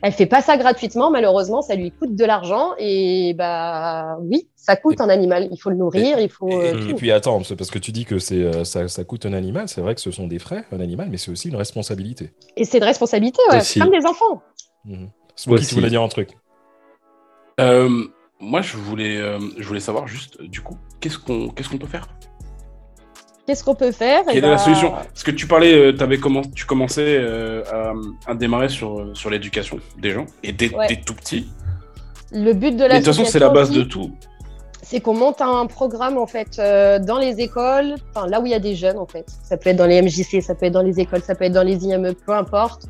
elle 0.03 0.13
fait 0.13 0.27
pas 0.27 0.43
ça 0.43 0.57
gratuitement. 0.57 1.11
Malheureusement, 1.11 1.63
ça 1.63 1.75
lui 1.75 1.91
coûte 1.91 2.15
de 2.15 2.25
l'argent. 2.25 2.73
Et 2.79 3.35
bah 3.35 4.19
oui, 4.21 4.49
ça 4.57 4.77
coûte 4.77 5.01
un 5.01 5.09
animal. 5.09 5.49
Il 5.51 5.59
faut 5.59 5.71
le 5.71 5.77
nourrir, 5.77 6.19
il 6.19 6.29
faut. 6.29 6.49
Et, 6.49 6.73
euh, 6.73 6.89
et 6.89 6.95
puis 6.95 7.11
attends, 7.13 7.43
parce 7.57 7.71
que 7.71 7.79
tu 7.79 7.93
dis 7.93 8.05
que 8.05 8.19
c'est 8.19 8.43
euh, 8.43 8.65
ça, 8.65 8.89
ça 8.89 9.05
coûte 9.05 9.27
un 9.27 9.33
animal, 9.33 9.69
c'est 9.69 9.81
vrai 9.81 9.95
que 9.95 10.01
ce 10.01 10.11
sont 10.11 10.27
des 10.27 10.39
frais, 10.39 10.65
un 10.73 10.81
animal, 10.81 11.09
mais 11.11 11.19
c'est 11.19 11.31
aussi 11.31 11.49
une 11.49 11.57
responsabilité. 11.57 12.31
Et 12.57 12.65
c'est 12.65 12.79
une 12.79 12.85
responsabilité, 12.85 13.39
ouais, 13.51 13.59
Aussi. 13.59 13.79
comme 13.81 13.91
des 13.91 14.07
enfants. 14.07 14.43
Mhm. 14.85 15.09
Smokey, 15.37 15.65
tu 15.65 15.75
voulais 15.75 15.91
dire 15.91 16.03
un 16.03 16.09
truc 16.09 16.31
Euh, 17.61 17.89
moi, 18.41 18.61
je 18.61 18.77
voulais, 18.77 19.17
euh, 19.19 19.39
je 19.57 19.67
voulais 19.67 19.81
savoir 19.81 20.09
juste, 20.09 20.43
du 20.43 20.61
coup, 20.63 20.77
qu'est-ce 21.01 21.19
qu'on 21.19 21.49
qu'est-ce 21.49 21.69
qu'on 21.69 21.79
peut 21.79 21.87
faire? 21.87 22.09
Qu'est-ce 23.47 23.65
qu'on 23.65 23.75
peut 23.75 23.91
faire? 23.91 24.23
Eh 24.29 24.35
Quelle 24.35 24.37
est 24.39 24.41
bah, 24.43 24.51
la 24.51 24.59
solution? 24.59 24.93
Parce 24.93 25.25
que 25.25 25.33
tu 25.33 25.47
parlais, 25.49 25.75
euh, 25.93 26.17
comment, 26.21 26.43
tu 26.55 26.65
commençais 26.65 27.17
euh, 27.19 27.63
à, 28.27 28.31
à 28.31 28.35
démarrer 28.35 28.69
sur, 28.69 29.01
euh, 29.01 29.15
sur 29.15 29.31
l'éducation 29.31 29.79
des 29.99 30.11
gens, 30.11 30.27
et 30.45 30.51
Ouais. 30.51 30.87
dès 30.89 30.97
tout 31.05 31.15
petit. 31.15 31.49
Le 32.31 32.53
but 32.53 32.77
de 32.77 32.85
Et 32.85 32.89
de 32.89 32.95
toute 32.97 33.07
façon, 33.07 33.25
c'est 33.25 33.41
la 33.41 33.49
base 33.51 33.71
de 33.71 33.83
tout. 33.83 34.13
c'est 34.83 35.01
qu'on 35.01 35.15
monte 35.15 35.41
un 35.41 35.67
programme 35.67 36.19
en 36.19 36.27
fait 36.27 36.59
euh, 36.59 36.99
dans 36.99 37.19
les 37.19 37.41
écoles, 37.41 37.95
enfin 38.15 38.27
là 38.27 38.41
où 38.41 38.47
il 38.47 38.53
y 38.53 38.55
a 38.55 38.59
des 38.61 38.75
jeunes 38.75 38.99
en 38.99 39.07
fait. 39.07 39.27
Ça 39.43 39.57
peut 39.57 39.71
être 39.71 39.77
dans 39.77 39.87
les 39.87 40.01
MJC, 40.03 40.41
ça 40.41 40.55
peut 40.55 40.67
être 40.67 40.73
dans 40.73 40.83
les 40.83 41.01
écoles, 41.01 41.21
ça 41.23 41.35
peut 41.35 41.45
être 41.45 41.53
dans 41.53 41.63
les 41.63 41.85
IME, 41.85 42.15
peu 42.15 42.33
importe. 42.33 42.85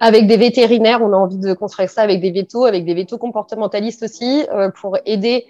Avec 0.00 0.26
des 0.26 0.36
vétérinaires, 0.36 1.00
on 1.00 1.12
a 1.12 1.16
envie 1.16 1.38
de 1.38 1.52
construire 1.52 1.88
ça 1.88 2.02
avec 2.02 2.20
des 2.20 2.32
vétos, 2.32 2.64
avec 2.64 2.84
des 2.84 2.94
vétos 2.94 3.18
comportementalistes 3.18 4.02
aussi, 4.02 4.44
euh, 4.52 4.68
pour 4.80 4.98
aider 5.06 5.46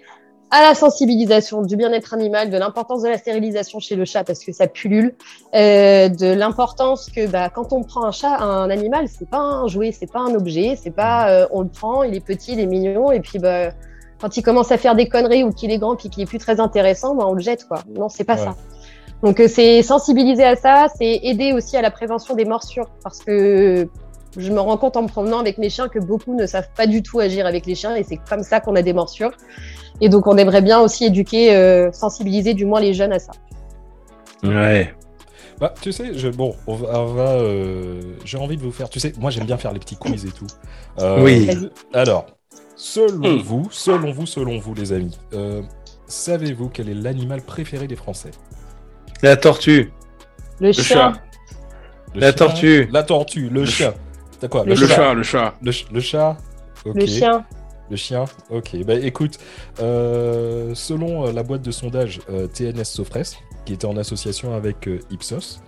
à 0.55 0.61
la 0.61 0.75
sensibilisation 0.75 1.63
du 1.63 1.75
bien-être 1.75 2.13
animal, 2.13 2.51
de 2.51 2.57
l'importance 2.57 3.01
de 3.01 3.09
la 3.09 3.17
stérilisation 3.17 3.79
chez 3.79 3.95
le 3.95 4.05
chat 4.05 4.23
parce 4.23 4.43
que 4.45 4.51
ça 4.51 4.67
pullule, 4.67 5.15
euh, 5.55 6.09
de 6.09 6.27
l'importance 6.31 7.09
que 7.09 7.25
bah, 7.25 7.49
quand 7.49 7.73
on 7.73 7.81
prend 7.81 8.03
un 8.05 8.11
chat, 8.11 8.37
un 8.37 8.69
animal, 8.69 9.07
c'est 9.07 9.27
pas 9.27 9.39
un 9.39 9.67
jouet, 9.67 9.91
c'est 9.91 10.11
pas 10.11 10.19
un 10.19 10.35
objet, 10.35 10.77
c'est 10.79 10.91
pas 10.91 11.27
euh, 11.31 11.47
on 11.49 11.61
le 11.61 11.69
prend, 11.69 12.03
il 12.03 12.15
est 12.15 12.23
petit, 12.23 12.53
il 12.53 12.59
est 12.59 12.67
mignon 12.67 13.11
et 13.11 13.19
puis 13.19 13.39
bah 13.39 13.69
quand 14.21 14.37
il 14.37 14.43
commence 14.43 14.71
à 14.71 14.77
faire 14.77 14.93
des 14.93 15.09
conneries 15.09 15.43
ou 15.43 15.51
qu'il 15.51 15.71
est 15.71 15.79
grand 15.79 15.95
puis 15.95 16.09
qu'il 16.11 16.21
est 16.21 16.27
plus 16.27 16.37
très 16.37 16.59
intéressant, 16.59 17.15
bah, 17.15 17.25
on 17.27 17.33
le 17.33 17.41
jette 17.41 17.67
quoi. 17.67 17.79
Non, 17.89 18.07
c'est 18.07 18.23
pas 18.23 18.35
Ouais. 18.35 18.43
ça. 18.45 18.55
Donc 19.23 19.39
euh, 19.39 19.47
c'est 19.47 19.81
sensibiliser 19.81 20.43
à 20.43 20.55
ça, 20.55 20.85
c'est 20.95 21.19
aider 21.23 21.53
aussi 21.53 21.77
à 21.77 21.81
la 21.81 21.89
prévention 21.89 22.35
des 22.35 22.45
morsures 22.45 22.91
parce 23.03 23.17
que 23.19 23.89
je 24.37 24.51
me 24.51 24.59
rends 24.59 24.77
compte 24.77 24.97
en 24.97 25.03
me 25.03 25.07
promenant 25.07 25.39
avec 25.39 25.57
mes 25.57 25.69
chiens 25.71 25.87
que 25.87 25.99
beaucoup 25.99 26.35
ne 26.35 26.45
savent 26.45 26.69
pas 26.75 26.85
du 26.85 27.01
tout 27.01 27.19
agir 27.19 27.45
avec 27.47 27.65
les 27.65 27.73
chiens 27.75 27.95
et 27.95 28.03
c'est 28.03 28.17
comme 28.29 28.43
ça 28.43 28.59
qu'on 28.59 28.75
a 28.75 28.83
des 28.83 28.93
morsures. 28.93 29.31
Et 30.03 30.09
donc 30.09 30.27
on 30.27 30.35
aimerait 30.37 30.61
bien 30.61 30.81
aussi 30.81 31.05
éduquer, 31.05 31.55
euh, 31.55 31.89
sensibiliser 31.93 32.53
du 32.53 32.65
moins 32.65 32.81
les 32.81 32.93
jeunes 32.93 33.13
à 33.13 33.19
ça. 33.19 33.31
Ouais. 34.43 34.93
Bah, 35.61 35.73
tu 35.81 35.93
sais, 35.93 36.17
je, 36.17 36.27
bon, 36.27 36.55
on 36.67 36.75
va, 36.75 36.99
on 36.99 37.13
va, 37.13 37.29
euh, 37.35 38.01
j'ai 38.25 38.37
envie 38.37 38.57
de 38.57 38.61
vous 38.63 38.71
faire, 38.73 38.89
tu 38.89 38.99
sais, 38.99 39.13
moi 39.17 39.29
j'aime 39.31 39.45
bien 39.45 39.55
faire 39.55 39.71
les 39.71 39.79
petits 39.79 39.95
quiz 39.95 40.25
et 40.25 40.31
tout. 40.31 40.47
Euh, 40.99 41.23
Oui. 41.23 41.49
Alors, 41.93 42.25
selon 42.75 43.37
Hmm. 43.37 43.41
vous, 43.41 43.67
selon 43.71 44.11
vous, 44.11 44.25
selon 44.25 44.59
vous, 44.59 44.73
les 44.73 44.91
amis, 44.91 45.17
euh, 45.33 45.61
savez-vous 46.07 46.67
quel 46.67 46.89
est 46.89 46.93
l'animal 46.95 47.41
préféré 47.41 47.87
des 47.87 47.95
Français? 47.95 48.31
La 49.21 49.37
tortue. 49.37 49.93
Le, 50.59 50.73
chat. 50.73 51.13
Le 52.13 52.19
La 52.19 52.27
chien 52.27 52.33
tortue. 52.35 52.89
La 52.91 53.03
tortue, 53.03 53.47
le, 53.49 53.61
Le 53.61 53.65
chien. 53.65 53.93
T'as 54.41 54.49
quoi? 54.49 54.65
Le 54.65 54.71
Le 54.75 54.87
chat, 54.87 55.13
le 55.13 55.23
chat. 55.23 55.53
Le, 55.61 55.71
ch- 55.71 55.87
le 55.93 56.01
chat 56.01 56.37
le 56.93 57.05
chien. 57.05 57.45
Le 57.93 57.97
chien 57.97 58.25
Ok. 58.49 58.75
Bah 58.87 58.95
écoute, 58.95 59.37
euh, 59.79 60.71
selon 60.73 61.27
euh, 61.27 61.31
la 61.31 61.43
boîte 61.43 61.61
de 61.61 61.69
sondage 61.69 62.21
euh, 62.31 62.47
TNS 62.47 62.85
Sofres, 62.85 63.37
qui 63.65 63.73
était 63.73 63.85
en 63.85 63.97
association 63.97 64.55
avec 64.55 64.87
euh, 64.87 64.97
Ipsos, 65.11 65.59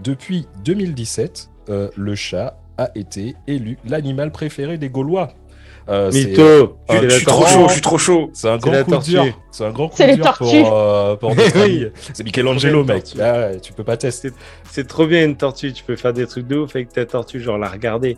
depuis 0.00 0.46
2017, 0.64 1.50
euh, 1.70 1.88
le 1.96 2.14
chat 2.14 2.56
a 2.78 2.90
été 2.94 3.34
élu 3.48 3.78
l'animal 3.84 4.30
préféré 4.30 4.78
des 4.78 4.90
Gaulois. 4.90 5.30
Euh, 5.88 6.12
c'est- 6.12 6.26
Mytho. 6.26 6.76
Ah, 6.88 6.98
Je 7.02 7.06
la 7.08 7.10
suis 7.16 7.26
trop 7.26 7.46
chaud, 7.46 7.66
je 7.66 7.72
suis 7.72 7.80
trop 7.82 7.98
chaud. 7.98 8.30
C'est 8.32 8.48
un 8.48 8.58
grand 8.58 8.84
coup 8.84 8.98
dur. 8.98 9.24
C'est 9.50 9.64
un 9.64 9.70
grand 9.72 9.88
coup 9.88 10.02
les 10.04 10.14
dur 10.14 10.32
pour, 10.38 10.54
euh, 10.54 11.16
pour 11.16 11.34
notre 11.34 11.56
Oui. 11.66 11.82
ami. 11.82 11.86
C'est 12.12 12.22
Michelangelo, 12.22 12.84
mec. 12.84 13.06
Ah 13.20 13.48
tu 13.60 13.72
peux 13.72 13.82
pas 13.82 13.96
tester. 13.96 14.30
C'est 14.70 14.86
trop 14.86 15.08
bien 15.08 15.24
une 15.24 15.34
tortue. 15.36 15.72
Tu 15.72 15.82
peux 15.82 15.96
faire 15.96 16.12
des 16.12 16.28
trucs 16.28 16.46
de 16.46 16.58
ouf 16.58 16.76
avec 16.76 16.90
ta 16.92 17.04
tortue, 17.06 17.40
genre 17.40 17.58
la 17.58 17.68
regarder. 17.68 18.16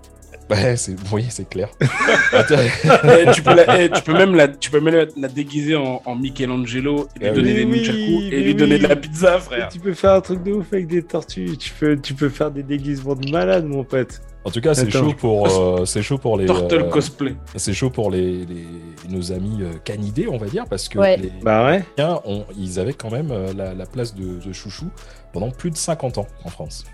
Ouais, 0.51 0.77
c'est, 0.77 0.95
oui, 1.13 1.25
c'est 1.31 1.49
clair. 1.49 1.69
Attends. 2.33 2.55
Eh, 2.59 3.31
tu, 3.33 3.43
peux 3.43 3.55
la- 3.55 3.83
eh, 3.83 3.91
tu 3.91 4.03
peux 4.03 4.13
même 4.13 4.35
la, 4.35 4.49
tu 4.49 4.71
peux 4.71 4.81
même 4.81 4.95
la, 4.95 5.07
la 5.17 5.29
déguiser 5.29 5.75
en, 5.77 6.03
en 6.05 6.15
Michelangelo, 6.17 7.09
et 7.17 7.21
lui 7.21 7.29
Ah 7.29 7.33
donner 7.33 7.53
oui. 7.53 7.55
des 7.55 7.65
Oui, 7.65 7.79
nunchakus 7.79 8.33
et 8.33 8.41
lui 8.43 8.55
donner 8.55 8.79
de 8.79 8.87
la 8.87 8.97
pizza, 8.97 9.37
Et 9.37 9.41
frère. 9.41 9.69
tu 9.71 9.81
peux 9.81 9.95
faire 9.95 10.13
un 10.13 10.21
truc 10.21 10.43
de 10.43 10.53
ouf 10.53 10.73
avec 10.73 10.87
des 10.87 11.03
tortues. 11.03 11.57
Tu 11.59 11.73
peux, 11.73 11.97
tu 11.99 12.15
peux 12.15 12.29
faire 12.29 12.51
des 12.51 12.63
déguisements 12.63 13.15
de 13.15 13.31
malade, 13.31 13.65
mon 13.67 13.85
pote. 13.85 14.21
En 14.47 14.51
tout 14.51 14.61
cas, 14.61 14.75
c'est 14.75 14.91
chaud 14.91 15.15
pour, 15.17 15.49
euh, 15.79 15.87
c'est 15.87 16.03
chaud 16.03 16.19
pour 16.19 16.37
les, 16.37 16.45
Turtle 16.45 16.83
euh, 16.83 16.91
cosplay. 16.91 17.35
c'est 17.57 17.73
chaud 17.73 17.89
pour 17.89 18.11
les, 18.11 18.45
les- 18.45 18.67
nos 19.09 19.33
amis 19.33 19.61
euh, 19.63 19.71
canidés, 19.83 20.27
on 20.31 20.37
va 20.37 20.47
dire, 20.49 20.65
parce 20.69 20.87
que 20.91 20.99
Ouais. 20.99 21.17
les 21.17 21.33
Bah 21.43 21.65
ouais. 21.67 21.83
ont- 22.27 22.45
ils 22.59 22.79
avaient 22.79 22.93
quand 22.93 23.11
même 23.11 23.31
euh, 23.31 23.55
la, 23.57 23.73
la 23.73 23.87
place 23.87 24.15
de, 24.15 24.39
de 24.47 24.53
chouchou 24.53 24.91
pendant 25.33 25.51
plus 25.51 25.71
de 25.71 25.77
50 25.79 26.19
ans 26.19 26.27
en 26.45 26.51
France. 26.51 26.85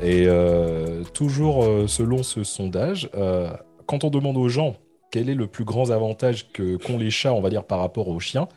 Et 0.00 0.24
euh, 0.26 1.02
toujours 1.12 1.64
euh, 1.64 1.86
selon 1.86 2.22
ce 2.22 2.44
sondage, 2.44 3.10
euh, 3.14 3.50
quand 3.86 4.04
on 4.04 4.10
demande 4.10 4.36
aux 4.36 4.48
gens 4.48 4.76
quel 5.10 5.30
est 5.30 5.34
le 5.34 5.46
plus 5.46 5.64
grand 5.64 5.90
avantage 5.90 6.52
que 6.52 6.76
qu'ont 6.76 6.98
les 6.98 7.10
chats, 7.10 7.32
on 7.32 7.40
va 7.40 7.50
dire, 7.50 7.64
par 7.64 7.78
rapport 7.80 8.08
aux 8.08 8.20
chiens, 8.20 8.48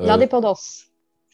euh, 0.00 0.06
L'indépendance. 0.06 0.84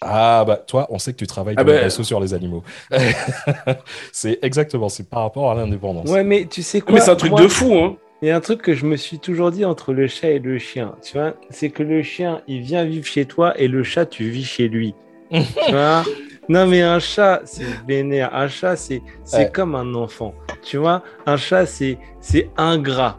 Ah 0.00 0.44
bah 0.44 0.56
toi, 0.56 0.88
on 0.90 0.98
sait 0.98 1.12
que 1.12 1.18
tu 1.18 1.28
travailles 1.28 1.54
Ah 1.58 1.62
dans 1.62 1.72
bah- 1.72 1.90
sur 1.90 2.18
les 2.18 2.34
animaux. 2.34 2.64
c'est 4.12 4.38
exactement, 4.42 4.88
c'est 4.88 5.08
par 5.08 5.22
rapport 5.22 5.50
à 5.50 5.54
l'indépendance. 5.54 6.10
Ouais, 6.10 6.24
mais 6.24 6.46
tu 6.46 6.62
sais 6.62 6.80
quoi 6.80 6.94
Mais 6.94 7.00
c'est 7.00 7.10
un 7.10 7.16
truc 7.16 7.30
moi, 7.30 7.40
de 7.40 7.48
fou, 7.48 7.72
hein. 7.74 7.96
Il 8.20 8.28
y 8.28 8.30
a 8.30 8.36
un 8.36 8.40
truc 8.40 8.62
que 8.62 8.74
je 8.74 8.86
me 8.86 8.96
suis 8.96 9.18
toujours 9.18 9.50
dit 9.50 9.64
entre 9.64 9.92
le 9.92 10.06
chat 10.06 10.30
et 10.30 10.38
le 10.38 10.58
chien. 10.58 10.94
Tu 11.02 11.18
vois, 11.18 11.34
c'est 11.50 11.70
que 11.70 11.82
le 11.82 12.02
chien, 12.02 12.40
il 12.46 12.60
vient 12.60 12.84
vivre 12.84 13.06
chez 13.06 13.24
toi 13.26 13.58
et 13.58 13.66
le 13.68 13.82
chat, 13.82 14.06
tu 14.06 14.28
vis 14.28 14.44
chez 14.44 14.68
lui. 14.68 14.94
tu 15.30 15.42
vois 15.70 16.04
Non, 16.52 16.66
mais 16.66 16.82
un 16.82 16.98
chat, 16.98 17.40
c'est 17.44 17.64
vénère. 17.88 18.34
Un 18.34 18.48
chat, 18.48 18.76
c'est 18.76 19.00
c'est 19.24 19.36
Ouais. 19.38 19.50
comme 19.52 19.74
un 19.74 19.94
enfant. 19.94 20.34
tu 20.62 20.76
vois, 20.76 21.02
un 21.26 21.36
chat, 21.36 21.66
c'est 21.66 21.98
c'est 22.20 22.50
ingrat. 22.56 23.18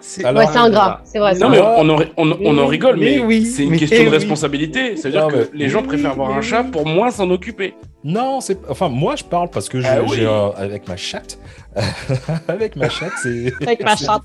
C'est 0.00 0.24
Alors- 0.24 0.42
Ouais, 0.42 0.48
c'est 0.52 0.58
ingrat, 0.58 1.00
c'est 1.04 1.18
vrai. 1.18 1.34
Non, 1.38 1.48
mais 1.50 1.60
on 1.60 1.88
en, 1.90 1.98
on, 2.16 2.36
on 2.44 2.58
en 2.58 2.66
rigole, 2.66 2.96
mais, 2.98 3.16
Mais 3.16 3.24
oui, 3.24 3.44
c'est 3.46 3.64
une 3.64 3.70
mais 3.70 3.78
question 3.78 3.98
de 4.04 4.08
oui. 4.08 4.14
responsabilité. 4.20 4.96
C'est-à-dire 4.96 5.26
que 5.26 5.36
mais- 5.36 5.48
les 5.54 5.68
gens 5.68 5.82
préfèrent 5.82 6.12
avoir 6.12 6.30
un 6.30 6.40
chat 6.40 6.62
pour 6.62 6.86
moins 6.86 7.10
s'en 7.10 7.28
occuper. 7.30 7.74
Non, 8.04 8.40
c'est 8.40 8.58
enfin 8.68 8.88
moi 8.88 9.16
je 9.16 9.24
parle 9.24 9.50
parce 9.50 9.68
que 9.68 9.80
j'ai 9.80 9.88
Ah 9.88 10.02
oui. 10.02 10.16
j'ai 10.18 10.26
un- 10.26 10.52
avec 10.56 10.86
ma 10.88 10.96
chatte, 10.96 11.38
avec 12.48 12.76
ma 12.76 12.88
chatte 12.88 13.12
c'est 13.22 13.52
Avec 13.66 13.82
ma 13.82 13.96
chatte. 13.96 14.22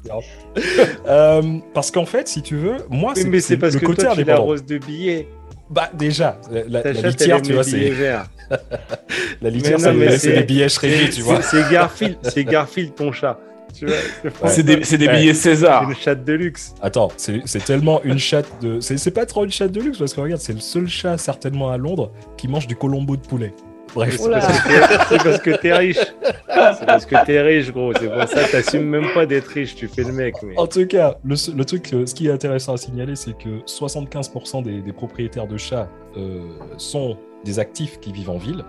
Euh, 1.08 1.41
parce 1.74 1.89
qu'en 1.89 2.06
fait 2.06 2.28
si 2.28 2.41
tu 2.43 2.56
veux 2.56 2.78
moi 2.89 3.13
Oui, 3.15 3.22
c'est 3.24 3.30
mais 3.30 3.39
c'est 3.39 3.58
parce 3.58 3.74
le 3.74 3.80
que 3.80 3.86
côté 3.88 4.04
toi, 4.04 4.12
tu 4.13 4.19
indépendant. 4.22 4.38
l'arroses 4.43 4.65
de 4.65 4.78
billets. 4.78 5.28
Bah 5.69 5.89
déjà 5.93 6.38
la, 6.67 6.91
litière 6.91 7.41
tu 7.41 7.54
vois 7.54 7.63
c'est 7.63 7.93
la 9.41 9.49
litière 9.49 9.80
c'est- 9.80 10.36
les 10.36 10.43
billets 10.43 10.69
shreddés 10.69 11.10
tu 11.10 11.21
vois. 11.21 11.41
C'est 11.41 11.63
c'est 11.63 11.71
Garfield, 11.71 12.17
c'est 12.23 12.43
Garfield 12.43 12.95
ton 12.95 13.12
chat. 13.12 13.39
Tu 13.76 13.88
vois, 13.88 13.95
pas- 14.39 14.49
C'est 14.49 14.62
des, 14.62 14.84
c'est 14.84 14.99
des 14.99 15.08
Ouais. 15.08 15.17
billets 15.19 15.34
c'est 15.34 15.56
César. 15.56 15.89
une 15.89 15.95
chatte 15.95 16.23
de 16.23 16.34
luxe. 16.34 16.76
Attends, 16.82 17.10
c'est 17.17 17.41
c'est 17.45 17.63
tellement 17.63 18.04
une 18.04 18.19
chatte 18.19 18.45
de. 18.62 18.80
C'est 18.82 18.97
c'est 18.97 19.10
pas 19.12 19.26
trop 19.26 19.45
une 19.45 19.52
chatte 19.52 19.71
de 19.71 19.82
luxe 19.82 19.97
parce 19.97 20.13
que 20.13 20.21
regarde, 20.21 20.41
c'est 20.41 20.54
le 20.54 20.60
seul 20.60 20.88
chat 20.88 21.17
certainement 21.17 21.71
à 21.71 21.78
Londres 21.78 22.12
qui 22.38 22.47
mange 22.47 22.67
du 22.67 22.76
colombo 22.76 23.15
de 23.15 23.21
poulet. 23.21 23.52
Bref. 23.95 24.17
C'est 24.19 25.23
parce 25.23 25.39
que 25.41 25.51
t'es- 25.62 25.73
riche. 25.73 25.97
C'est 25.97 26.86
parce 26.86 27.06
que 27.06 27.25
t'es 27.25 27.41
riche, 27.41 27.71
gros. 27.71 27.93
C'est 27.93 28.08
pour 28.10 28.27
ça 28.27 28.43
que 28.43 28.51
t'assumes 28.51 28.86
même 28.89 29.08
pas 29.13 29.25
d'être 29.25 29.47
riche. 29.47 29.75
Tu 29.75 29.88
fais 29.88 30.03
le 30.03 30.12
mec. 30.13 30.36
Mais... 30.43 30.58
En 30.58 30.67
tout 30.67 30.86
cas, 30.88 31.17
le, 31.23 31.36
le 31.56 31.65
truc, 31.65 31.93
euh, 31.93 32.06
ce 32.06 32.13
qui 32.15 32.27
est 32.27 32.32
intéressant 32.32 32.73
à 32.73 32.77
signaler, 32.77 33.15
c'est 33.15 33.38
que 33.38 33.60
75% 33.65 34.63
des, 34.63 34.82
des 34.82 34.93
propriétaires 34.93 35.47
de 35.47 35.58
chats 35.58 35.89
euh, 36.17 36.41
sont 36.77 37.17
des 37.43 37.60
actifs 37.60 37.99
qui 37.99 38.12
vivent 38.12 38.29
en 38.29 38.38
ville, 38.38 38.63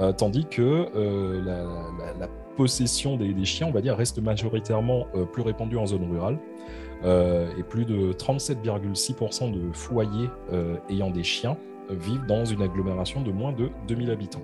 euh, 0.00 0.12
tandis 0.12 0.46
que 0.46 0.86
euh, 0.96 1.40
la, 1.44 1.58
la- 1.62 2.18
la 2.20 2.28
possession 2.56 3.16
des, 3.16 3.32
des 3.32 3.44
chiens, 3.44 3.66
on 3.68 3.72
va 3.72 3.80
dire, 3.80 3.96
reste 3.96 4.20
majoritairement 4.20 5.06
plus 5.32 5.42
répandue 5.42 5.78
en 5.78 5.86
zone 5.86 6.08
rurale. 6.10 6.38
Et 7.04 7.62
plus 7.64 7.84
de 7.84 8.12
37,6% 8.12 9.50
de 9.52 9.72
foyers 9.72 10.30
ayant 10.90 11.10
des 11.10 11.24
chiens 11.24 11.56
vivent 11.90 12.26
dans 12.26 12.44
une 12.44 12.62
agglomération 12.62 13.20
de 13.22 13.30
moins 13.32 13.52
de 13.52 13.70
2000 13.88 14.10
habitants. 14.10 14.42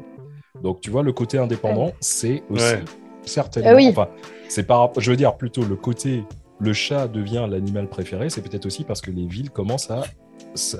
Donc 0.63 0.81
tu 0.81 0.91
vois, 0.91 1.03
le 1.03 1.13
côté 1.13 1.39
indépendant, 1.39 1.93
c'est 2.01 2.43
aussi 2.51 2.63
Ouais. 2.65 2.85
certainement... 3.23 3.71
Ah 3.73 3.75
oui. 3.77 3.89
enfin, 3.91 4.09
c'est 4.49 4.67
par, 4.67 4.91
je 4.99 5.11
veux 5.11 5.17
dire 5.17 5.37
plutôt 5.37 5.63
le 5.65 5.77
côté 5.77 6.25
le 6.61 6.73
chat 6.73 7.07
devient 7.07 7.47
l'animal 7.49 7.87
préféré, 7.89 8.31
c'est 8.31 8.41
peut-être 8.43 8.67
aussi 8.67 8.83
parce 8.85 9.01
que 9.01 9.11
les 9.13 9.27
villes 9.27 9.51
commencent 9.51 9.91
à, 9.91 10.03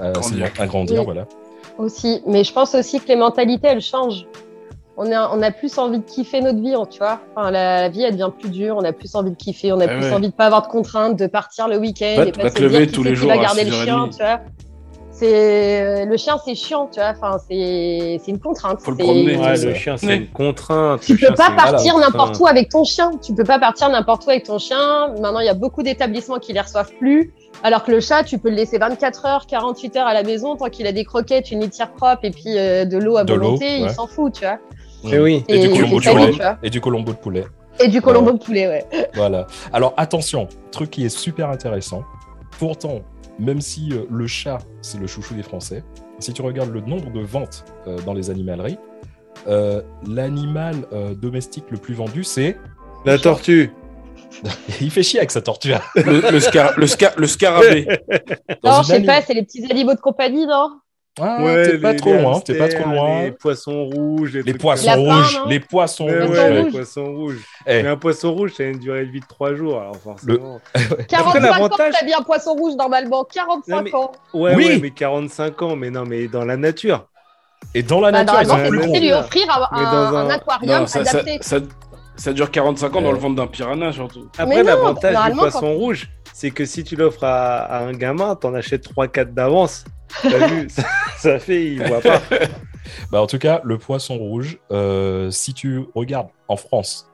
à, 0.01 0.11
Grandir. 0.13 0.51
à 0.59 0.67
grandir, 0.67 0.99
Oui. 1.01 1.05
voilà. 1.05 1.27
Aussi, 1.79 2.23
mais 2.27 2.43
je 2.43 2.53
pense 2.53 2.75
aussi 2.75 2.99
que 2.99 3.07
les 3.07 3.15
mentalités, 3.17 3.69
elles 3.69 3.81
changent. 3.81 4.27
On 4.97 5.13
a, 5.13 5.31
on 5.33 5.41
a 5.43 5.53
plus 5.53 5.79
envie 5.79 6.01
de 6.01 6.05
kiffer 6.05 6.41
notre 6.41 6.59
vie, 6.61 6.75
tu 6.91 6.99
vois. 6.99 7.21
Enfin, 7.37 7.53
la, 7.53 7.83
la 7.83 7.89
vie, 7.89 8.03
elle 8.03 8.15
devient 8.17 8.33
plus 8.37 8.51
dure. 8.51 8.77
On 8.77 8.83
a 8.85 8.93
plus 8.93 9.15
envie 9.15 9.31
de 9.31 9.37
kiffer. 9.37 9.71
On 9.73 9.79
a 9.79 9.85
Ah 9.85 9.89
plus 9.89 10.07
ouais. 10.07 10.13
envie 10.13 10.29
de 10.31 10.33
pas 10.35 10.47
avoir 10.47 10.63
de 10.63 10.67
contraintes, 10.67 11.17
de 11.17 11.29
partir 11.29 11.69
le 11.69 11.77
week-end 11.79 12.25
et 12.27 12.33
pas 12.33 12.51
te 12.51 12.61
lever 12.61 12.89
tous 12.89 13.05
les 13.05 13.15
jours 13.15 13.29
va 13.29 13.35
à 13.35 13.39
garder 13.39 13.63
le 13.63 13.71
6h30. 13.71 13.85
chien, 13.85 14.09
tu 14.09 14.17
vois. 14.25 14.41
C'est 15.19 15.81
euh, 15.83 16.05
le 16.05 16.17
chien, 16.17 16.37
c'est 16.45 16.55
chiant, 16.55 16.89
tu 16.93 17.01
vois. 17.01 17.11
Enfin, 17.17 17.39
c'est 17.49 18.21
c'est 18.25 18.31
une 18.31 18.39
contrainte. 18.39 18.81
Faut 18.81 18.93
le 18.93 18.97
C'est- 18.99 19.03
promener, 19.03 19.37
Ouais, 19.37 19.57
le 19.57 19.75
chien, 19.75 19.97
c'est 19.97 20.17
une 20.17 20.29
contrainte. 20.29 21.01
Tu 21.01 21.13
Le 21.15 21.19
peux 21.19 21.27
chien, 21.27 21.35
pas 21.35 21.51
partir 21.51 21.99
n'importe 21.99 22.39
où 22.39 22.47
avec 22.47 22.69
ton 22.69 22.85
chien. 22.85 23.11
Tu 23.21 23.35
peux 23.35 23.45
pas 23.45 23.59
partir 23.59 23.89
n'importe 23.89 24.25
où 24.27 24.31
avec 24.31 24.45
ton 24.45 24.59
chien. 24.59 25.09
Maintenant, 25.21 25.41
il 25.41 25.47
y 25.47 25.51
a 25.51 25.55
beaucoup 25.55 25.83
d'établissements 25.83 26.39
qui 26.39 26.53
les 26.53 26.61
reçoivent 26.61 26.93
plus. 26.99 27.33
Alors 27.65 27.83
que 27.85 27.91
le 27.91 27.99
chat, 28.01 28.23
tu 28.23 28.39
peux 28.39 28.51
le 28.51 28.55
laisser 28.57 28.79
24 28.79 29.27
heures, 29.27 29.47
48 29.49 29.97
heures 29.97 30.07
à 30.07 30.15
la 30.15 30.23
maison, 30.23 30.55
tant 30.55 30.67
qu'il 30.69 30.87
a 30.87 30.93
des 30.93 31.05
croquettes, 31.05 31.51
une 31.51 31.61
litière 31.63 31.91
propre 31.91 32.25
et 32.25 32.31
puis 32.31 32.57
euh, 32.57 32.85
de 32.85 32.99
l'eau 32.99 33.17
à 33.17 33.25
De 33.25 33.35
l'eau, 33.35 33.43
volonté, 33.47 33.65
ouais. 33.65 33.81
il 33.81 33.91
s'en 33.91 34.07
fout, 34.07 34.33
tu 34.35 34.45
vois. 34.45 34.59
Mais 35.05 35.19
oui. 35.19 35.45
Et 35.49 35.59
du 35.59 35.71
colombo 35.71 35.99
de 36.01 36.05
poulet. 36.11 36.31
tu 36.31 36.37
vois. 36.39 36.57
Et 36.63 36.71
du 36.71 36.81
colombo 36.81 37.13
de 37.13 37.17
poulet. 37.17 37.45
Et 37.81 37.89
du 37.89 38.01
colombo 38.01 38.33
de 38.33 38.39
poulet, 38.39 38.69
ouais. 38.69 38.85
Voilà. 39.15 39.47
Alors 39.73 39.95
attention, 39.97 40.49
truc 40.71 40.91
qui 40.91 41.05
est 41.05 41.09
super 41.09 41.51
intéressant. 41.51 42.03
Pourtant, 42.59 43.01
même 43.39 43.61
si 43.61 43.91
euh, 43.93 44.05
le 44.11 44.27
chat, 44.27 44.59
c'est 44.83 44.99
le 44.99 45.07
chouchou 45.07 45.35
des 45.35 45.43
Français, 45.43 45.85
si 46.19 46.33
tu 46.33 46.43
regardes 46.43 46.71
le 46.73 46.81
nombre 46.81 47.11
de 47.13 47.21
ventes 47.21 47.65
euh, 47.87 47.99
dans 48.07 48.13
les 48.15 48.31
animaleries, 48.31 48.79
euh, 49.47 49.83
l'animal 50.07 50.77
euh, 50.93 51.15
domestique 51.15 51.65
le 51.71 51.79
plus 51.79 51.95
vendu, 51.95 52.25
c'est... 52.25 52.57
La 53.05 53.19
tortue. 53.19 53.71
Il 54.81 54.91
fait 54.91 55.03
chier 55.03 55.21
avec 55.21 55.31
sa 55.31 55.41
tortue. 55.41 55.73
hein. 55.73 55.81
Le, 55.95 56.31
le, 56.33 56.41
scar- 56.41 56.75
le, 56.77 56.87
scar- 56.87 57.15
le 57.17 57.27
scarabée. 57.27 57.87
Dans 58.63 58.79
Non, 58.79 58.83
je 58.83 58.89
sais 58.89 58.95
anim- 58.97 59.07
pas, 59.07 59.23
c'est 59.23 59.35
les 59.35 59.45
petits 59.45 59.65
animaux 59.71 59.95
de 59.95 60.01
compagnie, 60.01 60.47
non? 60.47 60.81
Ah, 61.21 61.43
Ouais, 61.43 61.71
t'es 61.71 61.79
pas 61.79 61.95
trop 61.95 62.13
loin, 62.15 62.41
t'es 62.41 62.55
pas 62.55 62.65
hamsters, 62.65 62.83
trop 62.83 62.91
loin. 62.93 63.23
Les 63.23 63.31
poissons 63.33 63.85
rouges. 63.85 64.33
Les 64.35 64.43
trucs 64.43 64.61
poissons 64.61 64.95
rouges, 64.95 65.41
les 65.49 65.61
poissons 65.61 66.07
Mais 66.07 66.25
rouges. 66.25 66.39
ouais, 66.39 66.51
les 66.53 66.61
rouges. 66.63 66.73
poissons 66.73 67.07
rouges. 67.15 67.45
Eh. 67.67 67.83
Mais 67.83 67.89
un 67.89 67.97
poisson 67.97 68.33
rouge, 68.35 68.53
ça 68.57 68.63
a 68.63 68.67
une 68.67 68.79
durée 68.79 69.05
de 69.07 69.11
vie 69.11 69.21
de 69.21 69.27
3 69.27 69.55
jours, 69.55 69.81
alors 69.81 69.97
forcément. 69.97 70.61
45 71.09 71.61
ans, 71.63 71.69
t'as 71.77 72.05
bien 72.05 72.21
poisson 72.25 72.55
rouge 72.55 72.75
normalement. 72.77 73.25
45 73.25 73.75
Non, 73.77 73.83
mais- 73.83 73.95
ans. 73.95 74.13
Ouais, 74.35 74.55
Oui. 74.55 74.67
ouais, 74.69 74.79
mais 74.81 74.91
45 74.91 75.63
ans, 75.63 75.77
mais 75.77 75.91
non, 75.91 76.05
mais 76.07 76.29
dans 76.29 76.45
la 76.45 76.57
nature. 76.57 77.07
Et 77.75 77.83
dans 77.83 78.01
la 78.01 78.13
Bah, 78.13 78.25
nature, 78.25 78.43
ils 78.43 78.47
normalement, 78.49 78.65
sont 78.65 78.71
plus 78.71 78.79
c'est 78.79 78.79
plus 78.79 78.87
gros. 78.89 78.95
censé 78.95 79.01
gros. 79.01 79.07
lui 79.09 79.13
offrir 79.13 79.69
un, 79.73 79.83
dans 79.83 80.17
un, 80.17 80.27
un- 80.27 80.31
aquarium 80.31 80.81
Non, 80.81 80.87
ça, 80.87 81.05
ça, 81.05 81.11
adapté. 81.11 81.39
ça, 81.41 81.57
ça 82.17 82.33
dure 82.33 82.51
45 82.51 82.97
ans 82.97 83.03
dans 83.03 83.13
le 83.13 83.19
ventre 83.19 83.35
d'un 83.37 83.47
piranha, 83.47 83.93
surtout. 83.93 84.29
Après, 84.39 84.63
l'avantage 84.63 85.17
du 85.33 85.37
poisson 85.39 85.61
quand- 85.61 85.73
rouge, 85.75 86.09
c'est 86.39 86.53
que 86.53 86.65
si 86.65 86.85
tu 86.85 86.95
l'offres 86.95 87.25
à, 87.25 87.57
à 87.65 87.83
un 87.83 87.93
gamin, 87.93 88.37
t'en 88.37 88.55
achètes 88.55 88.89
3-4 88.89 89.35
d'avance. 89.35 89.85
T'as 90.23 90.47
vu 90.47 90.69
ça, 90.71 90.85
ça 91.17 91.39
fait, 91.41 91.73
il 91.73 91.83
voit 91.85 92.01
pas. 92.01 92.23
Bah, 93.11 93.21
en 93.21 93.27
tout 93.27 93.39
cas, 93.41 93.61
le 93.65 93.77
poisson 93.77 94.17
rouge, 94.17 94.61
euh, 94.71 95.33
si 95.33 95.53
tu 95.53 95.81
regardes 95.97 96.29
en 96.47 96.57
France, 96.57 97.11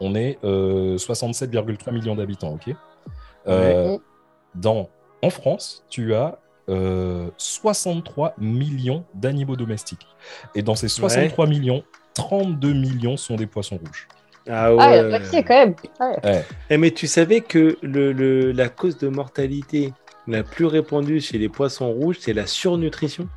on 0.00 0.14
est 0.14 0.38
euh, 0.44 0.96
67,3 0.96 1.92
millions 1.92 2.14
d'habitants, 2.14 2.54
ok? 2.54 2.74
Euh, 3.48 3.90
Ouais. 3.94 3.98
dans, 4.54 4.88
En 5.22 5.30
France, 5.30 5.84
tu 5.90 6.14
as 6.14 6.38
euh, 6.68 7.30
63 7.36 8.34
millions 8.38 9.04
d'animaux 9.12 9.56
domestiques. 9.56 10.06
Et 10.54 10.62
dans 10.62 10.76
ces 10.76 10.88
63 10.88 11.46
millions, 11.48 11.82
32 12.14 12.72
millions 12.74 13.16
sont 13.16 13.34
des 13.34 13.46
poissons 13.48 13.78
rouges. 13.84 14.06
Ah 14.50 14.72
ouais. 14.74 14.78
Ah, 14.80 14.90
il 14.90 14.96
y 14.96 14.98
a 14.98 15.04
un 15.06 15.10
paquet 15.20 15.42
quand 15.44 15.54
même. 15.54 15.74
Ouais. 16.24 16.44
Eh, 16.70 16.76
mais 16.78 16.90
tu 16.90 17.06
savais 17.06 17.40
que 17.40 17.76
le, 17.82 18.12
le- 18.12 18.52
la 18.52 18.68
cause 18.68 18.96
de 18.98 19.08
mortalité 19.08 19.92
la 20.26 20.42
plus 20.42 20.66
répandue 20.66 21.20
chez 21.20 21.38
les 21.38 21.48
poissons 21.48 21.90
rouges, 21.90 22.16
c'est 22.20 22.32
la 22.34 22.46
surnutrition? 22.46 23.28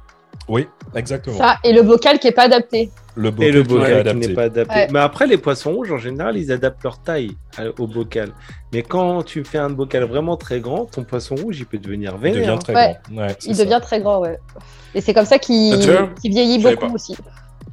Oui, 0.47 0.67
exactement. 0.95 1.37
Ça, 1.37 1.57
et 1.63 1.71
le 1.73 1.81
bocal 1.83 2.17
qui 2.19 2.27
est 2.27 2.31
pas 2.33 2.43
adapté. 2.43 2.89
Le 3.15 3.27
Et 3.27 3.31
bocal 3.31 3.51
le 3.53 3.61
qui 3.63 3.67
bocal 3.67 4.17
n'est 4.17 4.29
pas 4.29 4.43
adapté. 4.43 4.73
Ouais. 4.75 4.87
Mais 4.91 4.99
après, 4.99 5.27
les 5.27 5.37
poissons 5.37 5.73
rouges, 5.73 5.91
en 5.91 5.97
général, 5.97 6.37
ils 6.37 6.51
adaptent 6.51 6.83
leur 6.83 7.01
taille 7.01 7.31
au 7.77 7.85
bocal. 7.87 8.31
Mais 8.73 8.81
quand 8.81 9.23
tu 9.23 9.43
fais 9.43 9.57
un 9.57 9.69
bocal 9.69 10.03
vraiment 10.05 10.37
très 10.37 10.59
grand, 10.61 10.85
ton 10.85 11.03
poisson 11.03 11.35
rouge, 11.35 11.59
il 11.59 11.65
peut 11.65 11.77
devenir 11.77 12.13
Il 12.15 12.21
vénère. 12.21 12.39
devient 12.41 12.49
hein. 12.51 12.57
très 12.57 12.73
Ouais. 12.73 12.97
grand. 13.11 13.21
Ouais, 13.27 13.35
Il 13.45 13.55
ça. 13.55 13.63
devient 13.65 13.79
très 13.81 13.99
grand, 13.99 14.19
ouais. 14.21 14.39
Et 14.95 15.01
c'est 15.01 15.13
comme 15.13 15.25
ça 15.25 15.37
qu'il 15.37 15.73
Ah, 15.89 16.07
qu'il 16.21 16.31
vieillit 16.31 16.59
beaucoup 16.59 16.93
aussi. 16.93 17.15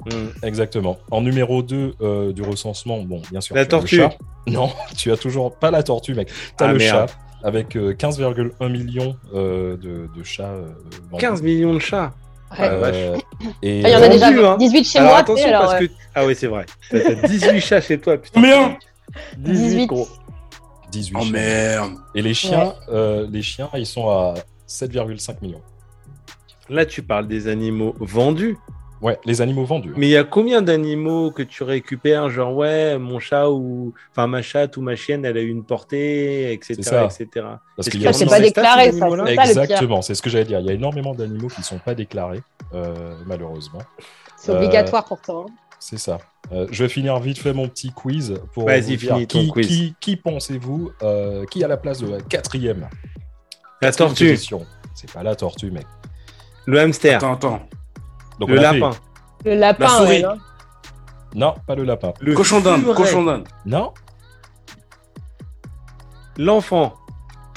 Mm. 0.07 0.45
Exactement. 0.47 0.99
En 1.11 1.21
numéro 1.21 1.63
2 1.63 2.33
du 2.33 2.43
recensement, 2.43 3.01
bon, 3.03 3.21
bien 3.31 3.41
sûr. 3.41 3.55
La 3.55 3.67
tu 3.67 3.75
as 3.75 3.79
le 3.79 3.81
tortue. 3.83 3.97
chat. 3.97 4.17
Non, 4.49 4.71
tu 4.97 5.13
as 5.13 5.17
toujours 5.19 5.55
pas 5.55 5.71
la 5.71 5.83
tortue, 5.83 6.15
mec. 6.15 6.29
Tu 6.29 6.65
as 6.65 6.69
Ah, 6.69 6.73
le 6.73 6.79
merde. 6.79 7.09
chat 7.11 7.17
avec 7.45 7.77
euh, 7.77 7.93
15,1 7.95 8.69
millions 8.71 9.15
euh, 9.35 9.77
de, 9.77 10.09
de 10.17 10.23
chats. 10.25 10.45
euh, 10.45 10.69
vendus. 11.11 11.21
15 11.21 11.43
millions 11.43 11.75
de 11.75 11.79
chats. 11.81 12.13
Ouais. 12.59 12.61
Euh, 12.63 13.17
et 13.63 13.83
Ah, 13.85 13.89
il 13.91 13.93
y 13.93 13.97
en 13.97 14.03
a 14.03 14.09
déjà 14.09 14.53
hein. 14.53 14.57
18 14.57 14.85
chez 14.85 14.99
alors 15.01 15.11
moi. 15.11 15.19
attention, 15.21 15.49
alors, 15.49 15.61
parce 15.67 15.81
ouais. 15.81 15.89
que. 15.89 15.93
Ah 16.15 16.25
oui, 16.25 16.35
c'est 16.35 16.47
vrai. 16.47 16.65
T'as 16.91 17.01
t'as 17.01 17.29
18 17.29 17.61
chats 17.61 17.81
chez 17.83 17.99
toi, 18.01 18.17
putain. 18.17 18.41
Combien 18.41 18.79
18. 19.37 19.87
gros. 19.87 20.09
18 20.93 21.17
Oh 21.21 21.25
merde. 21.27 21.93
Et 22.15 22.23
les 22.23 22.33
chiens, 22.33 22.73
euh, 22.89 23.27
les 23.31 23.43
chiens, 23.43 23.69
ils 23.75 23.85
sont 23.87 24.09
à 24.09 24.33
7,5 24.67 25.37
millions. 25.43 25.61
Là, 26.71 26.87
tu 26.87 27.03
parles 27.03 27.29
des 27.29 27.49
animaux 27.49 27.95
vendus. 28.01 28.57
Ouais, 29.01 29.19
les 29.25 29.41
animaux 29.41 29.65
vendus. 29.65 29.93
Mais 29.97 30.09
il 30.09 30.11
y 30.11 30.17
a 30.17 30.25
combien 30.25 30.61
d'animaux 30.61 31.31
que 31.31 31.43
tu 31.45 31.63
récupères 31.63 32.31
Genre, 32.31 32.55
ouais, 32.55 32.99
mon 32.99 33.21
chat 33.21 33.49
ou. 33.51 33.95
Enfin, 34.11 34.27
ma 34.27 34.43
chatte 34.43 34.77
ou 34.77 34.83
ma 34.83 34.97
chienne, 34.97 35.25
elle 35.25 35.37
a 35.37 35.41
eu 35.41 35.49
une 35.51 35.65
portée, 35.65 36.53
etc. 36.53 36.75
C'est 36.77 36.83
ça. 36.83 37.05
etc. 37.05 37.47
Parce 37.77 37.89
qu'il 37.89 38.01
y 38.01 38.05
a 38.05 38.07
y 38.07 38.11
a 38.11 38.13
c'est 38.13 38.27
pas 38.27 38.41
déclaré, 38.41 38.91
ça. 38.93 39.07
Exactement, 39.29 40.03
c'est 40.03 40.15
ce 40.15 40.23
que 40.23 40.29
j'allais 40.31 40.45
dire. 40.47 40.59
Il 40.61 40.67
y 40.67 40.71
a 40.71 40.73
énormément 40.73 41.15
d'animaux 41.15 41.47
qui 41.49 41.61
ne 41.61 41.65
sont 41.65 41.79
pas 41.79 41.95
déclarés, 41.95 42.43
euh, 42.75 43.15
malheureusement. 43.27 43.81
C'est 44.37 44.51
Euh, 44.53 44.57
obligatoire 44.57 45.05
pourtant. 45.05 45.47
hein. 45.49 45.53
C'est 45.81 45.99
ça. 45.99 46.19
Euh, 46.51 46.67
je 46.73 46.83
vais 46.83 46.89
finir 46.89 47.17
vite 47.21 47.39
fait 47.39 47.53
mon 47.53 47.69
petit 47.69 47.93
quiz 47.93 48.35
pour 48.53 48.67
Vas-y, 48.67 48.81
vous 48.81 48.97
dire 48.97 49.15
finis 49.15 49.27
ton 49.29 49.39
qui, 49.43 49.49
quiz. 49.51 49.67
qui, 49.69 49.95
qui 50.01 50.17
pensez-vous 50.17 50.91
euh, 51.03 51.45
qui 51.47 51.63
a 51.63 51.69
la 51.69 51.77
place 51.77 52.01
de 52.01 52.11
la 52.11 52.21
quatrième 52.21 52.89
La 53.81 53.93
tortue. 53.93 54.37
C'est 54.37 55.13
pas 55.13 55.23
la 55.23 55.37
tortue, 55.37 55.71
mec. 55.71 55.87
le 56.67 56.81
hamster, 56.81 57.19
Attends, 57.19 57.35
attends. 57.35 57.61
Donc, 58.41 58.49
le 58.51 58.57
fait- 58.57 58.63
lapin, 58.63 58.91
Le 59.45 59.55
lapin, 59.55 59.85
La 59.85 59.89
souris. 59.91 60.09
ouais, 60.09 60.23
non 60.23 60.37
Non, 61.35 61.55
pas 61.67 61.75
le 61.75 61.85
lapin. 61.85 62.13
le 62.21 62.35
Cochon 62.35 62.61
d'Inde, 62.61 62.85
cochon 62.95 63.25
d'Inde. 63.25 63.45
Non, 63.67 63.93
l'enfant, 66.37 66.95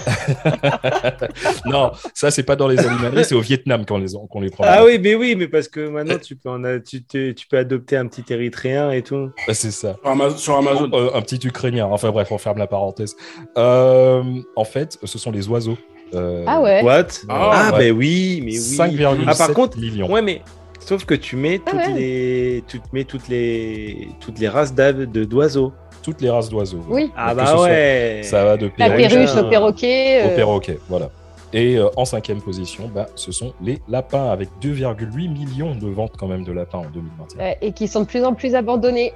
non, 1.66 1.92
ça, 2.16 2.32
c'est 2.32 2.42
pas 2.44 2.56
dans 2.56 2.68
les 2.68 2.80
animaleries, 2.80 3.24
c'est 3.26 3.36
au 3.36 3.42
Vietnam 3.42 3.86
qu'on 3.86 4.00
les, 4.00 4.08
qu'on 4.30 4.42
les 4.42 4.50
prend. 4.50 4.64
Ah 4.68 4.84
oui, 4.84 5.00
mais 5.02 5.14
oui, 5.16 5.36
mais 5.38 5.48
parce 5.48 5.68
que 5.68 5.88
maintenant, 5.90 6.18
tu 6.22 6.36
peux, 6.36 6.50
en 6.50 6.64
a- 6.64 6.80
tu, 6.80 7.04
te- 7.04 7.32
tu 7.32 7.48
peux 7.48 7.58
adopter 7.58 7.98
un 7.98 8.08
petit 8.08 8.24
érythréen 8.34 8.90
et 8.92 9.04
tout. 9.04 9.30
Ouais, 9.48 9.54
c'est 9.54 9.70
ça. 9.72 9.96
Sur 10.02 10.10
Amazon. 10.12 10.38
Sur 10.38 10.58
Amazon. 10.58 10.90
Euh, 10.94 11.12
un 11.14 11.22
petit 11.22 11.46
Ukrainien. 11.48 11.86
Enfin 11.92 12.10
bref, 12.10 12.32
on 12.32 12.38
ferme 12.40 12.58
la 12.58 12.66
parenthèse. 12.68 13.16
Euh, 13.58 14.24
en 14.56 14.64
fait, 14.64 14.98
ce 15.04 15.18
sont 15.20 15.32
les 15.32 15.48
oiseaux. 15.48 15.78
Euh, 16.16 16.44
Ah 16.48 16.60
ouais. 16.62 16.82
What? 16.84 17.06
Ah, 17.30 17.68
Ah, 17.70 17.72
ouais. 17.74 17.78
ben 17.92 17.98
oui, 17.98 18.42
mais 18.44 18.52
oui. 18.54 18.58
5,7 18.58 19.24
Ah, 19.28 19.36
par 19.36 19.54
contre, 19.54 19.78
millions. 19.78 20.12
Ouais, 20.12 20.22
mais 20.24 20.42
sauf 20.82 21.06
que 21.06 21.14
tu 21.16 21.36
mets 21.38 21.62
Ah 21.66 21.70
toutes 21.72 21.80
ouais. 21.80 21.94
les, 21.94 22.64
tu 22.68 22.80
te 22.80 22.88
mets 22.94 23.04
toutes 23.06 23.28
les, 23.30 24.10
toutes 24.20 24.40
les 24.40 24.50
races 24.50 24.74
d'oiseaux. 24.74 25.72
Toutes 26.04 26.20
les 26.22 26.30
races 26.32 26.50
d'oiseaux. 26.50 26.82
Oui. 26.90 27.12
Ah 27.16 27.36
bah 27.36 27.46
soit- 27.46 27.62
ouais. 27.64 28.22
Ça 28.24 28.44
va 28.44 28.58
de 28.58 28.72
La 28.80 28.90
perruche 28.90 29.30
à- 29.36 29.42
le 29.44 29.50
perroquet. 29.50 30.24
au 30.26 30.28
euh, 30.30 30.36
perroquet. 30.36 30.80
Voilà. 30.90 31.10
Et 31.54 31.78
euh, 31.78 31.90
en 31.96 32.06
cinquième 32.06 32.42
position, 32.42 32.90
bah, 32.94 33.06
ce 33.16 33.32
sont 33.32 33.54
les 33.62 33.80
lapins 33.88 34.30
avec 34.32 34.50
2,8 34.62 35.28
millions 35.30 35.76
de 35.76 35.88
ventes 35.88 36.14
quand 36.18 36.28
même 36.28 36.44
de 36.44 36.52
lapins 36.52 36.80
en 36.80 36.90
2021. 36.92 37.40
ouais, 37.40 37.58
et 37.62 37.72
qui 37.74 37.88
sont 37.88 38.02
de 38.02 38.06
plus 38.08 38.24
en 38.24 38.34
plus 38.34 38.56
abandonnés. 38.56 39.14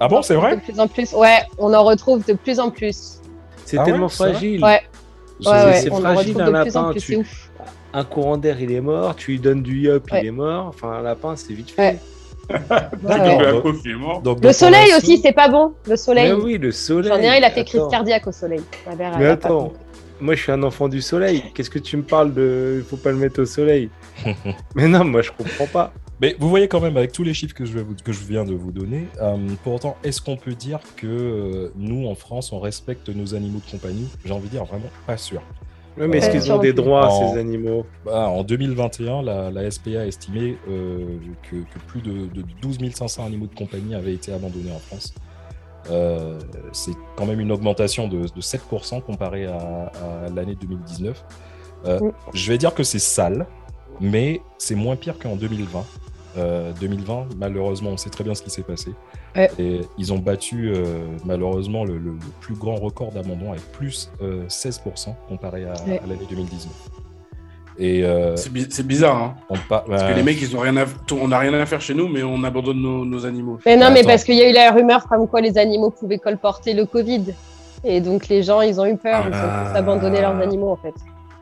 Ah 0.00 0.08
bon, 0.08 0.22
c'est 0.22 0.34
vrai 0.34 0.56
De 0.56 0.60
plus 0.62 0.80
en 0.80 0.88
plus. 0.88 1.12
Ouais, 1.12 1.38
on 1.58 1.72
en 1.72 1.84
retrouve 1.84 2.24
de 2.26 2.32
plus 2.32 2.58
en 2.58 2.70
plus. 2.70 3.20
C'est 3.64 3.78
Ah 3.78 3.84
tellement 3.84 4.08
fragile. 4.08 4.64
Ouais, 4.64 4.80
C'est- 5.40 5.48
ouais, 5.48 5.64
ouais. 5.64 5.72
c'est 5.74 5.92
On 5.92 5.96
en 5.98 6.00
fragile 6.00 6.40
un 6.40 6.46
de 6.46 6.62
plus 6.62 6.76
en 6.76 6.82
lapin. 6.82 6.90
plus. 6.92 7.00
Tu- 7.00 7.06
C'est 7.12 7.16
ouf. 7.18 7.50
Un 7.96 8.04
courant 8.04 8.36
d'air, 8.36 8.60
il 8.60 8.72
est 8.72 8.80
mort. 8.80 9.14
Tu 9.16 9.30
lui 9.32 9.38
donnes 9.40 9.62
du 9.62 9.78
yop, 9.82 10.10
Ouais. 10.10 10.20
il 10.22 10.26
est 10.26 10.30
mort. 10.32 10.66
Enfin, 10.66 10.90
un 10.90 11.02
lapin, 11.02 11.36
c'est 11.36 11.54
vite 11.54 11.70
fait. 11.76 11.98
Donc- 14.22 14.42
Le 14.44 14.52
soleil 14.52 14.92
aussi, 14.96 15.18
c'est 15.18 15.32
pas 15.32 15.48
bon. 15.48 15.72
Le 15.88 15.96
soleil. 15.96 16.28
Mais 16.32 16.42
oui, 16.42 16.58
le 16.58 16.72
soleil. 16.72 17.10
J'en 17.10 17.18
ai 17.18 17.28
un, 17.28 17.34
il 17.36 17.44
a 17.44 17.50
fait 17.50 17.64
crise 17.64 17.82
cardiaque 17.90 18.26
au 18.26 18.32
soleil. 18.32 18.60
Ma 18.86 18.94
mère, 18.96 19.18
Mais 19.18 19.26
attends, 19.26 19.72
moi 20.20 20.34
je 20.34 20.42
suis 20.42 20.52
un 20.52 20.62
enfant 20.62 20.88
du 20.88 21.00
soleil. 21.00 21.42
Qu'est-ce 21.54 21.70
que 21.70 21.78
tu 21.78 21.96
me 21.96 22.02
parles 22.02 22.34
de. 22.34 22.76
Il 22.78 22.84
faut 22.84 22.96
pas 22.96 23.10
le 23.12 23.16
mettre 23.18 23.40
au 23.42 23.46
soleil. 23.46 23.88
Mais 24.74 24.88
non, 24.88 25.04
moi 25.04 25.22
je 25.22 25.30
comprends 25.30 25.66
pas. 25.66 25.92
Mais 26.20 26.36
vous 26.38 26.48
voyez 26.48 26.68
quand 26.68 26.80
même, 26.80 26.96
avec 26.96 27.10
tous 27.12 27.24
les 27.24 27.34
chiffres 27.34 27.54
que 27.54 27.64
je, 27.64 27.72
vais 27.72 27.82
vous- 27.82 27.96
que 28.02 28.12
je 28.12 28.20
viens 28.24 28.44
de 28.44 28.54
vous 28.54 28.70
donner, 28.70 29.08
euh, 29.20 29.36
pour 29.64 29.74
autant, 29.74 29.96
est-ce 30.04 30.20
qu'on 30.22 30.36
peut 30.36 30.52
dire 30.54 30.78
que 30.96 31.06
euh, 31.08 31.72
nous, 31.76 32.06
en 32.06 32.14
France, 32.14 32.52
on 32.52 32.60
respecte 32.60 33.08
nos 33.08 33.34
animaux 33.34 33.60
de 33.66 33.70
compagnie? 33.70 34.08
J'ai 34.24 34.32
envie 34.32 34.46
de 34.46 34.52
dire 34.52 34.64
vraiment 34.64 34.90
pas 35.08 35.16
sûr. 35.16 35.42
Ouais, 35.96 36.08
mais 36.08 36.18
est-ce 36.18 36.30
qu'ils 36.30 36.52
ont 36.52 36.58
des 36.58 36.72
droits, 36.72 37.08
En- 37.08 37.32
ces 37.32 37.38
animaux? 37.38 37.86
Bah, 38.04 38.28
en 38.28 38.42
2021, 38.42 39.22
la, 39.22 39.50
la 39.50 39.70
SPA 39.70 40.00
a 40.00 40.06
estimé 40.06 40.58
euh, 40.68 41.18
que, 41.48 41.56
que 41.56 41.78
plus 41.86 42.02
de, 42.02 42.26
de 42.26 42.44
12 42.60 42.78
500 42.94 43.24
animaux 43.26 43.46
de 43.46 43.54
compagnie 43.54 43.94
avaient 43.94 44.14
été 44.14 44.32
abandonnés 44.32 44.72
en 44.72 44.78
France. 44.80 45.14
Euh, 45.90 46.38
c'est 46.72 46.94
quand 47.16 47.26
même 47.26 47.40
une 47.40 47.52
augmentation 47.52 48.08
de, 48.08 48.22
de 48.22 48.40
7% 48.40 49.02
comparé 49.02 49.46
à, 49.46 49.56
à 50.26 50.30
l'année 50.34 50.56
2019. 50.60 51.24
Euh. 51.86 52.00
Je 52.32 52.50
vais 52.50 52.58
dire 52.58 52.74
que 52.74 52.82
c'est 52.82 52.98
sale, 52.98 53.46
mais 54.00 54.40
c'est 54.58 54.74
moins 54.74 54.96
pire 54.96 55.18
qu'en 55.18 55.36
2020. 55.36 55.84
Euh, 56.36 56.72
2020, 56.80 57.28
malheureusement, 57.38 57.90
on 57.90 57.96
sait 57.96 58.10
très 58.10 58.24
bien 58.24 58.34
ce 58.34 58.42
qui 58.42 58.50
s'est 58.50 58.62
passé. 58.62 58.90
Ouais. 59.36 59.50
Et 59.58 59.80
ils 59.98 60.12
ont 60.12 60.18
battu 60.18 60.68
euh, 60.74 60.84
malheureusement 61.24 61.84
le, 61.84 61.94
le- 61.94 62.10
le 62.12 62.18
plus 62.40 62.54
grand 62.54 62.76
record 62.76 63.10
d'abandon 63.12 63.50
avec 63.50 63.62
plus 63.72 64.10
euh, 64.22 64.46
16% 64.48 65.08
comparé 65.28 65.64
à, 65.64 65.72
Ouais. 65.88 66.00
à 66.02 66.06
l'année 66.06 66.26
2019. 66.30 66.72
Et 67.76 68.04
euh, 68.04 68.36
C'est 68.36 68.52
bi- 68.52 68.68
c'est 68.70 68.86
bizarre, 68.86 69.16
hein. 69.20 69.34
on 69.50 69.54
pa- 69.54 69.84
Parce 69.88 70.02
bah, 70.02 70.10
que 70.12 70.14
les 70.16 70.22
mecs, 70.22 70.40
ils 70.40 70.56
ont 70.56 70.60
rien 70.60 70.76
à... 70.76 70.84
on 71.20 71.26
n'a 71.28 71.40
rien 71.40 71.52
à 71.54 71.66
faire 71.66 71.80
chez 71.80 71.94
nous, 71.94 72.06
mais 72.06 72.22
on 72.22 72.44
abandonne 72.44 72.80
nos, 72.80 73.04
nos 73.04 73.26
animaux. 73.26 73.58
Mais 73.66 73.74
non, 73.76 73.86
Attends. 73.86 73.94
mais 73.94 74.02
parce 74.04 74.22
qu'il 74.22 74.36
y 74.36 74.42
a 74.42 74.48
eu 74.48 74.52
la 74.52 74.70
rumeur 74.70 75.08
comme 75.08 75.26
quoi 75.26 75.40
les 75.40 75.58
animaux 75.58 75.90
pouvaient 75.90 76.18
colporter 76.18 76.72
le 76.72 76.86
Covid. 76.86 77.34
Et 77.82 78.00
donc 78.00 78.28
les 78.28 78.44
gens, 78.44 78.60
ils 78.60 78.80
ont 78.80 78.86
eu 78.86 78.96
peur. 78.96 79.24
Ils 79.26 79.34
ont 79.34 79.38
Ah. 79.42 79.70
tous 79.72 79.78
abandonné 79.78 80.20
leurs 80.20 80.36
animaux, 80.36 80.70
en 80.70 80.76
fait. 80.76 80.94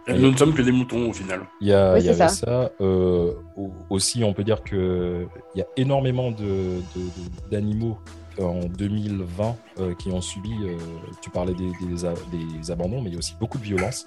Et 0.09 0.15
nous 0.19 0.33
ne 0.33 0.37
sommes 0.37 0.53
que 0.55 0.63
des 0.63 0.73
moutons, 0.73 1.09
au 1.09 1.13
final. 1.13 1.43
Il 1.61 1.69
y, 1.69 1.73
a, 1.73 1.93
Oui, 1.95 2.01
il 2.01 2.03
y 2.03 2.15
c'est 2.15 2.21
avait 2.23 2.29
ça. 2.35 2.47
ça. 2.47 2.71
euh, 2.81 3.33
au- 3.57 3.71
aussi, 3.91 4.25
on 4.25 4.33
peut 4.35 4.43
dire 4.45 4.63
que 4.65 5.27
il 5.55 5.59
y 5.59 5.63
a 5.63 5.67
énormément 5.77 6.31
de- 6.33 6.81
de- 6.97 7.01
de- 7.01 7.51
d'animaux 7.51 7.99
en 8.41 8.61
2020 8.67 9.57
euh, 9.79 9.95
qui 9.95 10.11
ont 10.11 10.21
subi. 10.21 10.51
euh, 10.65 10.77
tu 11.21 11.31
parlais 11.31 11.55
des, 11.55 11.71
des 11.87 12.05
a- 12.05 12.15
des 12.33 12.71
abandons, 12.71 13.01
mais 13.01 13.11
il 13.11 13.13
y 13.13 13.17
a 13.17 13.19
aussi 13.19 13.35
beaucoup 13.39 13.59
de 13.59 13.65
violence. 13.65 14.07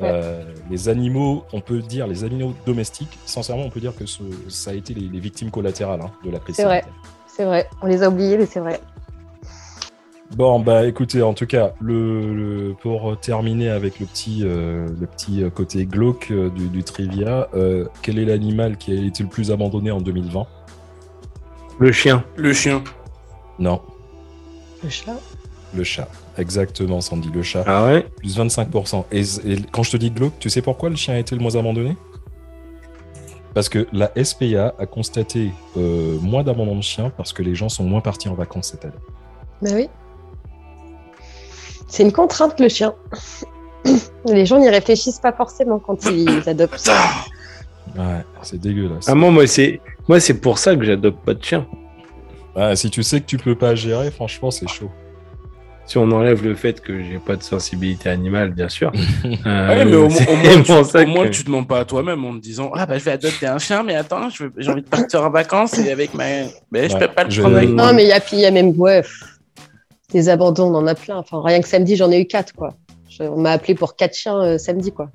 Ouais. 0.00 0.10
Euh, 0.12 0.44
les 0.70 0.88
animaux, 0.88 1.44
on 1.52 1.60
peut 1.60 1.80
dire 1.80 2.06
les 2.06 2.22
animaux 2.24 2.54
domestiques. 2.66 3.18
Sincèrement, 3.26 3.64
on 3.64 3.70
peut 3.70 3.80
dire 3.80 3.94
que 3.96 4.06
ce- 4.06 4.22
ça 4.48 4.70
a 4.70 4.74
été 4.74 4.94
les, 4.94 5.08
les 5.08 5.20
victimes 5.20 5.50
collatérales 5.50 6.00
hein, 6.02 6.10
de 6.24 6.30
la 6.30 6.38
crise 6.38 6.56
C'est 6.56 6.64
vrai. 6.64 6.84
C'est 7.26 7.44
vrai. 7.44 7.68
On 7.82 7.86
les 7.86 8.02
a 8.02 8.08
oubliés, 8.08 8.38
mais 8.38 8.46
c'est 8.46 8.60
vrai. 8.60 8.80
Bon, 10.34 10.58
bah 10.60 10.86
écoutez, 10.86 11.22
en 11.22 11.34
tout 11.34 11.46
cas, 11.46 11.72
le, 11.80 12.34
le- 12.34 12.74
pour 12.74 13.18
terminer 13.20 13.70
avec 13.70 14.00
le 14.00 14.06
petit, 14.06 14.40
euh, 14.42 14.86
le 15.00 15.06
petit 15.06 15.42
côté 15.54 15.86
glauque 15.86 16.28
euh, 16.30 16.50
du, 16.50 16.68
du 16.68 16.82
trivia, 16.82 17.48
euh, 17.54 17.86
quel 18.02 18.18
est 18.18 18.24
l'animal 18.24 18.76
qui 18.76 18.92
a 18.92 19.00
été 19.00 19.22
le 19.22 19.28
plus 19.28 19.50
abandonné 19.52 19.90
en 19.92 20.00
2020 20.00 20.46
Le 21.78 21.92
chien. 21.92 22.24
Le 22.36 22.52
chien. 22.52 22.82
Non, 23.58 23.80
Le 24.82 24.90
chat? 24.90 25.16
le 25.74 25.84
chat. 25.84 26.08
Exactement, 26.38 27.00
Sandy, 27.00 27.30
le 27.32 27.42
chat. 27.42 27.64
Ah 27.66 27.86
ouais? 27.86 28.06
Plus 28.18 28.36
25%. 28.38 29.04
Et, 29.12 29.20
et 29.52 29.62
quand 29.72 29.82
je 29.84 29.92
te 29.92 29.96
dis 29.96 30.10
glauque, 30.10 30.38
tu 30.38 30.50
sais 30.50 30.60
pourquoi 30.60 30.90
le 30.90 30.96
chien 30.96 31.14
a 31.14 31.18
été 31.18 31.34
le 31.34 31.40
moins 31.40 31.54
abandonné? 31.54 31.96
Parce 33.54 33.68
que 33.70 33.86
la 33.92 34.10
SPA 34.22 34.74
a 34.78 34.86
constaté 34.86 35.52
euh, 35.78 36.18
moins 36.20 36.42
d'abandon 36.44 36.76
de 36.76 36.82
chiens 36.82 37.10
parce 37.16 37.32
que 37.32 37.42
les 37.42 37.54
gens 37.54 37.68
sont 37.70 37.84
moins 37.84 38.02
partis 38.02 38.28
en 38.28 38.34
vacances 38.34 38.68
cette 38.72 38.84
année. 38.84 38.94
Bah 39.62 39.70
oui. 39.74 39.88
C'est 41.88 42.02
une 42.02 42.12
contrainte, 42.12 42.58
le 42.60 42.68
chien. 42.68 42.94
Les 44.26 44.44
gens 44.46 44.58
n'y 44.58 44.68
réfléchissent 44.68 45.20
pas 45.20 45.32
forcément 45.32 45.78
quand 45.78 46.04
ils 46.06 46.42
adoptent. 46.48 46.90
Ouais, 47.96 48.24
c'est 48.42 48.60
dégueulasse. 48.60 49.06
Ah 49.08 49.14
moi, 49.14 49.30
moi 49.30 49.46
c'est 49.46 49.80
moi 50.08 50.18
c'est 50.20 50.34
pour 50.40 50.58
ça 50.58 50.74
que 50.76 50.84
j'adopte 50.84 51.24
pas 51.24 51.34
de 51.34 51.42
chien. 51.44 51.66
Ouais, 52.56 52.74
si 52.74 52.90
tu 52.90 53.02
sais 53.02 53.20
que 53.20 53.26
tu 53.26 53.36
peux 53.36 53.54
pas 53.54 53.74
gérer, 53.74 54.10
franchement, 54.10 54.50
c'est 54.50 54.66
chaud. 54.68 54.90
Si 55.84 55.98
on 55.98 56.10
enlève 56.10 56.42
le 56.42 56.56
fait 56.56 56.80
que 56.80 57.00
j'ai 57.04 57.18
pas 57.18 57.36
de 57.36 57.44
sensibilité 57.44 58.08
animale, 58.08 58.50
bien 58.50 58.68
sûr. 58.68 58.90
Euh, 59.46 59.68
Ouais, 59.68 59.84
mais 59.84 59.94
au, 59.94 60.08
moins, 60.08 60.18
tu, 60.64 60.84
ça 60.84 61.02
au 61.02 61.06
moins, 61.06 61.24
que- 61.26 61.30
tu 61.30 61.44
te 61.44 61.50
mens 61.50 61.62
pas 61.64 61.80
à 61.80 61.84
toi-même 61.84 62.24
en 62.24 62.32
te 62.34 62.40
disant 62.40 62.72
Ah, 62.74 62.86
bah, 62.86 62.98
je 62.98 63.04
vais 63.04 63.12
adopter 63.12 63.46
un 63.46 63.58
chien, 63.58 63.84
mais 63.84 63.94
attends, 63.94 64.28
j'ai 64.30 64.70
envie 64.70 64.82
de 64.82 64.88
partir 64.88 65.22
en 65.22 65.30
vacances 65.30 65.78
et 65.78 65.92
avec 65.92 66.12
ma. 66.14 66.24
Mais 66.72 66.88
je 66.88 66.96
peux 66.96 67.06
pas 67.06 67.22
le 67.24 67.30
je- 67.30 67.40
prendre 67.40 67.56
avec 67.56 67.68
moi. 67.70 67.86
Non, 67.86 67.94
mais 67.94 68.04
il 68.04 68.08
y 68.08 68.12
a, 68.12 68.20
y 68.34 68.46
a 68.46 68.50
même 68.50 68.70
ouais, 68.80 69.02
des 70.12 70.28
abandons, 70.28 70.72
on 70.72 70.78
en 70.78 70.86
a 70.86 70.94
plein. 70.94 71.16
Enfin, 71.18 71.40
rien 71.42 71.60
que 71.60 71.68
samedi, 71.68 71.96
j'en 71.96 72.10
ai 72.10 72.20
eu 72.20 72.26
quatre, 72.26 72.52
quoi. 72.54 72.74
Je- 73.08 73.22
on 73.24 73.38
m'a 73.40 73.50
appelé 73.52 73.74
pour 73.74 73.96
quatre 73.96 74.14
chiens 74.14 74.38
euh, 74.40 74.58
samedi, 74.58 74.92
quoi. 74.92 75.10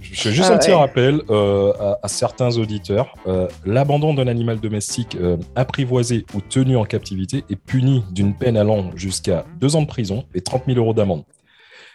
Je 0.00 0.14
fais 0.20 0.30
juste 0.32 0.48
Ah 0.50 0.54
un 0.54 0.58
petit 0.58 0.70
ouais. 0.70 0.76
rappel 0.76 1.22
euh, 1.30 1.72
à, 1.80 1.98
à 2.02 2.08
certains 2.08 2.56
auditeurs. 2.58 3.14
Euh, 3.26 3.48
L'abandon 3.64 4.14
d'un 4.14 4.28
animal 4.28 4.60
domestique 4.60 5.16
apprivoisé 5.56 6.24
ou 6.34 6.40
tenu 6.40 6.76
en 6.76 6.84
captivité 6.84 7.44
est 7.50 7.56
puni 7.56 8.04
d'une 8.12 8.34
peine 8.34 8.56
allant 8.56 8.90
jusqu'à 8.94 9.44
deux 9.60 9.74
ans 9.74 9.82
de 9.82 9.86
prison 9.86 10.24
et 10.34 10.40
30 10.42 10.64
000 10.66 10.78
euros 10.78 10.92
d'amende. 10.94 11.24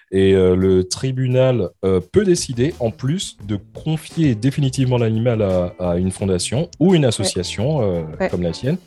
Et 0.10 0.32
le 0.32 0.86
tribunal 0.88 1.68
peut 1.82 2.24
décider, 2.24 2.74
en 2.80 2.92
plus, 2.92 3.36
de 3.46 3.60
confier 3.84 4.36
définitivement 4.36 4.98
l'animal 4.98 5.42
à, 5.42 5.74
à 5.80 5.98
une 5.98 6.12
fondation 6.12 6.70
ou 6.80 6.96
une 6.96 7.04
association 7.04 7.80
Ouais. 8.18 8.30
comme 8.30 8.42
la 8.42 8.52
tienne. 8.52 8.78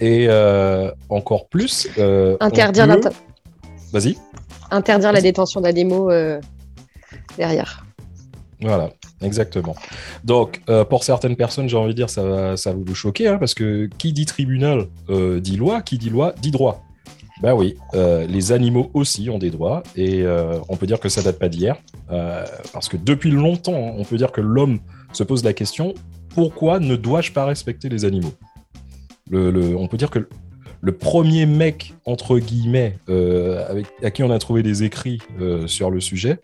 Et 0.00 0.26
euh, 0.28 0.90
encore 1.08 1.48
plus... 1.48 1.88
euh, 1.98 2.36
Interdire, 2.40 2.84
peut- 2.84 2.90
l'inter- 2.90 3.16
Vas-y. 3.92 4.16
interdire 4.70 5.12
la 5.12 5.20
détention 5.20 5.60
d'animaux 5.60 6.10
euh, 6.10 6.40
derrière. 7.36 7.84
Voilà, 8.62 8.90
exactement. 9.22 9.74
Donc, 10.24 10.60
euh, 10.68 10.84
pour 10.84 11.04
certaines 11.04 11.36
personnes, 11.36 11.68
j'ai 11.68 11.76
envie 11.76 11.92
de 11.92 11.96
dire, 11.96 12.10
ça 12.10 12.22
va, 12.22 12.56
ça 12.56 12.72
va 12.72 12.78
vous 12.84 12.94
choquer, 12.94 13.28
hein, 13.28 13.38
parce 13.38 13.54
que 13.54 13.88
qui 13.98 14.12
dit 14.12 14.26
tribunal 14.26 14.86
euh, 15.08 15.40
dit 15.40 15.56
loi, 15.56 15.82
qui 15.82 15.98
dit 15.98 16.10
loi 16.10 16.34
dit 16.40 16.50
droit. 16.50 16.82
Ben 17.42 17.54
oui, 17.54 17.74
euh, 17.94 18.26
les 18.26 18.52
animaux 18.52 18.90
aussi 18.92 19.30
ont 19.30 19.38
des 19.38 19.50
droits, 19.50 19.82
et 19.96 20.24
on 20.68 20.76
peut 20.76 20.86
dire 20.86 21.00
que 21.00 21.08
ça 21.08 21.22
date 21.22 21.38
pas 21.38 21.48
d'hier, 21.48 21.76
parce 22.72 22.88
que 22.90 22.98
depuis 22.98 23.30
longtemps, 23.30 23.94
on 23.96 24.04
peut 24.04 24.18
dire 24.18 24.30
que 24.30 24.42
l'homme 24.42 24.78
se 25.14 25.22
pose 25.24 25.42
la 25.42 25.54
question 25.54 25.94
pourquoi 26.34 26.78
ne 26.78 26.96
dois-je 26.96 27.32
pas 27.32 27.44
respecter 27.46 27.88
les 27.88 28.04
animaux? 28.04 28.32
On 29.32 29.86
peut 29.88 29.96
dire 29.96 30.10
que 30.10 30.26
le 30.82 30.92
premier 30.92 31.46
mec, 31.46 31.94
entre 32.06 32.38
guillemets, 32.38 32.98
euh, 33.08 33.82
à 34.02 34.10
qui 34.10 34.22
on 34.22 34.30
a 34.30 34.38
trouvé 34.38 34.62
des 34.62 34.82
écrits 34.82 35.18
euh, 35.40 35.66
sur 35.66 35.90
le 35.90 36.00
sujet, 36.00 36.38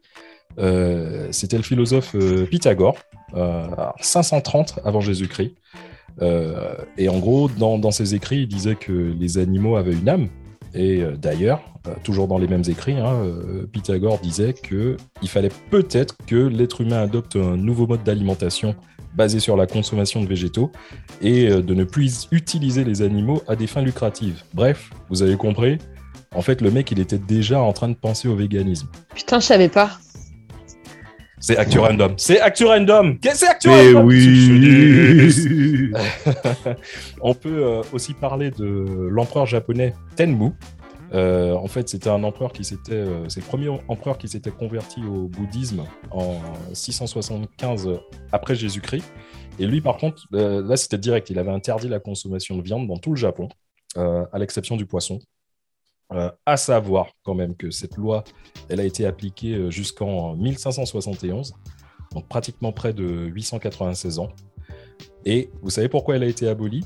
euh, 0.58 1.28
c'était 1.30 1.56
le 1.56 1.62
philosophe 1.62 2.14
Pythagore, 2.50 2.96
euh, 3.34 3.64
alors 3.64 3.94
530 4.00 4.80
avant 4.84 5.00
Jésus-Christ. 5.00 5.54
Et 6.98 7.08
en 7.08 7.18
gros, 7.18 7.48
dans, 7.48 7.90
ses 7.90 8.14
écrits, 8.14 8.42
il 8.42 8.48
disait 8.48 8.74
que 8.74 8.92
les 8.92 9.36
animaux 9.38 9.76
avaient 9.76 9.92
une 9.92 10.08
âme. 10.08 10.28
Et 10.74 11.02
d'ailleurs, 11.18 11.62
toujours 12.04 12.26
dans 12.26 12.38
les 12.38 12.48
mêmes 12.48 12.62
écrits, 12.68 12.98
hein, 12.98 13.22
Pythagore 13.70 14.18
disait 14.20 14.54
que 14.54 14.96
il 15.20 15.28
fallait 15.28 15.50
peut-être 15.70 16.16
que 16.26 16.36
l'être 16.36 16.80
humain 16.80 17.02
adopte 17.02 17.36
un 17.36 17.58
nouveau 17.58 17.86
mode 17.86 18.02
d'alimentation 18.02 18.74
basé 19.16 19.40
sur 19.40 19.56
la 19.56 19.66
consommation 19.66 20.22
de 20.22 20.28
végétaux 20.28 20.70
et 21.22 21.48
euh, 21.48 21.62
de 21.62 21.74
ne 21.74 21.84
plus 21.84 22.28
utiliser 22.30 22.84
les 22.84 23.02
animaux 23.02 23.42
à 23.48 23.56
des 23.56 23.66
fins 23.66 23.82
lucratives. 23.82 24.42
Bref, 24.54 24.90
vous 25.08 25.22
avez 25.22 25.36
compris. 25.36 25.78
En 26.34 26.42
fait, 26.42 26.60
le 26.60 26.70
mec, 26.70 26.90
il 26.90 27.00
était 27.00 27.18
déjà 27.18 27.60
en 27.60 27.72
train 27.72 27.88
de 27.88 27.94
penser 27.94 28.28
au 28.28 28.36
véganisme. 28.36 28.88
Putain, 29.14 29.40
je 29.40 29.46
savais 29.46 29.68
pas. 29.68 29.98
C'est 31.38 31.56
Actu 31.58 31.78
Random. 31.78 32.14
C'est 32.16 32.40
Actu 32.40 32.64
Random. 32.64 33.18
Qu'est-ce 33.18 33.34
que 33.34 33.46
c'est 33.46 33.48
Actu 33.48 33.68
Mais 33.68 33.92
Random 33.92 34.06
oui. 34.06 35.92
On 37.20 37.34
peut 37.34 37.64
euh, 37.64 37.82
aussi 37.92 38.14
parler 38.14 38.50
de 38.50 39.08
l'empereur 39.10 39.46
japonais 39.46 39.94
Tenmu. 40.16 40.52
Euh, 41.12 41.54
en 41.54 41.68
fait, 41.68 41.88
c'était 41.88 42.10
un 42.10 42.22
empereur 42.24 42.52
qui 42.52 42.64
s'était, 42.64 42.92
euh, 42.92 43.28
c'est 43.28 43.40
le 43.40 43.46
premier 43.46 43.68
empereur 43.88 44.18
qui 44.18 44.28
s'était 44.28 44.50
converti 44.50 45.04
au 45.04 45.28
bouddhisme 45.28 45.84
en 46.10 46.40
675 46.72 47.88
après 48.32 48.54
Jésus-Christ. 48.54 49.12
Et 49.58 49.66
lui, 49.66 49.80
par 49.80 49.96
contre, 49.96 50.26
euh, 50.34 50.62
là, 50.66 50.76
c'était 50.76 50.98
direct. 50.98 51.30
Il 51.30 51.38
avait 51.38 51.52
interdit 51.52 51.88
la 51.88 52.00
consommation 52.00 52.56
de 52.56 52.62
viande 52.62 52.88
dans 52.88 52.96
tout 52.96 53.10
le 53.10 53.16
Japon, 53.16 53.48
à 53.96 54.38
l'exception 54.38 54.76
du 54.76 54.84
poisson. 54.84 55.20
À 56.44 56.56
savoir 56.56 57.08
quand 57.24 57.34
même 57.34 57.56
que 57.56 57.70
cette 57.70 57.96
loi, 57.96 58.24
elle 58.68 58.78
a 58.78 58.84
été 58.84 59.06
appliquée 59.06 59.70
jusqu'en 59.70 60.36
1571, 60.36 61.54
donc 62.12 62.28
pratiquement 62.28 62.72
près 62.72 62.92
de 62.92 63.04
896 63.04 64.18
ans. 64.18 64.28
Et 65.24 65.50
vous 65.62 65.70
savez 65.70 65.88
pourquoi 65.88 66.16
elle 66.16 66.22
a 66.22 66.28
été 66.28 66.46
abolie? 66.46 66.84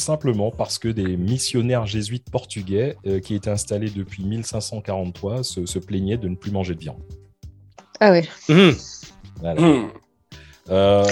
Simplement 0.00 0.52
parce 0.52 0.78
que 0.78 0.86
des 0.86 1.16
missionnaires 1.16 1.84
jésuites 1.84 2.30
portugais 2.30 2.96
euh, 3.04 3.18
qui 3.18 3.34
étaient 3.34 3.50
installés 3.50 3.90
depuis 3.90 4.24
1543 4.24 5.42
se, 5.42 5.66
se 5.66 5.80
plaignaient 5.80 6.16
de 6.16 6.28
ne 6.28 6.36
plus 6.36 6.52
manger 6.52 6.76
de 6.76 6.80
viande. 6.80 7.02
Ah 7.98 8.12
ouais. 8.12 8.24
Voilà. 9.40 9.60
Hmm. 9.60 9.88
Euh, 10.70 11.04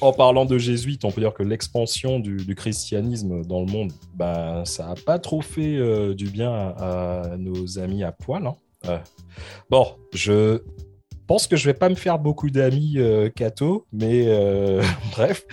en 0.00 0.12
parlant 0.12 0.46
de 0.46 0.58
jésuites, 0.58 1.04
on 1.04 1.12
peut 1.12 1.20
dire 1.20 1.32
que 1.32 1.44
l'expansion 1.44 2.18
du, 2.18 2.38
du 2.38 2.56
christianisme 2.56 3.44
dans 3.44 3.60
le 3.60 3.70
monde, 3.70 3.92
ben, 4.14 4.64
ça 4.64 4.86
n'a 4.86 4.94
pas 4.94 5.20
trop 5.20 5.40
fait 5.40 5.76
euh, 5.76 6.12
du 6.14 6.24
bien 6.28 6.50
à, 6.50 7.20
à 7.34 7.36
nos 7.36 7.78
amis 7.78 8.02
à 8.02 8.10
poil. 8.10 8.44
hein. 8.46 8.56
Euh, 8.86 8.98
bon, 9.70 9.86
je 10.12 10.60
pense 11.28 11.46
que 11.46 11.56
je 11.56 11.66
vais 11.66 11.74
pas 11.74 11.88
me 11.88 11.94
faire 11.94 12.18
beaucoup 12.18 12.50
d'amis 12.50 12.94
euh, 12.96 13.28
mais 13.92 14.24
euh, 14.26 14.82
bref, 15.12 15.44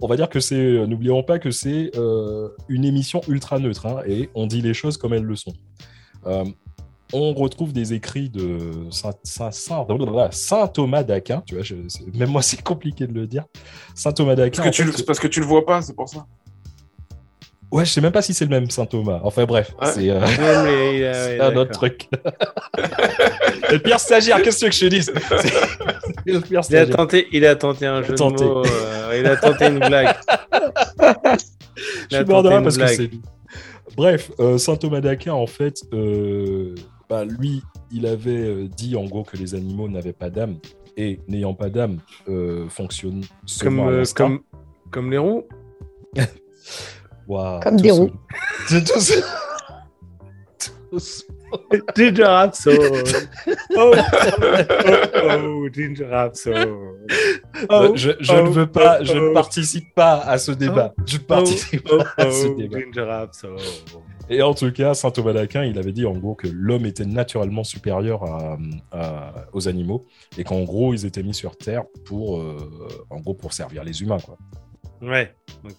on 0.00 0.06
va 0.06 0.16
dire 0.16 0.30
que 0.30 0.40
c'est, 0.40 0.54
euh, 0.54 0.86
n'oublions 0.86 1.22
pas 1.22 1.38
que 1.38 1.50
c'est 1.50 1.90
euh, 1.96 2.48
une 2.68 2.84
émission 2.84 3.20
ultra 3.28 3.58
neutre 3.58 3.84
hein, 3.86 3.98
et 4.06 4.30
on 4.34 4.46
dit 4.46 4.62
les 4.62 4.72
choses 4.72 4.96
comme 4.96 5.12
elles 5.12 5.24
le 5.24 5.36
sont. 5.36 5.52
On 7.12 7.32
retrouve 7.34 7.72
des 7.72 7.92
écrits 7.92 8.28
de 8.28 8.72
Saint, 8.90 9.12
Saint, 9.22 9.50
Saint, 9.50 9.84
blablabla, 9.84 10.30
Saint 10.32 10.66
Thomas 10.66 11.02
d'Aquin, 11.04 11.42
tu 11.46 11.54
vois, 11.54 11.62
je- 11.62 11.76
même 12.14 12.30
moi 12.30 12.42
c'est 12.42 12.62
compliqué 12.62 13.06
de 13.06 13.12
le 13.12 13.26
dire. 13.26 13.44
Saint 13.94 14.12
Thomas 14.12 14.34
d'Aquin. 14.34 14.62
Parce 14.62 14.76
que, 14.76 14.82
tu, 14.82 14.90
fait, 14.90 15.04
parce 15.04 15.20
que 15.20 15.28
tu 15.28 15.40
le 15.40 15.46
vois 15.46 15.64
pas, 15.64 15.82
c'est 15.82 15.94
pour 15.94 16.08
ça. 16.08 16.26
Ouais, 17.74 17.84
je 17.84 17.90
sais 17.90 18.00
même 18.00 18.12
pas 18.12 18.22
si 18.22 18.32
c'est 18.34 18.44
le 18.44 18.50
même 18.50 18.70
Saint 18.70 18.86
Thomas. 18.86 19.20
Enfin 19.24 19.44
bref, 19.46 19.74
Ouais. 19.82 19.88
c'est 19.92 20.08
euh, 20.10 20.20
Ouais, 20.20 20.26
c'est 20.36 21.38
ouais, 21.38 21.40
un 21.40 21.56
autre 21.56 21.72
truc. 21.72 22.08
le 23.72 23.78
pire 23.78 23.98
stagiaire, 23.98 24.40
qu'est-ce 24.42 24.64
que 24.64 24.70
je 24.70 24.80
te 24.80 24.84
dis 24.86 25.02
C'est 25.02 25.12
c'est 25.42 26.32
le 26.32 26.40
pire 26.40 26.60
Il 26.70 26.76
a 26.76 26.86
tenté, 26.86 27.26
il 27.32 27.44
a 27.44 27.56
tenté 27.56 27.86
un 27.86 28.00
Il 28.02 28.06
jeu 28.06 28.14
tenté. 28.14 28.44
de 28.44 28.48
mots. 28.48 28.64
euh, 28.64 29.18
il 29.20 29.26
a 29.26 29.36
tenté 29.36 29.66
une 29.66 29.78
blague. 29.80 30.14
Je 32.10 32.16
suis 32.16 32.24
mort 32.26 32.42
de 32.44 32.48
parce 32.48 32.76
que 32.76 32.82
blague. 32.82 32.96
c'est 32.96 33.06
lui. 33.08 33.20
Bref, 33.96 34.30
euh, 34.40 34.56
saint 34.58 34.76
Thomas 34.76 35.00
d'Aquin, 35.00 35.32
en 35.34 35.46
fait, 35.46 35.80
euh, 35.92 36.74
bah, 37.08 37.24
lui, 37.24 37.62
il 37.92 38.06
avait 38.06 38.68
dit 38.76 38.96
en 38.96 39.04
gros 39.04 39.22
que 39.24 39.36
les 39.36 39.54
animaux 39.54 39.88
n'avaient 39.88 40.12
pas 40.12 40.30
d'âme 40.30 40.56
et 40.96 41.18
n'ayant 41.28 41.54
pas 41.54 41.70
d'âme 41.70 41.98
euh, 42.28 42.68
fonctionnent 42.68 43.24
Comme, 43.60 43.80
euh, 43.80 44.04
comme, 44.14 44.40
comme 44.92 45.10
les 45.10 45.18
roues. 45.18 45.44
Waouh, 47.28 47.60
Comme 47.60 47.76
des 47.80 47.90
roues. 47.90 48.10
tous- 48.68 49.22
tous- 50.90 51.24
Ginger 51.96 52.24
Rapso. 52.24 52.70
oh, 53.76 53.92
oh, 53.94 53.94
oh, 55.14 55.68
Ginger 55.72 56.06
Rapso. 56.06 56.50
Euh, 56.50 57.92
je 57.94 58.10
je 58.20 58.32
oh, 58.32 58.42
ne 58.42 58.48
veux 58.50 58.66
pas, 58.66 58.98
oh, 59.00 59.04
je 59.04 59.12
oh. 59.18 59.28
ne 59.28 59.34
participe 59.34 59.94
pas 59.94 60.20
à 60.20 60.38
ce 60.38 60.52
débat. 60.52 60.94
Je 61.06 61.16
ne 61.18 61.22
participe 61.22 61.88
Oh, 61.90 61.98
pas 61.98 62.24
à 62.24 62.30
ce 62.30 62.46
oh, 62.48 62.54
débat. 62.54 62.78
Ginger. 62.80 63.26
Et 64.30 64.40
en 64.42 64.54
tout 64.54 64.72
cas, 64.72 64.94
saint 64.94 65.10
Thomas 65.10 65.32
d'Aquin, 65.34 65.64
il 65.64 65.78
avait 65.78 65.92
dit 65.92 66.06
en 66.06 66.14
gros 66.14 66.34
que 66.34 66.48
l'homme 66.48 66.86
était 66.86 67.04
naturellement 67.04 67.62
supérieur 67.64 68.22
à- 68.24 68.56
à- 68.92 69.32
aux 69.52 69.68
animaux 69.68 70.06
et 70.38 70.44
qu'en 70.44 70.62
gros, 70.62 70.94
ils 70.94 71.04
étaient 71.04 71.22
mis 71.22 71.34
sur 71.34 71.56
Terre 71.56 71.82
pour, 72.06 72.38
euh, 72.38 72.56
en 73.10 73.20
gros, 73.20 73.34
pour 73.34 73.52
servir 73.52 73.84
les 73.84 74.00
humains. 74.02 74.18
Quoi. 74.24 74.38
Ouais. 75.04 75.34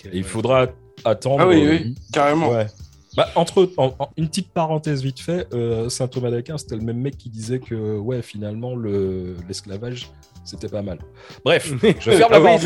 Et 0.05 0.17
il 0.17 0.23
faudra 0.23 0.67
attendre. 1.03 1.41
Ah 1.41 1.47
oui, 1.47 1.65
euh, 1.65 1.69
oui, 1.71 1.95
carrément. 2.13 2.49
Ouais. 2.51 2.67
Bah, 3.17 3.29
entre, 3.35 3.69
en- 3.77 3.95
en- 3.97 4.09
une 4.17 4.27
petite 4.27 4.51
parenthèse 4.51 5.01
vite 5.01 5.19
fait, 5.21 5.47
euh, 5.53 5.87
saint 5.89 6.07
Thomas 6.07 6.31
d'Aquin, 6.31 6.57
c'était 6.57 6.75
le 6.75 6.81
même 6.81 6.97
mec 6.99 7.17
qui 7.17 7.29
disait 7.29 7.59
que 7.59 7.97
ouais, 7.97 8.21
finalement, 8.21 8.75
le- 8.75 9.37
l'esclavage, 9.47 10.09
c'était 10.43 10.67
pas 10.67 10.81
mal. 10.81 10.99
Bref, 11.45 11.71
je 12.01 12.11
ferme 12.11 12.31
la 12.33 12.39
Ah 12.39 12.57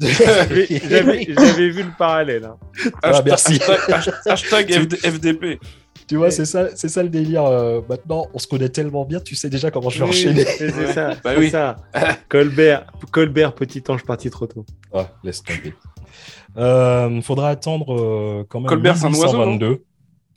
J'avais 0.00 1.70
vu 1.70 1.82
le 1.82 1.96
parallèle. 1.98 2.44
hein. 2.44 2.56
Ah, 3.02 3.22
merci. 3.24 3.60
Hashtag, 3.88 4.14
hashtag 4.26 4.70
FD- 4.70 4.96
FDP. 5.10 5.58
Tu 6.06 6.14
vois, 6.14 6.30
c'est 6.30 6.44
ça, 6.44 6.68
c'est 6.76 6.88
ça 6.88 7.02
le 7.02 7.08
délire. 7.08 7.44
euh, 7.44 7.80
maintenant, 7.88 8.28
on 8.32 8.38
se 8.38 8.46
connaît 8.46 8.68
tellement 8.68 9.04
bien, 9.04 9.18
tu 9.18 9.34
sais 9.34 9.50
déjà 9.50 9.72
comment 9.72 9.90
je 9.90 9.98
vais 9.98 10.04
Oui, 10.04 10.10
enchaîner. 10.10 10.44
C'est 10.44 10.92
ça. 10.92 11.14
Bah 11.24 11.32
oui. 11.36 11.50
ça. 11.50 11.76
Colbert, 12.28 12.86
Colbert, 13.10 13.54
petit 13.56 13.82
ange 13.88 14.04
parti 14.04 14.30
trop 14.30 14.46
tôt. 14.46 14.64
Ah, 14.94 15.08
laisse 15.24 15.42
tomber. 15.42 15.74
Euh, 16.56 17.20
faudra 17.22 17.50
attendre 17.50 17.94
euh, 17.94 18.44
quand 18.48 18.60
même 18.60 18.68
Colbert, 18.68 18.96
c'est 18.96 19.06
un 19.06 19.10
oiseau, 19.10 19.38
1822. 19.38 19.84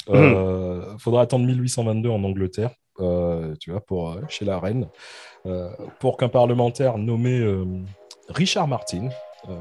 Euh, 0.10 0.98
faudra 0.98 1.22
attendre 1.22 1.46
1822 1.46 2.10
en 2.10 2.24
Angleterre, 2.24 2.72
euh, 3.00 3.54
tu 3.60 3.72
vois, 3.72 3.82
pour 3.82 4.12
euh, 4.12 4.22
chez 4.28 4.44
la 4.46 4.60
reine, 4.60 4.88
euh, 5.46 5.70
pour 6.00 6.18
qu'un 6.18 6.30
parlementaire 6.30 6.98
nommé 6.98 7.40
euh, 7.40 7.66
Richard 8.30 8.68
Martin 8.68 9.10
euh, 9.50 9.56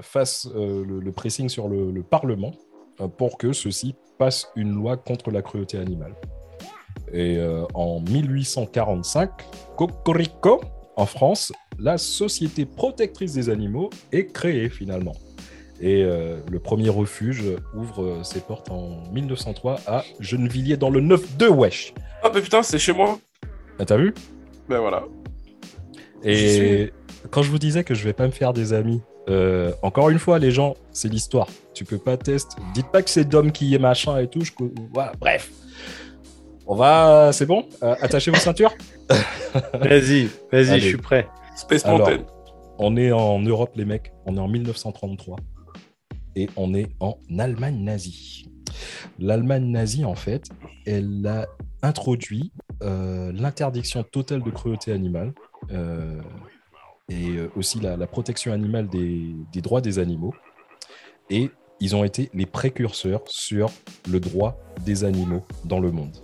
fasse 0.00 0.46
euh, 0.54 0.84
le, 0.84 1.00
le 1.00 1.12
pressing 1.12 1.48
sur 1.48 1.68
le, 1.68 1.90
le 1.90 2.02
Parlement 2.02 2.52
euh, 3.00 3.08
pour 3.08 3.38
que 3.38 3.52
ceci 3.52 3.94
passe 4.18 4.48
une 4.56 4.72
loi 4.72 4.96
contre 4.96 5.30
la 5.30 5.42
cruauté 5.42 5.78
animale. 5.78 6.14
Et 7.12 7.36
euh, 7.38 7.64
en 7.74 8.00
1845, 8.00 9.30
Cocorico, 9.76 10.60
en 10.96 11.06
France, 11.06 11.52
la 11.78 11.98
Société 11.98 12.66
protectrice 12.66 13.34
des 13.34 13.50
animaux 13.50 13.90
est 14.12 14.26
créée 14.32 14.68
finalement. 14.68 15.14
Et 15.80 16.04
euh, 16.04 16.36
le 16.50 16.58
premier 16.60 16.88
refuge 16.88 17.42
ouvre 17.74 18.02
euh, 18.02 18.22
ses 18.22 18.40
portes 18.40 18.70
en 18.70 19.02
1903 19.12 19.80
à 19.86 20.04
Gennevilliers 20.20 20.76
dans 20.76 20.90
le 20.90 21.00
9-2 21.00 21.48
Wesh. 21.48 21.94
Ah, 22.22 22.30
mais 22.32 22.40
putain, 22.40 22.62
c'est 22.62 22.78
chez 22.78 22.92
moi. 22.92 23.18
Ah, 23.78 23.84
T'as 23.84 23.96
vu? 23.96 24.14
Ben 24.68 24.78
voilà. 24.78 25.04
Et 26.22 26.92
quand 27.30 27.42
je 27.42 27.50
vous 27.50 27.58
disais 27.58 27.84
que 27.84 27.94
je 27.94 28.04
vais 28.04 28.12
pas 28.12 28.26
me 28.26 28.32
faire 28.32 28.52
des 28.52 28.72
amis, 28.72 29.02
euh, 29.28 29.72
encore 29.82 30.10
une 30.10 30.18
fois, 30.18 30.38
les 30.38 30.50
gens, 30.50 30.74
c'est 30.92 31.08
l'histoire. 31.08 31.48
Tu 31.74 31.84
peux 31.84 31.98
pas 31.98 32.16
tester. 32.16 32.56
Dites 32.74 32.88
pas 32.88 33.02
que 33.02 33.10
c'est 33.10 33.24
Dom 33.24 33.52
qui 33.52 33.74
est 33.74 33.78
machin 33.78 34.18
et 34.18 34.28
tout. 34.28 34.42
je 34.42 34.52
Voilà, 34.92 35.12
bref. 35.18 35.50
On 36.66 36.74
va. 36.74 37.30
C'est 37.32 37.46
bon? 37.46 37.66
Euh, 37.82 37.94
Attachez 38.00 38.30
vos 38.30 38.36
ceintures? 38.38 38.74
Vas-y, 39.74 40.28
vas-y, 40.50 40.80
je 40.80 40.88
suis 40.88 40.96
prêt. 40.96 41.28
Space 41.56 41.84
Alors, 41.84 42.08
Mountain. 42.08 42.24
On 42.78 42.96
est 42.96 43.12
en 43.12 43.38
Europe, 43.38 43.72
les 43.76 43.84
mecs. 43.84 44.12
On 44.26 44.36
est 44.36 44.40
en 44.40 44.48
1933. 44.48 45.36
Et 46.36 46.48
on 46.56 46.74
est 46.74 46.88
en 47.00 47.16
Allemagne 47.38 47.82
nazie. 47.82 48.48
L'Allemagne 49.18 49.66
nazie, 49.70 50.04
en 50.04 50.14
fait, 50.14 50.48
elle 50.86 51.26
a 51.26 51.46
introduit 51.82 52.52
euh, 52.82 53.30
l'interdiction 53.32 54.02
totale 54.02 54.42
de 54.42 54.50
cruauté 54.50 54.90
animale 54.92 55.32
euh, 55.70 56.20
et 57.08 57.28
euh, 57.30 57.50
aussi 57.56 57.78
la, 57.80 57.96
la 57.96 58.06
protection 58.06 58.52
animale 58.52 58.88
des, 58.88 59.34
des 59.52 59.60
droits 59.60 59.80
des 59.80 59.98
animaux. 59.98 60.34
Et 61.30 61.50
ils 61.80 61.94
ont 61.94 62.04
été 62.04 62.30
les 62.34 62.46
précurseurs 62.46 63.22
sur 63.26 63.70
le 64.10 64.18
droit 64.20 64.58
des 64.84 65.04
animaux 65.04 65.44
dans 65.64 65.78
le 65.80 65.90
monde. 65.92 66.16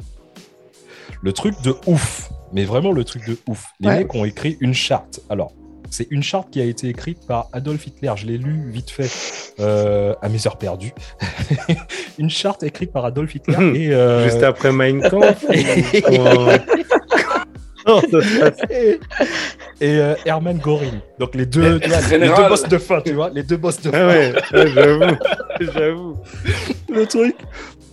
Le 1.23 1.33
truc 1.33 1.55
de 1.63 1.75
ouf, 1.87 2.31
mais 2.53 2.65
vraiment 2.65 2.93
le 2.93 3.05
truc 3.05 3.27
de 3.27 3.37
ouf. 3.49 3.67
Les 3.81 3.89
Ouais. 3.89 3.99
mecs 3.99 4.15
ont 4.15 4.25
écrit 4.25 4.57
une 4.61 4.75
charte. 4.75 5.21
Alors, 5.29 5.53
c'est 5.91 6.07
une 6.11 6.23
charte 6.23 6.51
qui 6.51 6.61
a 6.61 6.65
été 6.65 6.89
écrite 6.89 7.27
par 7.27 7.49
Adolf 7.53 7.87
Hitler. 7.87 8.13
Je 8.17 8.27
l'ai 8.27 8.39
lu 8.39 8.71
vite 8.71 8.91
fait 8.91 9.11
euh, 9.61 10.15
à 10.23 10.29
mes 10.29 10.47
heures 10.47 10.59
perdues. 10.59 10.93
une 12.19 12.31
charte 12.31 12.63
écrite 12.63 12.93
par 12.93 13.05
Adolf 13.05 13.35
Hitler. 13.35 13.57
et, 13.75 13.93
euh, 13.93 14.25
Juste 14.25 14.43
après 14.43 14.73
Mein 14.73 15.01
Kampf. 15.09 15.45
passe 17.85 18.61
et, 18.71 19.01
et, 19.81 19.99
euh, 19.99 20.15
Hermann 20.25 20.59
Göring. 20.59 21.01
Donc 21.19 21.35
les 21.35 21.47
deux, 21.47 21.81
tu 21.81 21.89
vois, 21.89 22.19
les 22.19 22.29
deux 22.29 22.49
boss 22.49 22.63
de 22.65 22.79
fin, 22.79 23.01
tu 23.01 23.13
vois, 23.13 23.31
les 23.31 23.43
deux 23.43 23.57
boss 23.57 23.81
de 23.81 23.91
fin. 23.91 23.99
Ah 23.99 24.07
ouais, 24.07 24.33
ouais, 24.53 24.71
j'avoue, 24.75 25.17
j'avoue. 25.61 26.17
le 26.89 27.07
truc 27.07 27.37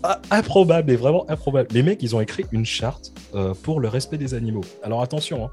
ah, 0.03 0.19
improbable, 0.29 0.91
et 0.91 0.95
vraiment 0.95 1.25
improbable. 1.29 1.69
Les 1.71 1.83
mecs, 1.83 2.03
ils 2.03 2.15
ont 2.15 2.21
écrit 2.21 2.45
une 2.51 2.65
charte 2.65 3.11
euh, 3.33 3.53
pour 3.63 3.79
le 3.79 3.87
respect 3.87 4.17
des 4.17 4.33
animaux. 4.33 4.63
Alors 4.83 5.01
attention, 5.01 5.45
hein. 5.45 5.51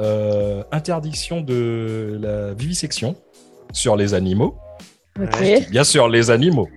Euh, 0.00 0.62
interdiction 0.72 1.42
de 1.42 2.18
la 2.20 2.54
vivisection 2.54 3.14
sur 3.72 3.96
les 3.96 4.14
animaux. 4.14 4.56
Ok. 5.20 5.68
Bien 5.70 5.84
sûr, 5.84 6.08
les 6.08 6.30
animaux. 6.30 6.68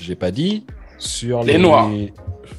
J'ai 0.00 0.14
pas 0.16 0.30
dit 0.30 0.66
sur 0.98 1.42
les, 1.44 1.54
Les 1.54 1.58
noirs. 1.58 1.90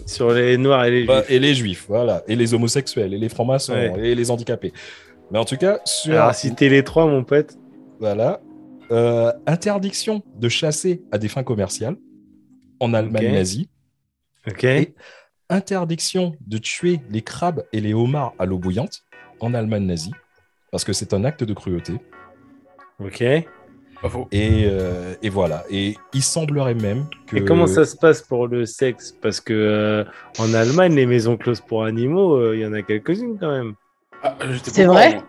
Sur 0.05 0.32
les 0.32 0.57
noirs 0.57 0.86
et 0.86 0.91
les 0.91 1.05
Bah, 1.05 1.20
juifs. 1.22 1.32
et 1.32 1.39
les 1.39 1.55
juifs, 1.55 1.86
voilà, 1.88 2.24
et 2.28 2.36
les 2.36 2.53
homosexuels, 2.53 3.14
et 3.14 3.18
les 3.18 3.30
francs-maçons, 3.30 3.74
Ouais. 3.74 3.93
et 3.99 4.16
les 4.16 4.32
handicapés. 4.32 4.74
Mais 5.32 5.39
en 5.39 5.45
tout 5.45 5.57
cas, 5.57 5.80
sur 5.86 6.14
Alors, 6.14 6.34
citer 6.36 6.70
les 6.70 6.84
trois, 6.84 7.05
mon 7.05 7.24
pote. 7.24 7.53
voilà, 7.99 8.41
euh, 8.91 9.32
interdiction 9.47 10.22
de 10.36 10.49
chasser 10.49 11.01
à 11.11 11.18
des 11.18 11.28
fins 11.30 11.43
commerciales 11.43 11.95
en 12.80 12.93
Allemagne 12.93 13.32
nazie. 13.34 13.70
Ok. 14.47 14.64
Et- 14.66 14.93
Interdiction 15.49 16.36
de 16.47 16.57
tuer 16.57 16.99
les 17.09 17.22
crabes 17.22 17.64
et 17.74 17.80
les 17.82 17.93
homards 17.93 18.34
à 18.39 18.45
l'eau 18.45 18.57
bouillante 18.57 19.03
en 19.39 19.53
Allemagne 19.53 19.86
nazie, 19.86 20.11
parce 20.72 20.84
que 20.84 20.93
c'est 20.93 21.14
un 21.14 21.24
acte 21.24 21.43
de 21.43 21.53
cruauté. 21.53 21.93
Ok. 22.99 23.24
Et, 24.32 24.66
euh, 24.66 25.14
et 25.22 25.30
voilà. 25.30 25.64
Et 25.70 25.95
il 26.14 26.24
semblerait 26.24 26.76
même 26.76 27.06
que. 27.28 27.38
Et 27.38 27.45
comment 27.45 27.68
ça 27.68 27.86
se 27.86 27.95
passe 27.95 28.22
pour 28.22 28.47
le 28.47 28.66
sexe? 28.66 29.16
Parce 29.22 29.39
que 29.39 29.54
euh, 29.54 30.04
en 30.39 30.54
Allemagne, 30.54 30.95
les 30.95 31.06
maisons 31.06 31.38
closes 31.38 31.62
pour 31.62 31.84
animaux, 31.84 32.36
euh, 32.36 32.56
il 32.56 32.62
y 32.62 32.66
en 32.66 32.74
a 32.74 32.82
quelques-unes 32.82 33.38
quand 33.39 33.51
même. 33.51 33.74
Ah, 34.22 34.36
C'est 34.64 34.86
vrai? 34.86 35.22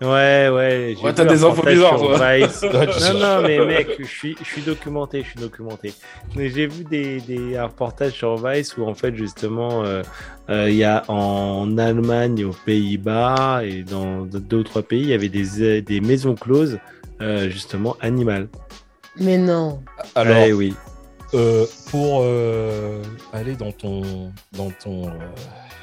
Ouais, 0.00 0.50
ouais. 0.52 0.96
Ouais, 1.02 1.14
t'as 1.14 1.24
des 1.24 1.44
infos 1.44 1.62
bizarres, 1.62 1.98
sur 1.98 2.16
toi. 2.16 2.18
Non, 3.12 3.18
non, 3.18 3.42
mais 3.42 3.64
mec, 3.64 3.96
je 3.98 4.04
suis, 4.04 4.36
je 4.40 4.44
suis 4.44 4.62
documenté, 4.62 5.22
je 5.22 5.30
suis 5.30 5.40
documenté. 5.40 5.94
Mais 6.36 6.50
j'ai 6.50 6.66
vu 6.66 6.84
des, 6.84 7.20
des 7.20 7.56
un 7.56 7.66
reportages 7.66 8.12
sur 8.12 8.36
Vice 8.36 8.76
où 8.76 8.84
en 8.84 8.94
fait 8.94 9.14
justement 9.16 9.84
euh, 9.84 10.02
euh, 10.50 10.68
il 10.68 10.76
y 10.76 10.84
a 10.84 11.04
en 11.08 11.78
Allemagne, 11.78 12.44
aux 12.44 12.56
Pays-Bas 12.66 13.62
et 13.64 13.82
dans 13.82 14.22
deux 14.22 14.58
ou 14.58 14.62
trois 14.64 14.82
pays, 14.82 15.02
il 15.02 15.08
y 15.08 15.14
avait 15.14 15.28
des, 15.28 15.80
des 15.80 16.00
maisons 16.00 16.34
closes 16.34 16.78
euh, 17.20 17.48
justement 17.50 17.96
animales. 18.00 18.48
Mais 19.18 19.38
non. 19.38 19.82
Alors, 20.14 20.36
Ouais, 20.36 20.52
oui. 20.52 20.74
euh, 21.34 21.66
pour 21.90 22.20
euh, 22.22 23.02
aller 23.32 23.54
dans 23.56 23.72
ton. 23.72 24.32
Dans 24.52 24.70
ton 24.70 25.08
euh, 25.08 25.12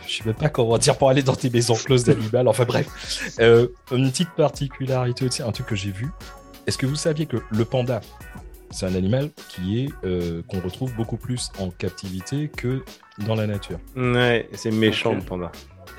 je 0.07 0.17
sais 0.17 0.23
même 0.25 0.35
pas 0.35 0.49
comment 0.49 0.77
dire, 0.77 0.97
pour 0.97 1.09
aller 1.09 1.23
dans 1.23 1.35
tes 1.35 1.49
maisons 1.49 1.75
closes 1.75 2.03
d'animal. 2.03 2.47
Enfin 2.47 2.65
bref. 2.65 3.31
Euh, 3.39 3.67
une 3.93 4.09
petite 4.11 4.31
particularité 4.31 5.25
aussi, 5.25 5.41
un 5.41 5.51
truc 5.51 5.67
que 5.67 5.75
j'ai 5.75 5.91
vu. 5.91 6.09
Est-ce 6.67 6.77
que 6.77 6.85
vous 6.85 6.95
saviez 6.97 7.25
que 7.27 7.37
le 7.49 7.63
panda, 7.65 8.01
c'est 8.71 8.85
un 8.85 8.95
animal 8.95 9.29
qui 9.49 9.85
est 9.85 9.89
euh, 10.03 10.41
qu'on 10.49 10.59
retrouve 10.59 10.93
beaucoup 10.95 11.15
plus 11.17 11.49
en 11.59 11.69
captivité 11.69 12.49
que 12.49 12.83
dans 13.25 13.35
la 13.35 13.47
nature? 13.47 13.79
Ouais, 13.95 14.49
c'est 14.53 14.71
méchant 14.71 15.13
le 15.13 15.21
panda. 15.21 15.51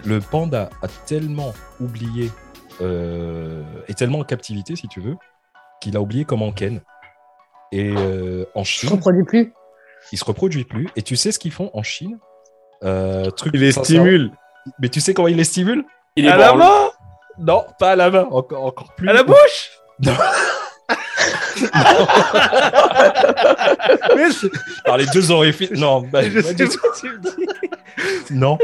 le 0.05 0.21
panda 0.21 0.69
a 0.83 0.89
tellement 1.07 1.55
oublié, 1.81 2.31
euh, 2.81 3.63
est 3.89 3.99
tellement 3.99 4.21
en 4.21 4.25
captivité, 4.25 4.77
si 4.77 4.89
tu 4.89 5.01
veux, 5.01 5.17
qu'il 5.81 5.97
a 5.97 6.01
oublié 6.01 6.25
comment 6.25 6.53
ken. 6.53 6.81
Et 7.73 7.93
euh, 7.97 8.45
en 8.55 8.65
Chine, 8.65 8.91
reproduis 8.91 9.25
plus. 9.25 9.53
il 10.13 10.19
se 10.19 10.25
reproduit 10.25 10.65
plus. 10.65 10.89
Et 10.97 11.03
tu 11.03 11.17
sais 11.17 11.33
ce 11.33 11.39
qu'ils 11.39 11.53
font 11.53 11.71
en 11.75 11.83
Chine 11.83 12.19
Euh, 12.85 13.31
truc 13.31 13.53
Il 13.55 13.61
les 13.61 13.73
stimule. 13.73 14.31
Mais 14.81 14.89
tu 14.89 15.01
sais 15.01 15.15
comment 15.15 15.29
ils 15.29 15.37
les 15.37 15.45
stimulent 15.45 15.85
Il 16.17 16.27
est 16.27 16.31
À 16.31 16.37
la 16.37 16.55
main 16.55 16.91
Non, 17.39 17.65
pas 17.79 17.93
à 17.93 17.97
la 17.97 18.11
main, 18.11 18.27
encore, 18.31 18.65
encore 18.65 18.95
plus. 18.95 19.09
À 19.09 19.13
la 19.13 19.23
bouche 19.23 19.71
Non. 20.01 20.13
Par 24.85 24.97
les 24.97 25.07
deux 25.07 25.31
orifices. 25.31 25.71
Non, 25.73 26.03
bah, 26.03 26.23
je 26.29 26.41
pas 26.41 26.49
sais 26.49 26.55
du 26.55 26.65
pas 26.65 26.71
tout. 26.71 26.79
ce 26.79 26.79
que 26.79 27.01
tu 27.01 27.11
me 27.11 27.19
dis. 27.19 28.31
non. 28.31 28.59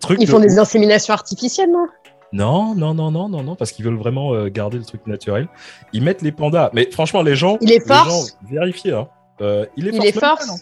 Truc 0.00 0.18
Ils 0.20 0.26
de 0.26 0.30
font 0.30 0.40
des 0.40 0.58
inséminations 0.58 1.14
artificielles, 1.14 1.70
non? 1.70 1.86
Non, 2.32 2.74
non, 2.74 2.94
non, 2.94 3.10
non, 3.10 3.28
non, 3.28 3.42
non, 3.42 3.54
parce 3.56 3.72
qu'ils 3.72 3.84
veulent 3.84 3.98
vraiment 3.98 4.32
euh, 4.34 4.48
garder 4.48 4.78
le 4.78 4.84
truc 4.84 5.06
naturel. 5.06 5.48
Ils 5.92 6.02
mettent 6.02 6.22
les 6.22 6.32
pandas. 6.32 6.70
Mais 6.72 6.88
franchement, 6.90 7.22
les 7.22 7.36
gens. 7.36 7.58
Il 7.60 7.68
les 7.68 7.78
les 7.78 7.84
force 7.84 8.08
gens, 8.30 8.48
Vérifiez, 8.50 8.92
hein. 8.92 9.08
Euh, 9.40 9.66
les 9.76 9.90
Il 9.90 10.00
les 10.00 10.12
pas, 10.12 10.36
force 10.36 10.46
non. 10.48 10.54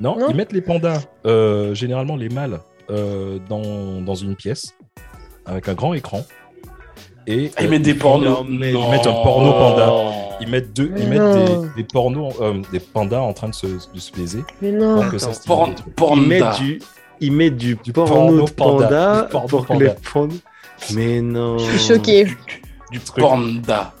Non, 0.00 0.18
Non 0.20 0.28
ils 0.28 0.36
mettent 0.36 0.52
les 0.52 0.60
pandas, 0.60 1.00
euh, 1.24 1.72
généralement 1.74 2.16
les 2.16 2.28
mâles, 2.28 2.60
euh, 2.90 3.38
dans, 3.48 4.02
dans 4.02 4.14
une 4.16 4.34
pièce 4.36 4.74
avec 5.46 5.68
un 5.68 5.74
grand 5.74 5.94
écran. 5.94 6.20
Et 7.26 7.50
Ah, 7.56 7.62
ils 7.62 7.66
euh, 7.66 7.70
mettent 7.70 7.82
des 7.82 7.94
pornos. 7.94 8.44
mais- 8.48 8.72
Ils 8.72 8.90
mettent 8.90 9.06
un 9.06 9.22
porno 9.22 9.52
panda. 9.52 9.90
Ils 10.40 10.48
mettent, 10.48 10.74
deux, 10.74 10.92
ils 10.96 11.08
mettent 11.08 11.32
des, 11.76 11.82
des 11.82 11.84
pornos, 11.84 12.34
euh, 12.40 12.60
des 12.72 12.80
pandas 12.80 13.20
en 13.20 13.32
train 13.32 13.48
de 13.48 13.54
se, 13.54 13.66
de 13.66 13.98
se 13.98 14.12
baiser. 14.12 14.42
Mais 14.60 14.72
non. 14.72 15.08
que 15.08 15.16
ça 15.16 15.30
Porn, 15.46 15.72
les. 15.72 15.76
Ils 16.20 16.26
mettent 16.28 16.58
du, 16.58 16.82
ils 17.20 17.32
mettent 17.32 17.56
du, 17.56 17.76
Du 17.82 17.92
porno, 17.92 18.44
panda. 18.46 18.88
panda, 18.88 19.22
Du 19.22 19.28
porno 19.30 19.48
pour 19.48 19.62
que 19.62 19.66
panda. 19.68 19.84
les 19.86 19.94
pandas. 20.12 20.34
Mais 20.94 21.20
non. 21.20 21.58
Je 21.58 21.76
suis 21.78 21.94
choquée. 21.94 22.26
Du 22.90 23.00
Pornda. 23.00 23.92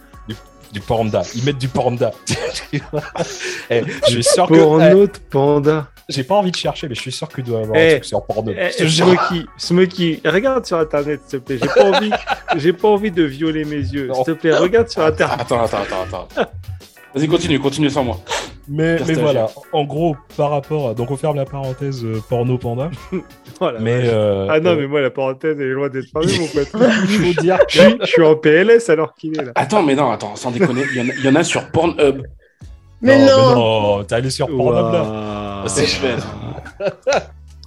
du 0.72 0.80
panda. 0.80 1.22
Ils 1.34 1.44
mettent 1.44 1.58
du 1.58 1.68
panda. 1.68 2.10
Eh, 3.70 3.82
je 4.08 4.10
suis 4.12 4.24
sûr 4.24 4.46
que. 4.48 5.04
eh, 5.04 5.08
panda. 5.30 5.88
J'ai 6.08 6.24
pas 6.24 6.34
envie 6.34 6.50
de 6.50 6.56
chercher, 6.56 6.86
mais 6.88 6.94
je 6.94 7.00
suis 7.00 7.12
sûr 7.12 7.28
qu'il 7.28 7.44
doit 7.44 7.60
y 7.60 7.62
avoir 7.62 7.78
Eh, 7.78 7.86
un 7.86 7.90
truc 7.92 8.04
sur 8.04 8.24
porno. 8.26 8.52
Eh, 8.54 8.86
jure. 8.86 9.06
Smokey, 9.06 9.46
Smokey, 9.56 10.20
regarde 10.24 10.66
sur 10.66 10.78
internet 10.78 11.20
s'il 11.26 11.40
te 11.40 11.44
plaît. 11.44 11.58
J'ai 11.62 11.68
pas 11.68 11.90
envie, 11.90 12.10
j'ai 12.56 12.72
pas 12.74 12.88
envie 12.88 13.10
de 13.10 13.22
violer 13.22 13.64
mes 13.64 13.76
yeux. 13.76 14.10
S'il 14.14 14.24
te 14.24 14.30
plaît, 14.32 14.54
regarde 14.54 14.88
sur 14.88 15.02
internet. 15.02 15.38
Attends, 15.40 15.62
attends, 15.62 15.78
attends, 15.78 16.26
attends. 16.36 16.50
Vas-y, 17.14 17.26
continue, 17.28 17.58
continue 17.58 17.88
sans 17.88 18.04
moi. 18.04 18.20
Mais, 18.66 18.96
mais 19.06 19.12
voilà, 19.14 19.48
en 19.72 19.84
gros, 19.84 20.16
par 20.36 20.50
rapport 20.50 20.88
à. 20.88 20.94
Donc, 20.94 21.10
on 21.10 21.16
ferme 21.16 21.36
la 21.36 21.44
parenthèse 21.44 22.02
euh, 22.04 22.22
porno 22.28 22.56
panda. 22.56 22.90
La 23.60 23.72
mais. 23.78 24.00
euh, 24.04 24.46
ah 24.50 24.58
non, 24.58 24.70
euh, 24.70 24.76
mais 24.80 24.86
moi 24.86 25.00
la 25.00 25.10
parenthèse 25.10 25.56
elle 25.60 25.66
est 25.68 25.72
loin 25.72 25.88
d'être 25.88 26.06
fermée, 26.10 26.38
mon 26.40 26.46
pote. 26.48 26.68
il 27.08 27.34
faut 27.34 27.42
dire 27.42 27.58
je, 27.68 27.78
suis, 27.80 27.96
je 28.00 28.06
suis 28.06 28.22
en 28.22 28.34
PLS 28.36 28.88
alors 28.90 29.14
qu'il 29.14 29.38
est 29.38 29.44
là. 29.44 29.52
Attends, 29.54 29.82
mais 29.82 29.94
non, 29.94 30.10
attends, 30.10 30.34
sans 30.34 30.50
déconner, 30.50 30.82
il 30.92 30.96
y, 30.96 31.00
en 31.00 31.08
a- 31.08 31.14
il 31.14 31.24
y 31.24 31.28
en 31.28 31.34
a 31.36 31.44
sur 31.44 31.70
Pornhub. 31.70 32.22
Mais 33.02 33.18
non. 33.18 33.54
non, 33.98 34.04
t'es 34.04 34.14
allé 34.16 34.30
sur 34.30 34.46
Pornhub 34.48 34.92
là. 34.92 35.64
C'est 35.66 35.86
cher. 35.86 36.26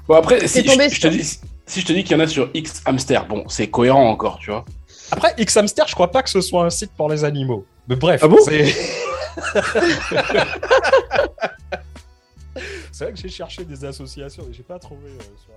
Bon, 0.07 0.15
après, 0.15 0.47
si 0.47 0.63
je, 0.65 0.71
je 0.89 1.01
te 1.01 1.07
dis, 1.09 1.23
si 1.65 1.81
je 1.81 1.85
te 1.85 1.91
dis 1.91 2.03
qu'il 2.05 2.15
y 2.15 2.19
en 2.19 2.23
a 2.23 2.27
sur 2.27 2.49
X 2.53 2.81
Hamster, 2.85 3.25
bon, 3.27 3.43
c'est 3.49 3.67
cohérent 3.67 4.09
encore, 4.09 4.39
tu 4.39 4.51
vois. 4.51 4.63
Après, 5.11 5.33
X 5.37 5.57
Hamster, 5.57 5.85
je 5.85 5.93
crois 5.95 6.11
pas 6.11 6.23
que 6.23 6.29
ce 6.29 6.39
soit 6.39 6.63
un 6.63 6.69
site 6.69 6.91
pour 6.95 7.09
les 7.09 7.25
animaux. 7.25 7.65
Mais 7.89 7.97
bref, 7.97 8.21
Ah 8.23 8.27
bon? 8.29 8.37
C'est. 12.91 13.03
vrai 13.03 13.13
que 13.13 13.19
j'ai 13.19 13.29
cherché 13.29 13.63
des 13.65 13.85
associations, 13.85 14.43
mais 14.47 14.53
j'ai 14.53 14.63
pas 14.63 14.79
trouvé 14.79 15.11
euh, 15.11 15.19
sur. 15.37 15.53